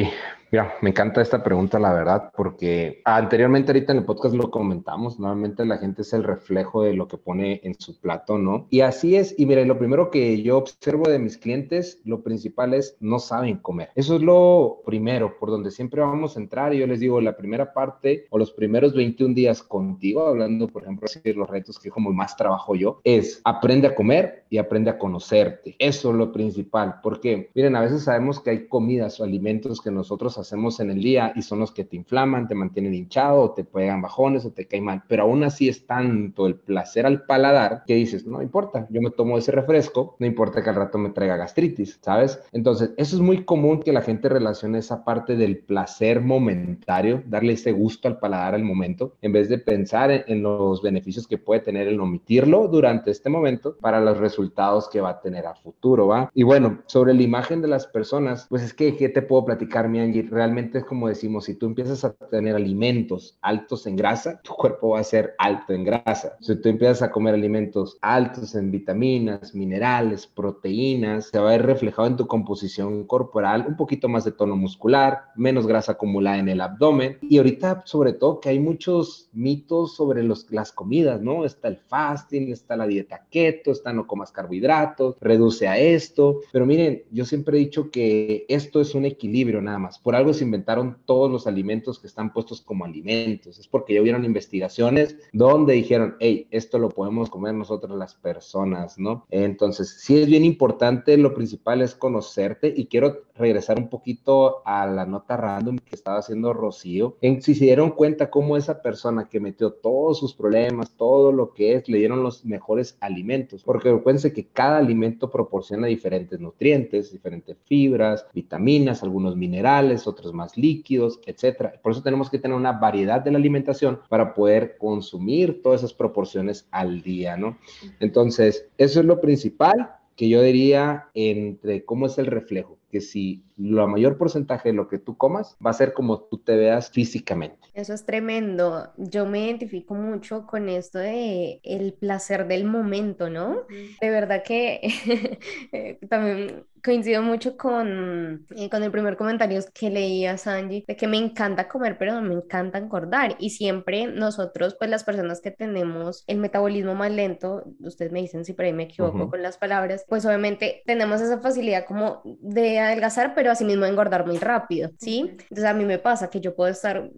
mira, 0.51 0.75
me 0.81 0.91
encanta 0.91 1.21
esta 1.21 1.43
pregunta, 1.43 1.79
la 1.79 1.93
verdad, 1.93 2.31
porque 2.35 3.01
anteriormente 3.05 3.71
ahorita 3.71 3.91
en 3.91 3.99
el 3.99 4.05
podcast 4.05 4.35
lo 4.35 4.49
comenté 4.51 4.76
Normalmente 4.85 5.65
la 5.65 5.77
gente 5.77 6.01
es 6.01 6.13
el 6.13 6.23
reflejo 6.23 6.83
de 6.83 6.93
lo 6.93 7.07
que 7.07 7.17
pone 7.17 7.61
en 7.63 7.75
su 7.79 7.99
plato, 7.99 8.37
¿no? 8.37 8.67
Y 8.69 8.81
así 8.81 9.15
es. 9.15 9.35
Y 9.37 9.45
mira, 9.45 9.63
lo 9.65 9.77
primero 9.77 10.11
que 10.11 10.41
yo 10.41 10.57
observo 10.57 11.09
de 11.09 11.19
mis 11.19 11.37
clientes, 11.37 11.99
lo 12.03 12.21
principal 12.21 12.73
es 12.73 12.97
no 12.99 13.19
saben 13.19 13.57
comer. 13.57 13.89
Eso 13.95 14.15
es 14.15 14.21
lo 14.21 14.81
primero, 14.85 15.37
por 15.39 15.49
donde 15.49 15.71
siempre 15.71 16.01
vamos 16.01 16.35
a 16.35 16.39
entrar. 16.39 16.73
Y 16.73 16.79
yo 16.79 16.87
les 16.87 16.99
digo, 16.99 17.21
la 17.21 17.37
primera 17.37 17.73
parte 17.73 18.25
o 18.29 18.37
los 18.37 18.51
primeros 18.51 18.93
21 18.93 19.33
días 19.33 19.63
contigo, 19.63 20.25
hablando, 20.25 20.67
por 20.67 20.83
ejemplo, 20.83 21.07
de 21.23 21.33
los 21.33 21.49
retos 21.49 21.79
que 21.79 21.89
como 21.89 22.11
más 22.11 22.35
trabajo 22.35 22.75
yo, 22.75 23.01
es 23.03 23.41
aprende 23.43 23.87
a 23.87 23.95
comer 23.95 24.45
y 24.49 24.57
aprende 24.57 24.89
a 24.89 24.97
conocerte. 24.97 25.75
Eso 25.79 26.11
es 26.11 26.15
lo 26.15 26.31
principal. 26.31 26.99
Porque, 27.01 27.49
miren, 27.53 27.75
a 27.75 27.81
veces 27.81 28.03
sabemos 28.03 28.39
que 28.39 28.51
hay 28.51 28.67
comidas 28.67 29.19
o 29.19 29.23
alimentos 29.23 29.81
que 29.81 29.91
nosotros 29.91 30.37
hacemos 30.37 30.79
en 30.79 30.91
el 30.91 31.01
día 31.01 31.33
y 31.35 31.41
son 31.41 31.59
los 31.59 31.71
que 31.71 31.83
te 31.83 31.95
inflaman, 31.95 32.47
te 32.47 32.55
mantienen 32.55 32.93
hinchado, 32.93 33.41
o 33.41 33.51
te 33.51 33.63
pegan 33.63 34.01
bajones 34.01 34.45
o 34.45 34.51
te 34.51 34.66
mal, 34.81 35.03
pero 35.07 35.23
aún 35.23 35.43
así 35.43 35.69
es 35.69 35.85
tanto 35.85 36.47
el 36.47 36.55
placer 36.55 37.05
al 37.05 37.23
paladar 37.23 37.83
que 37.85 37.95
dices, 37.95 38.25
no 38.25 38.41
importa, 38.41 38.87
yo 38.89 39.01
me 39.01 39.11
tomo 39.11 39.37
ese 39.37 39.51
refresco, 39.51 40.15
no 40.19 40.25
importa 40.25 40.63
que 40.63 40.69
al 40.69 40.75
rato 40.75 40.97
me 40.97 41.09
traiga 41.09 41.37
gastritis, 41.37 41.99
¿sabes? 42.01 42.39
Entonces, 42.51 42.91
eso 42.97 43.15
es 43.15 43.21
muy 43.21 43.43
común 43.43 43.81
que 43.81 43.93
la 43.93 44.01
gente 44.01 44.29
relacione 44.29 44.79
esa 44.79 45.03
parte 45.03 45.35
del 45.35 45.57
placer 45.57 46.21
momentario, 46.21 47.23
darle 47.25 47.53
ese 47.53 47.71
gusto 47.71 48.07
al 48.07 48.19
paladar 48.19 48.55
al 48.55 48.63
momento, 48.63 49.15
en 49.21 49.31
vez 49.31 49.49
de 49.49 49.57
pensar 49.57 50.11
en, 50.11 50.37
los 50.37 50.83
beneficios 50.83 51.27
que 51.27 51.39
puede 51.39 51.61
tener 51.61 51.87
el 51.87 51.99
omitirlo 51.99 52.67
durante 52.67 53.09
este 53.09 53.29
momento 53.29 53.75
para 53.81 53.99
los 53.99 54.17
resultados 54.19 54.87
que 54.87 55.01
va 55.01 55.09
a 55.09 55.21
tener 55.21 55.47
a 55.47 55.55
futuro, 55.55 56.07
¿va? 56.07 56.29
Y 56.33 56.43
bueno, 56.43 56.83
sobre 56.85 57.13
la 57.15 57.23
imagen 57.23 57.61
de 57.61 57.67
las 57.67 57.87
personas, 57.87 58.45
pues 58.49 58.61
es 58.61 58.73
que, 58.73 58.95
¿qué 58.95 59.09
te 59.09 59.23
puedo 59.23 59.45
platicar, 59.45 59.89
mi 59.89 59.99
Angie? 59.99 60.27
Realmente 60.29 60.79
es 60.79 60.85
como 60.85 61.07
decimos, 61.07 61.45
si 61.45 61.55
tú 61.55 61.65
empiezas 61.65 62.05
a 62.05 62.13
tener 62.13 62.55
alimentos 62.55 63.37
altos 63.41 63.87
en 63.87 63.95
grasa, 63.95 64.41
tu 64.41 64.53
cuerpo 64.57 64.89
va 64.89 64.99
a 64.99 65.03
ser 65.03 65.35
alto 65.37 65.71
en 65.71 65.85
grasa. 65.85 66.35
Si 66.41 66.55
tú 66.59 66.67
empiezas 66.67 67.01
a 67.01 67.11
comer 67.11 67.35
alimentos 67.35 67.97
altos 68.01 68.55
en 68.55 68.71
vitaminas, 68.71 69.55
minerales, 69.55 70.27
proteínas, 70.27 71.27
se 71.27 71.39
va 71.39 71.49
a 71.49 71.51
ver 71.51 71.65
reflejado 71.65 72.07
en 72.07 72.17
tu 72.17 72.27
composición 72.27 73.05
corporal, 73.05 73.65
un 73.67 73.77
poquito 73.77 74.09
más 74.09 74.25
de 74.25 74.31
tono 74.31 74.55
muscular, 74.55 75.25
menos 75.35 75.67
grasa 75.67 75.93
acumulada 75.93 76.39
en 76.39 76.49
el 76.49 76.61
abdomen. 76.61 77.17
Y 77.21 77.37
ahorita, 77.37 77.83
sobre 77.85 78.13
todo, 78.13 78.39
que 78.39 78.49
hay 78.49 78.59
muchos 78.59 79.29
mitos 79.31 79.95
sobre 79.95 80.23
los, 80.23 80.51
las 80.51 80.71
comidas, 80.71 81.21
¿no? 81.21 81.45
Está 81.45 81.67
el 81.67 81.77
fasting, 81.77 82.51
está 82.51 82.75
la 82.75 82.87
dieta 82.87 83.25
keto, 83.29 83.71
está 83.71 83.93
no 83.93 84.07
comas 84.07 84.31
carbohidratos, 84.31 85.15
reduce 85.21 85.67
a 85.67 85.77
esto. 85.77 86.41
Pero 86.51 86.65
miren, 86.65 87.03
yo 87.11 87.25
siempre 87.25 87.57
he 87.57 87.59
dicho 87.59 87.91
que 87.91 88.45
esto 88.49 88.81
es 88.81 88.95
un 88.95 89.05
equilibrio 89.05 89.61
nada 89.61 89.79
más. 89.79 89.99
Por 89.99 90.15
algo 90.15 90.33
se 90.33 90.43
inventaron 90.43 90.97
todos 91.05 91.31
los 91.31 91.45
alimentos 91.47 91.99
que 91.99 92.07
están 92.07 92.33
puestos 92.33 92.61
como 92.61 92.85
alimentos. 92.85 93.59
Es 93.59 93.67
porque 93.67 93.93
ya 93.93 94.01
hubieron 94.01 94.25
investigaciones 94.47 95.17
donde 95.33 95.73
dijeron, 95.73 96.15
hey, 96.19 96.47
esto 96.51 96.79
lo 96.79 96.89
podemos 96.89 97.29
comer 97.29 97.53
nosotros 97.53 97.97
las 97.97 98.15
personas, 98.15 98.97
¿no? 98.97 99.25
Entonces, 99.29 99.97
sí 99.99 100.17
es 100.21 100.27
bien 100.27 100.45
importante, 100.45 101.17
lo 101.17 101.33
principal 101.33 101.81
es 101.81 101.95
conocerte 101.95 102.73
y 102.75 102.87
quiero 102.87 103.27
regresar 103.35 103.77
un 103.77 103.89
poquito 103.89 104.61
a 104.65 104.87
la 104.87 105.05
nota 105.05 105.37
random 105.37 105.77
que 105.77 105.95
estaba 105.95 106.19
haciendo 106.19 106.53
Rocío, 106.53 107.17
en 107.21 107.41
si 107.41 107.53
se 107.53 107.65
dieron 107.65 107.91
cuenta 107.91 108.31
cómo 108.31 108.57
esa 108.57 108.81
persona 108.81 109.27
que 109.29 109.39
metió 109.39 109.73
todos 109.73 110.17
sus 110.19 110.33
problemas, 110.33 110.91
todo 110.97 111.31
lo 111.31 111.53
que 111.53 111.73
es, 111.73 111.87
le 111.87 111.99
dieron 111.99 112.23
los 112.23 112.45
mejores 112.45 112.97
alimentos, 112.99 113.63
porque 113.63 113.91
recuérdense 113.91 114.33
que 114.33 114.47
cada 114.47 114.77
alimento 114.77 115.29
proporciona 115.29 115.87
diferentes 115.87 116.39
nutrientes, 116.39 117.11
diferentes 117.11 117.57
fibras, 117.65 118.25
vitaminas, 118.33 119.03
algunos 119.03 119.35
minerales, 119.35 120.07
otros 120.07 120.33
más 120.33 120.57
líquidos, 120.57 121.19
etcétera. 121.25 121.73
Por 121.81 121.91
eso 121.91 122.01
tenemos 122.01 122.29
que 122.29 122.39
tener 122.39 122.57
una 122.57 122.71
variedad 122.71 123.21
de 123.21 123.31
la 123.31 123.37
alimentación 123.37 123.99
para 124.09 124.33
poder 124.37 124.77
consumir 124.77 125.63
todas 125.63 125.81
esas 125.81 125.93
proporciones 125.95 126.67
al 126.69 127.01
día, 127.01 127.35
¿no? 127.35 127.57
Entonces, 127.99 128.67
eso 128.77 128.99
es 128.99 129.05
lo 129.05 129.19
principal 129.19 129.95
que 130.15 130.29
yo 130.29 130.41
diría 130.41 131.09
entre 131.15 131.83
cómo 131.85 132.05
es 132.05 132.17
el 132.19 132.27
reflejo, 132.27 132.77
que 132.91 133.01
si 133.01 133.43
la 133.57 133.87
mayor 133.87 134.17
porcentaje 134.17 134.69
de 134.69 134.75
lo 134.75 134.87
que 134.87 134.99
tú 134.99 135.17
comas 135.17 135.57
va 135.63 135.71
a 135.71 135.73
ser 135.73 135.93
como 135.93 136.21
tú 136.21 136.37
te 136.37 136.55
veas 136.55 136.91
físicamente. 136.91 137.67
Eso 137.73 137.93
es 137.93 138.05
tremendo. 138.05 138.91
Yo 138.97 139.25
me 139.25 139.45
identifico 139.45 139.95
mucho 139.95 140.45
con 140.45 140.69
esto 140.69 140.99
de 140.99 141.59
el 141.63 141.93
placer 141.93 142.47
del 142.47 142.63
momento, 142.63 143.29
¿no? 143.29 143.65
De 144.01 144.09
verdad 144.09 144.43
que 144.43 144.81
eh, 145.71 145.99
también 146.07 146.65
coincido 146.83 147.21
mucho 147.21 147.57
con, 147.57 148.45
eh, 148.55 148.69
con 148.69 148.83
el 148.83 148.91
primer 148.91 149.17
comentario 149.17 149.59
que 149.73 149.89
leía 149.89 150.37
Sanji, 150.37 150.83
de 150.87 150.95
que 150.95 151.07
me 151.07 151.17
encanta 151.17 151.67
comer, 151.67 151.97
pero 151.97 152.13
no 152.13 152.21
me 152.21 152.35
encanta 152.35 152.77
engordar. 152.77 153.35
Y 153.39 153.51
siempre 153.51 154.07
nosotros, 154.07 154.75
pues 154.77 154.89
las 154.89 155.03
personas 155.03 155.41
que 155.41 155.51
tenemos 155.51 156.23
el 156.27 156.37
metabolismo 156.37 156.95
más 156.95 157.11
lento, 157.11 157.63
ustedes 157.79 158.11
me 158.11 158.21
dicen 158.21 158.45
si 158.45 158.53
por 158.53 158.65
ahí 158.65 158.73
me 158.73 158.83
equivoco 158.83 159.29
con 159.29 159.41
las 159.41 159.57
palabras, 159.57 160.05
pues 160.07 160.25
obviamente 160.25 160.81
tenemos 160.85 161.21
esa 161.21 161.39
facilidad 161.39 161.85
como 161.85 162.21
de 162.41 162.79
adelgazar, 162.79 163.33
pero 163.35 163.51
asimismo 163.51 163.85
engordar 163.85 164.25
muy 164.25 164.37
rápido, 164.37 164.91
¿sí? 164.99 165.19
Entonces 165.29 165.65
a 165.65 165.73
mí 165.73 165.85
me 165.85 165.99
pasa 165.99 166.29
que 166.29 166.41
yo 166.41 166.55
puedo 166.55 166.69
estar 166.69 167.09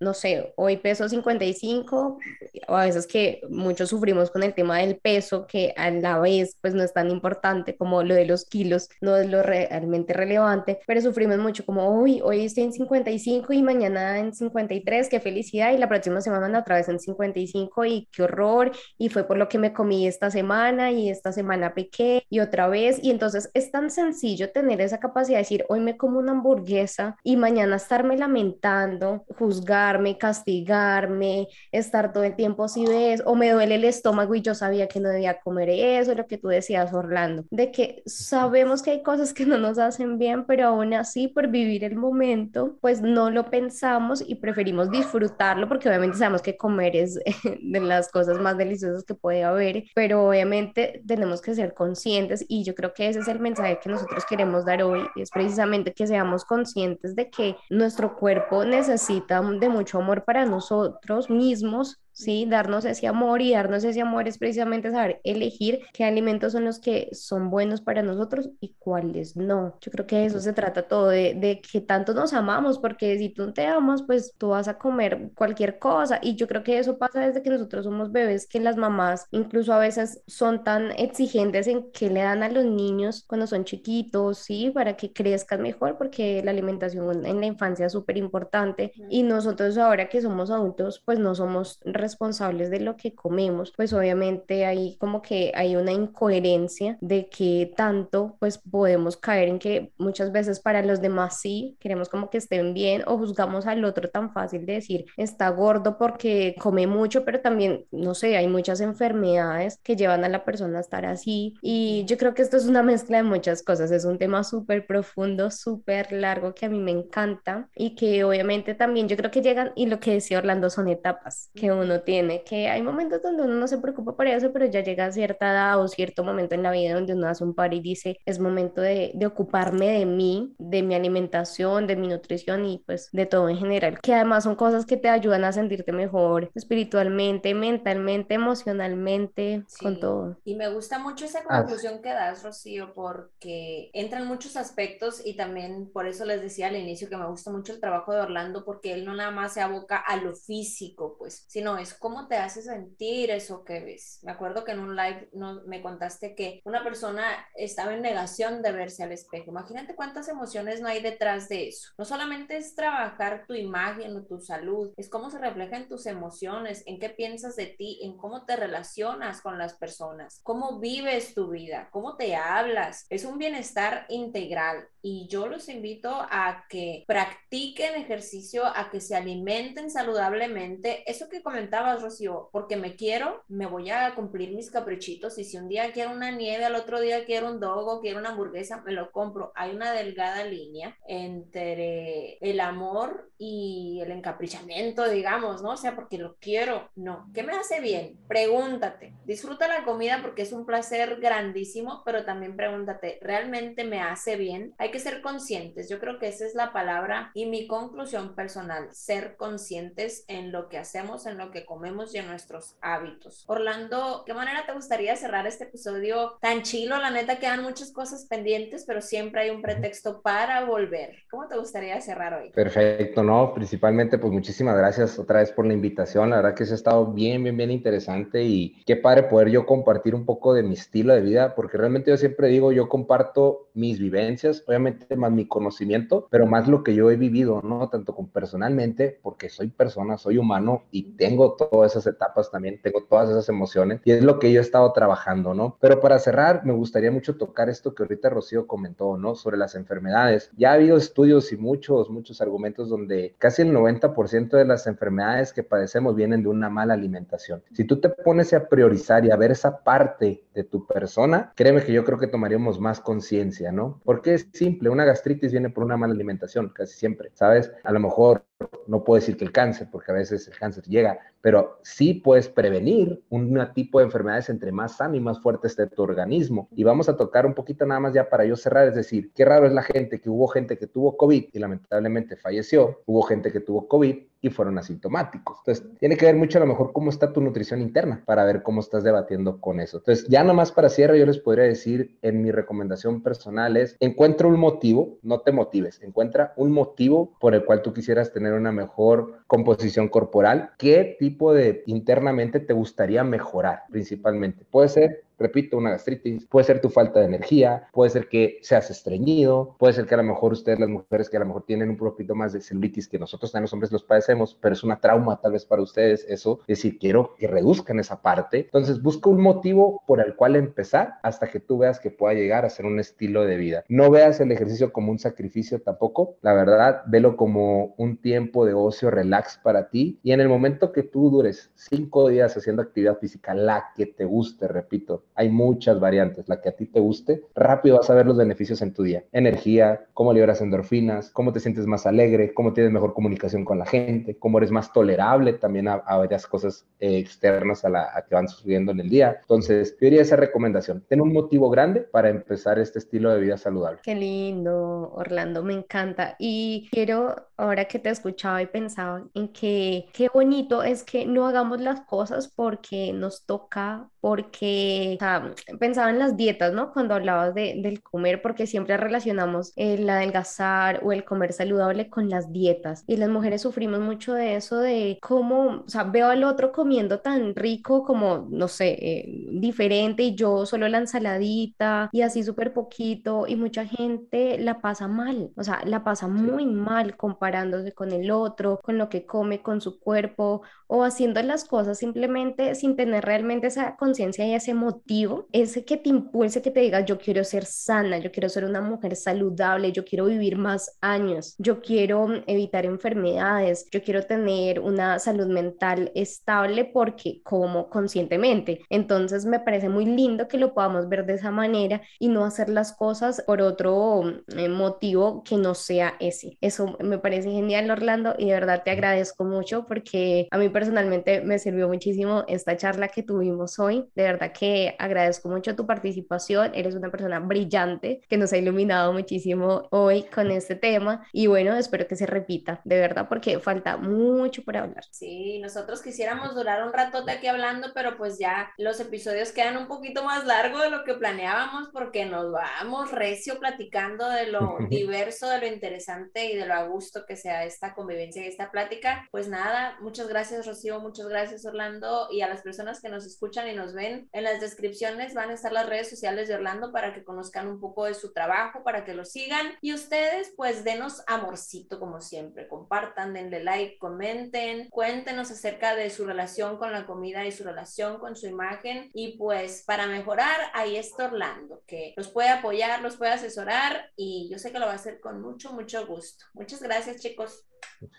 no 0.00 0.14
sé, 0.14 0.52
hoy 0.56 0.78
peso 0.78 1.08
55, 1.08 2.18
o 2.66 2.76
a 2.76 2.84
veces 2.84 3.06
que 3.06 3.40
muchos 3.48 3.88
sufrimos 3.88 4.30
con 4.30 4.42
el 4.42 4.54
tema 4.54 4.78
del 4.78 4.96
peso, 4.96 5.46
que 5.46 5.72
a 5.76 5.90
la 5.90 6.18
vez 6.18 6.56
pues 6.60 6.74
no 6.74 6.82
es 6.82 6.92
tan 6.92 7.10
importante 7.10 7.76
como 7.76 8.02
lo 8.02 8.14
de 8.14 8.26
los 8.26 8.44
kilos, 8.44 8.88
no 9.00 9.16
es 9.16 9.28
lo 9.28 9.42
realmente 9.42 10.12
relevante, 10.12 10.80
pero 10.86 11.00
sufrimos 11.00 11.38
mucho 11.38 11.64
como 11.64 12.00
hoy, 12.00 12.20
hoy 12.22 12.44
estoy 12.44 12.64
en 12.64 12.72
55 12.72 13.52
y 13.52 13.62
mañana 13.62 14.18
en 14.18 14.34
53, 14.34 15.08
qué 15.08 15.20
felicidad, 15.20 15.72
y 15.72 15.78
la 15.78 15.88
próxima 15.88 16.20
semana 16.20 16.58
otra 16.58 16.76
vez 16.76 16.88
en 16.88 16.98
55 16.98 17.84
y 17.84 18.08
qué 18.10 18.24
horror, 18.24 18.72
y 18.96 19.08
fue 19.08 19.24
por 19.24 19.36
lo 19.36 19.48
que 19.48 19.58
me 19.58 19.72
comí 19.72 20.06
esta 20.06 20.30
semana 20.30 20.90
y 20.90 21.10
esta 21.10 21.32
semana 21.32 21.74
pequé 21.74 22.24
y 22.28 22.40
otra 22.40 22.68
vez, 22.68 22.98
y 23.02 23.10
entonces 23.10 23.50
es 23.54 23.70
tan 23.70 23.90
sencillo 23.90 24.50
tener 24.50 24.80
esa 24.80 24.98
capacidad 24.98 25.36
de 25.36 25.42
decir, 25.42 25.64
hoy 25.68 25.80
me 25.80 25.96
como 25.96 26.18
una 26.18 26.32
hamburguesa 26.32 27.16
y 27.22 27.36
mañana 27.36 27.76
estarme 27.76 28.16
lamentando 28.16 29.24
juzgarme, 29.36 30.18
castigarme, 30.18 31.48
estar 31.72 32.12
todo 32.12 32.24
el 32.24 32.36
tiempo 32.36 32.68
si 32.68 32.86
ves, 32.86 33.22
o 33.24 33.34
me 33.34 33.50
duele 33.50 33.76
el 33.76 33.84
estómago 33.84 34.34
y 34.34 34.42
yo 34.42 34.54
sabía 34.54 34.88
que 34.88 35.00
no 35.00 35.08
debía 35.08 35.40
comer 35.40 35.68
eso, 35.68 36.14
lo 36.14 36.26
que 36.26 36.38
tú 36.38 36.48
decías, 36.48 36.92
Orlando, 36.92 37.44
de 37.50 37.70
que 37.70 38.02
sabemos 38.06 38.82
que 38.82 38.90
hay 38.90 39.02
cosas 39.02 39.32
que 39.32 39.46
no 39.46 39.58
nos 39.58 39.78
hacen 39.78 40.18
bien, 40.18 40.44
pero 40.46 40.68
aún 40.68 40.94
así 40.94 41.28
por 41.28 41.48
vivir 41.48 41.84
el 41.84 41.96
momento, 41.96 42.76
pues 42.80 43.00
no 43.00 43.30
lo 43.30 43.50
pensamos 43.50 44.22
y 44.26 44.36
preferimos 44.36 44.90
disfrutarlo 44.90 45.68
porque 45.68 45.88
obviamente 45.88 46.18
sabemos 46.18 46.42
que 46.42 46.56
comer 46.56 46.96
es 46.96 47.18
de 47.62 47.80
las 47.80 48.10
cosas 48.10 48.38
más 48.38 48.56
deliciosas 48.56 49.04
que 49.04 49.14
puede 49.14 49.44
haber, 49.44 49.84
pero 49.94 50.28
obviamente 50.28 51.02
tenemos 51.06 51.40
que 51.40 51.54
ser 51.54 51.74
conscientes 51.74 52.44
y 52.48 52.64
yo 52.64 52.74
creo 52.74 52.92
que 52.94 53.08
ese 53.08 53.20
es 53.20 53.28
el 53.28 53.40
mensaje 53.40 53.78
que 53.82 53.88
nosotros 53.88 54.24
queremos 54.28 54.64
dar 54.64 54.82
hoy, 54.82 55.02
es 55.16 55.30
precisamente 55.30 55.92
que 55.92 56.06
seamos 56.06 56.44
conscientes 56.44 57.14
de 57.14 57.30
que 57.30 57.56
nuestro 57.70 58.16
cuerpo 58.16 58.64
necesita 58.64 59.17
de 59.22 59.68
mucho 59.68 59.98
amor 59.98 60.24
para 60.24 60.44
nosotros 60.46 61.30
mismos 61.30 61.98
¿sí? 62.18 62.46
Darnos 62.48 62.84
ese 62.84 63.06
amor 63.06 63.40
y 63.42 63.52
darnos 63.52 63.84
ese 63.84 64.00
amor 64.00 64.28
es 64.28 64.38
precisamente 64.38 64.90
saber 64.90 65.20
elegir 65.24 65.80
qué 65.92 66.04
alimentos 66.04 66.52
son 66.52 66.64
los 66.64 66.78
que 66.80 67.08
son 67.12 67.50
buenos 67.50 67.80
para 67.80 68.02
nosotros 68.02 68.50
y 68.60 68.74
cuáles 68.78 69.36
no. 69.36 69.76
Yo 69.80 69.90
creo 69.92 70.06
que 70.06 70.24
eso 70.24 70.40
se 70.40 70.52
trata 70.52 70.88
todo, 70.88 71.08
de, 71.08 71.34
de 71.34 71.60
que 71.60 71.80
tanto 71.80 72.14
nos 72.14 72.32
amamos, 72.32 72.78
porque 72.78 73.16
si 73.18 73.28
tú 73.30 73.52
te 73.52 73.66
amas, 73.66 74.02
pues 74.02 74.34
tú 74.38 74.48
vas 74.50 74.68
a 74.68 74.78
comer 74.78 75.30
cualquier 75.34 75.78
cosa 75.78 76.18
y 76.22 76.34
yo 76.36 76.46
creo 76.48 76.62
que 76.62 76.78
eso 76.78 76.98
pasa 76.98 77.20
desde 77.20 77.42
que 77.42 77.50
nosotros 77.50 77.84
somos 77.84 78.10
bebés, 78.12 78.46
que 78.46 78.60
las 78.60 78.76
mamás 78.76 79.26
incluso 79.30 79.72
a 79.72 79.78
veces 79.78 80.22
son 80.26 80.64
tan 80.64 80.90
exigentes 80.92 81.66
en 81.66 81.90
qué 81.92 82.10
le 82.10 82.22
dan 82.22 82.42
a 82.42 82.48
los 82.48 82.64
niños 82.64 83.24
cuando 83.26 83.46
son 83.46 83.64
chiquitos, 83.64 84.38
¿sí? 84.38 84.70
Para 84.70 84.96
que 84.96 85.12
crezcan 85.12 85.62
mejor, 85.62 85.96
porque 85.98 86.42
la 86.44 86.50
alimentación 86.50 87.24
en 87.26 87.40
la 87.40 87.46
infancia 87.46 87.86
es 87.86 87.92
súper 87.92 88.16
importante 88.16 88.92
y 89.08 89.22
nosotros 89.22 89.78
ahora 89.78 90.08
que 90.08 90.20
somos 90.20 90.50
adultos, 90.50 91.02
pues 91.04 91.18
no 91.18 91.34
somos 91.34 91.78
responsables 91.84 92.07
de 92.16 92.80
lo 92.80 92.96
que 92.96 93.14
comemos, 93.14 93.72
pues 93.76 93.92
obviamente 93.92 94.64
ahí 94.64 94.96
como 95.00 95.22
que 95.22 95.52
hay 95.54 95.76
una 95.76 95.92
incoherencia 95.92 96.96
de 97.00 97.28
que 97.28 97.72
tanto 97.76 98.36
pues 98.38 98.58
podemos 98.58 99.16
caer 99.16 99.48
en 99.48 99.58
que 99.58 99.92
muchas 99.98 100.32
veces 100.32 100.60
para 100.60 100.82
los 100.82 101.00
demás 101.00 101.40
sí, 101.40 101.76
queremos 101.80 102.08
como 102.08 102.30
que 102.30 102.38
estén 102.38 102.74
bien 102.74 103.02
o 103.06 103.18
juzgamos 103.18 103.66
al 103.66 103.84
otro 103.84 104.08
tan 104.08 104.32
fácil 104.32 104.64
de 104.66 104.74
decir 104.74 105.06
está 105.16 105.48
gordo 105.50 105.98
porque 105.98 106.54
come 106.58 106.86
mucho, 106.86 107.24
pero 107.24 107.40
también, 107.40 107.84
no 107.90 108.14
sé, 108.14 108.36
hay 108.36 108.46
muchas 108.46 108.80
enfermedades 108.80 109.78
que 109.82 109.96
llevan 109.96 110.24
a 110.24 110.28
la 110.28 110.44
persona 110.44 110.78
a 110.78 110.80
estar 110.80 111.04
así. 111.06 111.54
Y 111.62 112.04
yo 112.06 112.16
creo 112.16 112.34
que 112.34 112.42
esto 112.42 112.56
es 112.56 112.66
una 112.66 112.82
mezcla 112.82 113.18
de 113.18 113.22
muchas 113.22 113.62
cosas, 113.62 113.90
es 113.90 114.04
un 114.04 114.18
tema 114.18 114.44
súper 114.44 114.86
profundo, 114.86 115.50
súper 115.50 116.12
largo 116.12 116.54
que 116.54 116.66
a 116.66 116.68
mí 116.68 116.78
me 116.78 116.90
encanta 116.90 117.68
y 117.74 117.94
que 117.94 118.24
obviamente 118.24 118.74
también 118.74 119.08
yo 119.08 119.16
creo 119.16 119.30
que 119.30 119.42
llegan 119.42 119.72
y 119.74 119.86
lo 119.86 120.00
que 120.00 120.12
decía 120.12 120.38
Orlando 120.38 120.70
son 120.70 120.88
etapas 120.88 121.50
que 121.54 121.72
uno 121.72 121.87
tiene, 122.02 122.42
que 122.44 122.68
hay 122.68 122.82
momentos 122.82 123.22
donde 123.22 123.42
uno 123.42 123.54
no 123.54 123.68
se 123.68 123.78
preocupa 123.78 124.16
por 124.16 124.26
eso, 124.26 124.52
pero 124.52 124.66
ya 124.66 124.82
llega 124.82 125.06
a 125.06 125.12
cierta 125.12 125.50
edad 125.50 125.80
o 125.80 125.88
cierto 125.88 126.24
momento 126.24 126.54
en 126.54 126.62
la 126.62 126.70
vida 126.70 126.94
donde 126.94 127.14
uno 127.14 127.28
hace 127.28 127.44
un 127.44 127.54
par 127.54 127.74
y 127.74 127.80
dice, 127.80 128.18
es 128.24 128.38
momento 128.38 128.80
de, 128.80 129.12
de 129.14 129.26
ocuparme 129.26 129.98
de 129.98 130.06
mí, 130.06 130.54
de 130.58 130.82
mi 130.82 130.94
alimentación, 130.94 131.86
de 131.86 131.96
mi 131.96 132.08
nutrición 132.08 132.64
y 132.64 132.78
pues 132.86 133.08
de 133.12 133.26
todo 133.26 133.48
en 133.48 133.58
general, 133.58 134.00
que 134.00 134.14
además 134.14 134.44
son 134.44 134.56
cosas 134.56 134.86
que 134.86 134.96
te 134.96 135.08
ayudan 135.08 135.44
a 135.44 135.52
sentirte 135.52 135.92
mejor 135.92 136.50
espiritualmente, 136.54 137.54
mentalmente, 137.54 138.34
emocionalmente, 138.34 139.64
con 139.80 140.00
todo. 140.00 140.36
Y 140.44 140.54
me 140.54 140.68
gusta 140.68 140.98
mucho 140.98 141.24
esa 141.24 141.44
conclusión 141.44 142.02
que 142.02 142.10
das, 142.10 142.42
Rocío, 142.42 142.92
porque 142.94 143.90
entran 143.92 144.26
muchos 144.26 144.56
aspectos 144.56 145.22
y 145.24 145.36
también 145.36 145.90
por 145.92 146.06
eso 146.06 146.24
les 146.24 146.42
decía 146.42 146.68
al 146.68 146.76
inicio 146.76 147.08
que 147.08 147.16
me 147.16 147.26
gusta 147.26 147.50
mucho 147.50 147.72
el 147.72 147.80
trabajo 147.80 148.12
de 148.12 148.20
Orlando 148.20 148.64
porque 148.64 148.92
él 148.92 149.04
no 149.04 149.14
nada 149.14 149.30
más 149.30 149.54
se 149.54 149.60
aboca 149.60 149.96
a 149.96 150.16
lo 150.16 150.34
físico, 150.34 151.16
pues, 151.18 151.44
sino 151.48 151.77
es 151.78 151.94
cómo 151.94 152.28
te 152.28 152.36
hace 152.36 152.62
sentir 152.62 153.30
eso 153.30 153.64
que 153.64 153.80
ves. 153.80 154.20
Me 154.22 154.32
acuerdo 154.32 154.64
que 154.64 154.72
en 154.72 154.80
un 154.80 154.96
live 154.96 155.28
no, 155.32 155.62
me 155.66 155.82
contaste 155.82 156.34
que 156.34 156.60
una 156.64 156.82
persona 156.82 157.24
estaba 157.54 157.94
en 157.94 158.02
negación 158.02 158.62
de 158.62 158.72
verse 158.72 159.02
al 159.02 159.12
espejo. 159.12 159.50
Imagínate 159.50 159.94
cuántas 159.94 160.28
emociones 160.28 160.80
no 160.80 160.88
hay 160.88 161.00
detrás 161.00 161.48
de 161.48 161.68
eso. 161.68 161.90
No 161.98 162.04
solamente 162.04 162.56
es 162.56 162.74
trabajar 162.74 163.44
tu 163.46 163.54
imagen 163.54 164.16
o 164.16 164.24
tu 164.24 164.40
salud, 164.40 164.92
es 164.96 165.08
cómo 165.08 165.30
se 165.30 165.38
refleja 165.38 165.76
en 165.76 165.88
tus 165.88 166.06
emociones, 166.06 166.82
en 166.86 166.98
qué 166.98 167.10
piensas 167.10 167.56
de 167.56 167.66
ti, 167.66 168.00
en 168.02 168.16
cómo 168.16 168.44
te 168.44 168.56
relacionas 168.56 169.40
con 169.40 169.58
las 169.58 169.74
personas, 169.74 170.40
cómo 170.42 170.78
vives 170.80 171.34
tu 171.34 171.50
vida, 171.50 171.88
cómo 171.92 172.16
te 172.16 172.36
hablas. 172.36 173.06
Es 173.08 173.24
un 173.24 173.38
bienestar 173.38 174.06
integral 174.08 174.88
y 175.02 175.28
yo 175.28 175.46
los 175.46 175.68
invito 175.68 176.10
a 176.10 176.64
que 176.68 177.04
practiquen 177.06 177.94
ejercicio, 177.94 178.64
a 178.66 178.90
que 178.90 179.00
se 179.00 179.16
alimenten 179.16 179.90
saludablemente. 179.90 181.10
Eso 181.10 181.28
que 181.28 181.42
comentabas, 181.68 182.02
Rocío, 182.02 182.48
porque 182.50 182.76
me 182.76 182.96
quiero, 182.96 183.44
me 183.48 183.66
voy 183.66 183.90
a 183.90 184.14
cumplir 184.14 184.54
mis 184.54 184.70
caprichitos 184.70 185.38
y 185.38 185.44
si 185.44 185.58
un 185.58 185.68
día 185.68 185.92
quiero 185.92 186.12
una 186.12 186.30
nieve, 186.30 186.64
al 186.64 186.74
otro 186.74 186.98
día 186.98 187.26
quiero 187.26 187.50
un 187.50 187.60
dogo, 187.60 188.00
quiero 188.00 188.18
una 188.18 188.30
hamburguesa, 188.30 188.80
me 188.86 188.92
lo 188.92 189.12
compro. 189.12 189.52
Hay 189.54 189.74
una 189.74 189.92
delgada 189.92 190.44
línea 190.44 190.96
entre 191.06 192.38
el 192.38 192.60
amor 192.60 193.30
y 193.36 194.00
el 194.02 194.10
encaprichamiento, 194.12 195.08
digamos, 195.08 195.62
¿no? 195.62 195.70
O 195.72 195.76
sea, 195.76 195.94
porque 195.94 196.16
lo 196.16 196.36
quiero, 196.40 196.88
no. 196.96 197.28
¿Qué 197.34 197.42
me 197.42 197.52
hace 197.52 197.80
bien? 197.80 198.18
Pregúntate. 198.26 199.14
Disfruta 199.26 199.68
la 199.68 199.84
comida 199.84 200.20
porque 200.22 200.42
es 200.42 200.52
un 200.52 200.64
placer 200.64 201.20
grandísimo, 201.20 202.02
pero 202.04 202.24
también 202.24 202.56
pregúntate, 202.56 203.18
¿realmente 203.20 203.84
me 203.84 204.00
hace 204.00 204.36
bien? 204.36 204.74
Hay 204.78 204.90
que 204.90 204.98
ser 204.98 205.20
conscientes. 205.20 205.88
Yo 205.88 206.00
creo 206.00 206.18
que 206.18 206.28
esa 206.28 206.46
es 206.46 206.54
la 206.54 206.72
palabra 206.72 207.30
y 207.34 207.46
mi 207.46 207.66
conclusión 207.66 208.34
personal, 208.34 208.88
ser 208.92 209.36
conscientes 209.36 210.24
en 210.28 210.50
lo 210.50 210.68
que 210.68 210.78
hacemos, 210.78 211.26
en 211.26 211.38
lo 211.38 211.50
que 211.50 211.57
comemos 211.64 212.14
y 212.14 212.18
en 212.18 212.26
nuestros 212.26 212.76
hábitos. 212.80 213.44
Orlando, 213.46 214.22
¿qué 214.26 214.34
manera 214.34 214.64
te 214.66 214.72
gustaría 214.72 215.16
cerrar 215.16 215.46
este 215.46 215.64
episodio 215.64 216.38
tan 216.40 216.62
chilo? 216.62 216.96
La 216.98 217.10
neta 217.10 217.38
quedan 217.38 217.62
muchas 217.62 217.92
cosas 217.92 218.26
pendientes, 218.26 218.84
pero 218.86 219.00
siempre 219.00 219.42
hay 219.42 219.50
un 219.50 219.62
pretexto 219.62 220.22
para 220.22 220.64
volver. 220.64 221.16
¿Cómo 221.30 221.48
te 221.48 221.56
gustaría 221.58 222.00
cerrar 222.00 222.34
hoy? 222.34 222.50
Perfecto, 222.50 223.22
no, 223.22 223.52
principalmente 223.54 224.18
pues 224.18 224.32
muchísimas 224.32 224.76
gracias 224.76 225.18
otra 225.18 225.40
vez 225.40 225.52
por 225.52 225.66
la 225.66 225.74
invitación. 225.74 226.30
La 226.30 226.36
verdad 226.36 226.54
que 226.54 226.66
se 226.66 226.72
ha 226.72 226.76
estado 226.76 227.06
bien, 227.12 227.42
bien, 227.42 227.56
bien 227.56 227.70
interesante 227.70 228.42
y 228.42 228.82
qué 228.84 228.96
padre 228.96 229.24
poder 229.24 229.50
yo 229.50 229.66
compartir 229.66 230.14
un 230.14 230.24
poco 230.24 230.54
de 230.54 230.62
mi 230.62 230.74
estilo 230.74 231.14
de 231.14 231.20
vida, 231.20 231.54
porque 231.54 231.78
realmente 231.78 232.10
yo 232.10 232.16
siempre 232.16 232.48
digo, 232.48 232.72
yo 232.72 232.88
comparto 232.88 233.67
mis 233.78 233.98
vivencias, 233.98 234.64
obviamente 234.66 235.16
más 235.16 235.32
mi 235.32 235.46
conocimiento, 235.46 236.26
pero 236.30 236.46
más 236.46 236.68
lo 236.68 236.82
que 236.82 236.94
yo 236.94 237.10
he 237.10 237.16
vivido, 237.16 237.62
¿no? 237.62 237.88
Tanto 237.88 238.14
con 238.14 238.28
personalmente, 238.28 239.18
porque 239.22 239.48
soy 239.48 239.68
persona, 239.68 240.18
soy 240.18 240.38
humano 240.38 240.82
y 240.90 241.12
tengo 241.12 241.54
todas 241.54 241.92
esas 241.92 242.06
etapas 242.06 242.50
también, 242.50 242.80
tengo 242.82 243.04
todas 243.04 243.30
esas 243.30 243.48
emociones 243.48 244.00
y 244.04 244.10
es 244.10 244.22
lo 244.22 244.38
que 244.38 244.52
yo 244.52 244.60
he 244.60 244.62
estado 244.62 244.92
trabajando, 244.92 245.54
¿no? 245.54 245.76
Pero 245.80 246.00
para 246.00 246.18
cerrar, 246.18 246.64
me 246.64 246.72
gustaría 246.72 247.10
mucho 247.10 247.36
tocar 247.36 247.68
esto 247.68 247.94
que 247.94 248.02
ahorita 248.02 248.30
Rocío 248.30 248.66
comentó, 248.66 249.16
¿no? 249.16 249.34
Sobre 249.34 249.56
las 249.56 249.74
enfermedades. 249.74 250.50
Ya 250.56 250.70
ha 250.70 250.74
habido 250.74 250.96
estudios 250.96 251.52
y 251.52 251.56
muchos, 251.56 252.10
muchos 252.10 252.40
argumentos 252.40 252.88
donde 252.88 253.34
casi 253.38 253.62
el 253.62 253.72
90% 253.72 254.56
de 254.56 254.64
las 254.64 254.86
enfermedades 254.86 255.52
que 255.52 255.62
padecemos 255.62 256.16
vienen 256.16 256.42
de 256.42 256.48
una 256.48 256.68
mala 256.68 256.94
alimentación. 256.94 257.62
Si 257.72 257.84
tú 257.84 258.00
te 258.00 258.08
pones 258.08 258.52
a 258.52 258.68
priorizar 258.68 259.24
y 259.24 259.30
a 259.30 259.36
ver 259.36 259.52
esa 259.52 259.82
parte 259.82 260.42
de 260.54 260.64
tu 260.64 260.86
persona, 260.86 261.52
créeme 261.54 261.82
que 261.82 261.92
yo 261.92 262.04
creo 262.04 262.18
que 262.18 262.26
tomaríamos 262.26 262.80
más 262.80 263.00
conciencia, 263.00 263.67
¿no? 263.72 264.00
Porque 264.04 264.34
es 264.34 264.48
simple, 264.52 264.90
una 264.90 265.04
gastritis 265.04 265.52
viene 265.52 265.70
por 265.70 265.84
una 265.84 265.96
mala 265.96 266.14
alimentación, 266.14 266.70
casi 266.70 266.96
siempre, 266.96 267.30
¿sabes? 267.34 267.72
A 267.84 267.92
lo 267.92 268.00
mejor 268.00 268.44
no 268.88 269.04
puedo 269.04 269.20
decir 269.20 269.36
que 269.36 269.44
el 269.44 269.52
cáncer, 269.52 269.88
porque 269.90 270.10
a 270.10 270.14
veces 270.14 270.48
el 270.48 270.56
cáncer 270.56 270.84
llega, 270.84 271.18
pero 271.40 271.78
sí 271.82 272.14
puedes 272.14 272.48
prevenir 272.48 273.22
un 273.28 273.58
tipo 273.74 273.98
de 273.98 274.06
enfermedades 274.06 274.48
entre 274.48 274.72
más 274.72 274.96
sano 274.96 275.14
y 275.14 275.20
más 275.20 275.40
fuerte 275.40 275.68
esté 275.68 275.86
tu 275.86 276.02
organismo. 276.02 276.68
Y 276.74 276.84
vamos 276.84 277.08
a 277.08 277.16
tocar 277.16 277.46
un 277.46 277.54
poquito 277.54 277.86
nada 277.86 278.00
más 278.00 278.14
ya 278.14 278.28
para 278.28 278.44
yo 278.44 278.56
cerrar, 278.56 278.88
es 278.88 278.94
decir, 278.94 279.30
qué 279.34 279.44
raro 279.44 279.66
es 279.66 279.72
la 279.72 279.82
gente 279.82 280.20
que 280.20 280.30
hubo 280.30 280.48
gente 280.48 280.78
que 280.78 280.86
tuvo 280.86 281.16
COVID 281.16 281.44
y 281.52 281.58
lamentablemente 281.58 282.36
falleció, 282.36 283.02
hubo 283.06 283.22
gente 283.22 283.52
que 283.52 283.60
tuvo 283.60 283.86
COVID 283.86 284.16
y 284.40 284.50
fueron 284.50 284.78
asintomáticos. 284.78 285.58
Entonces, 285.60 285.98
tiene 285.98 286.16
que 286.16 286.26
ver 286.26 286.36
mucho 286.36 286.58
a 286.58 286.60
lo 286.60 286.66
mejor 286.66 286.92
cómo 286.92 287.10
está 287.10 287.32
tu 287.32 287.40
nutrición 287.40 287.80
interna 287.80 288.22
para 288.24 288.44
ver 288.44 288.62
cómo 288.62 288.80
estás 288.80 289.02
debatiendo 289.02 289.60
con 289.60 289.80
eso. 289.80 289.98
Entonces, 289.98 290.26
ya 290.28 290.44
nomás 290.44 290.72
para 290.72 290.88
cierre, 290.88 291.18
yo 291.18 291.26
les 291.26 291.38
podría 291.38 291.64
decir 291.64 292.18
en 292.22 292.42
mi 292.42 292.52
recomendación 292.52 293.22
personal 293.22 293.76
es, 293.76 293.96
encuentra 294.00 294.46
un 294.46 294.58
motivo, 294.58 295.18
no 295.22 295.40
te 295.40 295.52
motives, 295.52 296.00
encuentra 296.02 296.52
un 296.56 296.72
motivo 296.72 297.36
por 297.40 297.54
el 297.54 297.64
cual 297.64 297.82
tú 297.82 297.92
quisieras 297.92 298.32
tener 298.32 298.47
una 298.54 298.72
mejor 298.72 299.40
composición 299.46 300.08
corporal. 300.08 300.72
¿Qué 300.78 301.16
tipo 301.18 301.52
de 301.52 301.82
internamente 301.86 302.60
te 302.60 302.72
gustaría 302.72 303.24
mejorar 303.24 303.84
principalmente? 303.90 304.64
Puede 304.70 304.88
ser 304.88 305.24
repito, 305.38 305.76
una 305.76 305.90
gastritis, 305.90 306.46
puede 306.46 306.64
ser 306.64 306.80
tu 306.80 306.88
falta 306.88 307.20
de 307.20 307.26
energía, 307.26 307.88
puede 307.92 308.10
ser 308.10 308.28
que 308.28 308.58
seas 308.62 308.90
estreñido, 308.90 309.76
puede 309.78 309.94
ser 309.94 310.06
que 310.06 310.14
a 310.14 310.18
lo 310.18 310.24
mejor 310.24 310.52
ustedes, 310.52 310.80
las 310.80 310.88
mujeres 310.88 311.28
que 311.30 311.36
a 311.36 311.40
lo 311.40 311.46
mejor 311.46 311.64
tienen 311.64 311.90
un 311.90 311.96
poquito 311.96 312.34
más 312.34 312.52
de 312.52 312.60
celulitis 312.60 313.08
que 313.08 313.18
nosotros 313.18 313.52
también 313.52 313.62
los 313.62 313.72
hombres 313.72 313.92
los 313.92 314.04
padecemos, 314.04 314.56
pero 314.60 314.74
es 314.74 314.82
una 314.82 315.00
trauma 315.00 315.40
tal 315.40 315.52
vez 315.52 315.64
para 315.64 315.82
ustedes 315.82 316.24
eso, 316.28 316.60
es 316.62 316.78
decir, 316.78 316.98
quiero 316.98 317.34
que 317.36 317.46
reduzcan 317.46 317.98
esa 317.98 318.20
parte. 318.22 318.58
Entonces, 318.58 319.02
busca 319.02 319.30
un 319.30 319.40
motivo 319.40 320.02
por 320.06 320.20
el 320.20 320.34
cual 320.34 320.56
empezar 320.56 321.14
hasta 321.22 321.48
que 321.48 321.60
tú 321.60 321.78
veas 321.78 322.00
que 322.00 322.10
pueda 322.10 322.34
llegar 322.34 322.64
a 322.64 322.70
ser 322.70 322.86
un 322.86 322.98
estilo 322.98 323.44
de 323.44 323.56
vida. 323.56 323.84
No 323.88 324.10
veas 324.10 324.40
el 324.40 324.52
ejercicio 324.52 324.92
como 324.92 325.12
un 325.12 325.18
sacrificio 325.18 325.80
tampoco, 325.80 326.36
la 326.42 326.54
verdad, 326.54 327.02
velo 327.06 327.36
como 327.36 327.94
un 327.96 328.16
tiempo 328.16 328.66
de 328.66 328.74
ocio, 328.74 329.10
relax 329.10 329.58
para 329.62 329.88
ti 329.90 330.18
y 330.22 330.32
en 330.32 330.40
el 330.40 330.48
momento 330.48 330.92
que 330.92 331.02
tú 331.02 331.30
dures 331.30 331.70
cinco 331.74 332.28
días 332.28 332.56
haciendo 332.56 332.82
actividad 332.82 333.18
física, 333.18 333.54
la 333.54 333.92
que 333.96 334.06
te 334.06 334.24
guste, 334.24 334.68
repito, 334.68 335.24
hay 335.38 335.48
muchas 335.48 336.00
variantes, 336.00 336.48
la 336.48 336.60
que 336.60 336.68
a 336.68 336.72
ti 336.72 336.86
te 336.86 336.98
guste, 336.98 337.44
rápido 337.54 337.96
vas 337.96 338.10
a 338.10 338.14
ver 338.14 338.26
los 338.26 338.36
beneficios 338.36 338.82
en 338.82 338.92
tu 338.92 339.04
día. 339.04 339.24
Energía, 339.30 340.04
cómo 340.12 340.32
liberas 340.32 340.60
endorfinas, 340.60 341.30
cómo 341.30 341.52
te 341.52 341.60
sientes 341.60 341.86
más 341.86 342.06
alegre, 342.06 342.52
cómo 342.52 342.72
tienes 342.72 342.92
mejor 342.92 343.14
comunicación 343.14 343.64
con 343.64 343.78
la 343.78 343.86
gente, 343.86 344.36
cómo 344.36 344.58
eres 344.58 344.72
más 344.72 344.92
tolerable 344.92 345.52
también 345.52 345.86
a, 345.86 345.98
varias 345.98 346.44
cosas 346.46 346.84
eh, 346.98 347.18
externas 347.18 347.84
a, 347.84 347.88
la, 347.88 348.24
que 348.28 348.34
van 348.34 348.48
sucediendo 348.48 348.90
en 348.90 348.98
el 348.98 349.08
día. 349.08 349.38
Entonces, 349.40 349.92
yo 349.92 350.06
diría 350.06 350.22
esa 350.22 350.34
recomendación, 350.34 351.04
ten 351.08 351.20
un 351.20 351.32
motivo 351.32 351.70
grande 351.70 352.00
para 352.00 352.30
empezar 352.30 352.80
este 352.80 352.98
estilo 352.98 353.30
de 353.32 353.40
vida 353.40 353.56
saludable. 353.56 354.00
Qué 354.02 354.16
lindo, 354.16 355.12
Orlando, 355.14 355.62
me 355.62 355.74
encanta. 355.74 356.34
Y 356.40 356.88
quiero, 356.90 357.36
ahora 357.56 357.84
que 357.84 358.00
te 358.00 358.10
escuchaba 358.10 358.60
y 358.60 358.66
pensaba 358.66 359.22
en 359.34 359.48
que 359.52 360.06
qué 360.12 360.28
bonito 360.34 360.82
es 360.82 361.04
que 361.04 361.26
no 361.26 361.46
hagamos 361.46 361.80
las 361.80 362.00
cosas 362.00 362.48
porque 362.48 363.12
nos 363.12 363.46
toca, 363.46 364.08
porque, 364.20 365.16
sea, 365.28 365.54
pensaba 365.78 366.10
en 366.10 366.18
las 366.18 366.36
dietas, 366.36 366.72
¿no? 366.72 366.92
Cuando 366.92 367.14
hablabas 367.14 367.54
de, 367.54 367.80
del 367.82 368.02
comer, 368.02 368.42
porque 368.42 368.66
siempre 368.66 368.96
relacionamos 368.96 369.72
el 369.76 370.08
adelgazar 370.08 371.00
o 371.02 371.12
el 371.12 371.24
comer 371.24 371.52
saludable 371.52 372.08
con 372.08 372.28
las 372.28 372.52
dietas. 372.52 373.04
Y 373.06 373.16
las 373.16 373.28
mujeres 373.28 373.62
sufrimos 373.62 374.00
mucho 374.00 374.34
de 374.34 374.56
eso, 374.56 374.78
de 374.78 375.18
cómo, 375.22 375.82
o 375.86 375.88
sea, 375.88 376.04
veo 376.04 376.28
al 376.28 376.44
otro 376.44 376.72
comiendo 376.72 377.20
tan 377.20 377.54
rico 377.54 378.04
como, 378.04 378.46
no 378.50 378.68
sé, 378.68 378.96
eh, 379.00 379.24
diferente 379.52 380.22
y 380.22 380.34
yo 380.34 380.66
solo 380.66 380.88
la 380.88 380.98
ensaladita 380.98 382.08
y 382.12 382.22
así 382.22 382.42
súper 382.42 382.72
poquito 382.72 383.46
y 383.46 383.56
mucha 383.56 383.84
gente 383.86 384.58
la 384.58 384.80
pasa 384.80 385.08
mal, 385.08 385.50
o 385.56 385.64
sea, 385.64 385.82
la 385.84 386.04
pasa 386.04 386.28
muy 386.28 386.66
mal 386.66 387.16
comparándose 387.16 387.92
con 387.92 388.12
el 388.12 388.30
otro, 388.30 388.80
con 388.82 388.98
lo 388.98 389.08
que 389.08 389.26
come, 389.26 389.62
con 389.62 389.80
su 389.80 389.98
cuerpo 390.00 390.62
o 390.86 391.04
haciendo 391.04 391.42
las 391.42 391.64
cosas 391.64 391.98
simplemente 391.98 392.74
sin 392.74 392.96
tener 392.96 393.24
realmente 393.24 393.66
esa 393.68 393.96
conciencia 393.96 394.46
y 394.46 394.54
ese 394.54 394.74
motivo, 394.74 395.17
ese 395.52 395.84
que 395.84 395.96
te 395.96 396.08
impulse, 396.08 396.62
que 396.62 396.70
te 396.70 396.80
diga, 396.80 397.00
yo 397.00 397.18
quiero 397.18 397.44
ser 397.44 397.64
sana, 397.64 398.18
yo 398.18 398.30
quiero 398.30 398.48
ser 398.48 398.64
una 398.64 398.80
mujer 398.80 399.16
saludable, 399.16 399.92
yo 399.92 400.04
quiero 400.04 400.26
vivir 400.26 400.56
más 400.56 400.96
años, 401.00 401.54
yo 401.58 401.80
quiero 401.80 402.28
evitar 402.46 402.84
enfermedades, 402.84 403.88
yo 403.90 404.02
quiero 404.02 404.22
tener 404.22 404.80
una 404.80 405.18
salud 405.18 405.46
mental 405.46 406.10
estable 406.14 406.84
porque 406.84 407.40
como 407.42 407.88
conscientemente. 407.88 408.80
Entonces 408.90 409.46
me 409.46 409.60
parece 409.60 409.88
muy 409.88 410.04
lindo 410.04 410.48
que 410.48 410.58
lo 410.58 410.74
podamos 410.74 411.08
ver 411.08 411.26
de 411.26 411.34
esa 411.34 411.50
manera 411.50 412.02
y 412.18 412.28
no 412.28 412.44
hacer 412.44 412.68
las 412.68 412.92
cosas 412.92 413.42
por 413.46 413.62
otro 413.62 414.22
eh, 414.56 414.68
motivo 414.68 415.42
que 415.42 415.56
no 415.56 415.74
sea 415.74 416.14
ese. 416.20 416.58
Eso 416.60 416.96
me 417.00 417.18
parece 417.18 417.50
genial, 417.50 417.90
Orlando, 417.90 418.34
y 418.38 418.46
de 418.46 418.52
verdad 418.52 418.82
te 418.84 418.90
agradezco 418.90 419.44
mucho 419.44 419.86
porque 419.86 420.48
a 420.50 420.58
mí 420.58 420.68
personalmente 420.68 421.40
me 421.40 421.58
sirvió 421.58 421.88
muchísimo 421.88 422.44
esta 422.48 422.76
charla 422.76 423.08
que 423.08 423.22
tuvimos 423.22 423.78
hoy. 423.78 424.08
De 424.14 424.22
verdad 424.24 424.52
que 424.52 424.94
agradezco 425.08 425.48
mucho 425.48 425.74
tu 425.74 425.86
participación. 425.86 426.72
Eres 426.74 426.94
una 426.94 427.10
persona 427.10 427.40
brillante 427.40 428.20
que 428.28 428.36
nos 428.36 428.52
ha 428.52 428.56
iluminado 428.56 429.12
muchísimo 429.12 429.88
hoy 429.90 430.24
con 430.24 430.50
este 430.50 430.76
tema 430.76 431.26
y 431.32 431.46
bueno, 431.46 431.76
espero 431.76 432.06
que 432.06 432.16
se 432.16 432.26
repita, 432.26 432.80
de 432.84 432.98
verdad, 432.98 433.28
porque 433.28 433.58
falta 433.58 433.96
mucho 433.96 434.62
por 434.62 434.76
hablar. 434.76 435.04
Sí, 435.10 435.58
nosotros 435.60 436.02
quisiéramos 436.02 436.54
durar 436.54 436.84
un 436.84 436.92
ratote 436.92 437.32
aquí 437.32 437.46
hablando, 437.46 437.88
pero 437.94 438.16
pues 438.16 438.38
ya 438.38 438.72
los 438.78 439.00
episodios 439.00 439.52
quedan 439.52 439.76
un 439.76 439.88
poquito 439.88 440.24
más 440.24 440.46
largos 440.46 440.82
de 440.82 440.90
lo 440.90 441.04
que 441.04 441.14
planeábamos 441.14 441.88
porque 441.92 442.26
nos 442.26 442.52
vamos 442.52 443.10
recio 443.10 443.58
platicando 443.58 444.28
de 444.28 444.46
lo 444.46 444.78
diverso, 444.90 445.48
de 445.48 445.58
lo 445.58 445.66
interesante 445.66 446.52
y 446.52 446.56
de 446.56 446.66
lo 446.66 446.74
a 446.74 446.84
gusto 446.84 447.24
que 447.26 447.36
sea 447.36 447.64
esta 447.64 447.94
convivencia 447.94 448.44
y 448.44 448.48
esta 448.48 448.70
plática. 448.70 449.26
Pues 449.30 449.48
nada, 449.48 449.96
muchas 450.00 450.28
gracias 450.28 450.66
Rocío, 450.66 451.00
muchas 451.00 451.28
gracias 451.28 451.64
Orlando 451.64 452.28
y 452.30 452.42
a 452.42 452.48
las 452.48 452.62
personas 452.62 453.00
que 453.00 453.08
nos 453.08 453.26
escuchan 453.26 453.68
y 453.68 453.74
nos 453.74 453.94
ven. 453.94 454.28
En 454.32 454.44
las 454.44 454.60
descripciones 454.60 454.87
van 455.34 455.50
a 455.50 455.54
estar 455.54 455.72
las 455.72 455.88
redes 455.88 456.10
sociales 456.10 456.48
de 456.48 456.54
Orlando 456.54 456.92
para 456.92 457.14
que 457.14 457.24
conozcan 457.24 457.68
un 457.68 457.80
poco 457.80 458.04
de 458.04 458.14
su 458.14 458.32
trabajo, 458.32 458.82
para 458.82 459.04
que 459.04 459.14
lo 459.14 459.24
sigan 459.24 459.66
y 459.80 459.94
ustedes 459.94 460.52
pues 460.56 460.84
denos 460.84 461.22
amorcito 461.26 461.98
como 461.98 462.20
siempre, 462.20 462.68
compartan, 462.68 463.32
denle 463.32 463.62
like, 463.62 463.98
comenten, 463.98 464.88
cuéntenos 464.90 465.50
acerca 465.50 465.94
de 465.94 466.10
su 466.10 466.26
relación 466.26 466.78
con 466.78 466.92
la 466.92 467.06
comida 467.06 467.46
y 467.46 467.52
su 467.52 467.64
relación 467.64 468.18
con 468.18 468.36
su 468.36 468.46
imagen 468.46 469.10
y 469.14 469.36
pues 469.38 469.82
para 469.86 470.06
mejorar 470.06 470.58
ahí 470.74 470.96
está 470.96 471.26
Orlando 471.26 471.82
que 471.86 472.14
los 472.16 472.28
puede 472.28 472.48
apoyar, 472.48 473.02
los 473.02 473.16
puede 473.16 473.32
asesorar 473.32 474.10
y 474.16 474.48
yo 474.50 474.58
sé 474.58 474.72
que 474.72 474.78
lo 474.78 474.86
va 474.86 474.92
a 474.92 474.96
hacer 474.96 475.20
con 475.20 475.40
mucho, 475.40 475.72
mucho 475.72 476.06
gusto. 476.06 476.44
Muchas 476.54 476.82
gracias 476.82 477.20
chicos. 477.20 477.67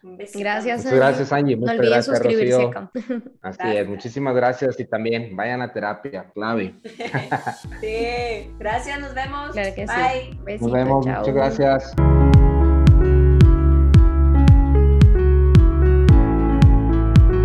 Un 0.03 0.17
Gracias, 0.17 0.83
Muchas 0.83 0.93
gracias, 0.93 1.33
Angie. 1.33 1.55
no 1.55 1.71
olviden 1.71 2.03
suscribirse. 2.03 2.69
Así 3.41 3.77
es, 3.77 3.87
muchísimas 3.87 4.35
gracias 4.35 4.79
y 4.79 4.85
también 4.85 5.35
vayan 5.35 5.61
a 5.61 5.71
terapia, 5.71 6.29
clave. 6.33 6.75
sí, 7.79 8.51
gracias, 8.59 8.99
nos 8.99 9.13
vemos. 9.13 9.55
Bye. 9.55 10.57
nos 10.59 10.71
vemos, 10.71 11.05
muchas 11.05 11.33
gracias. 11.33 11.95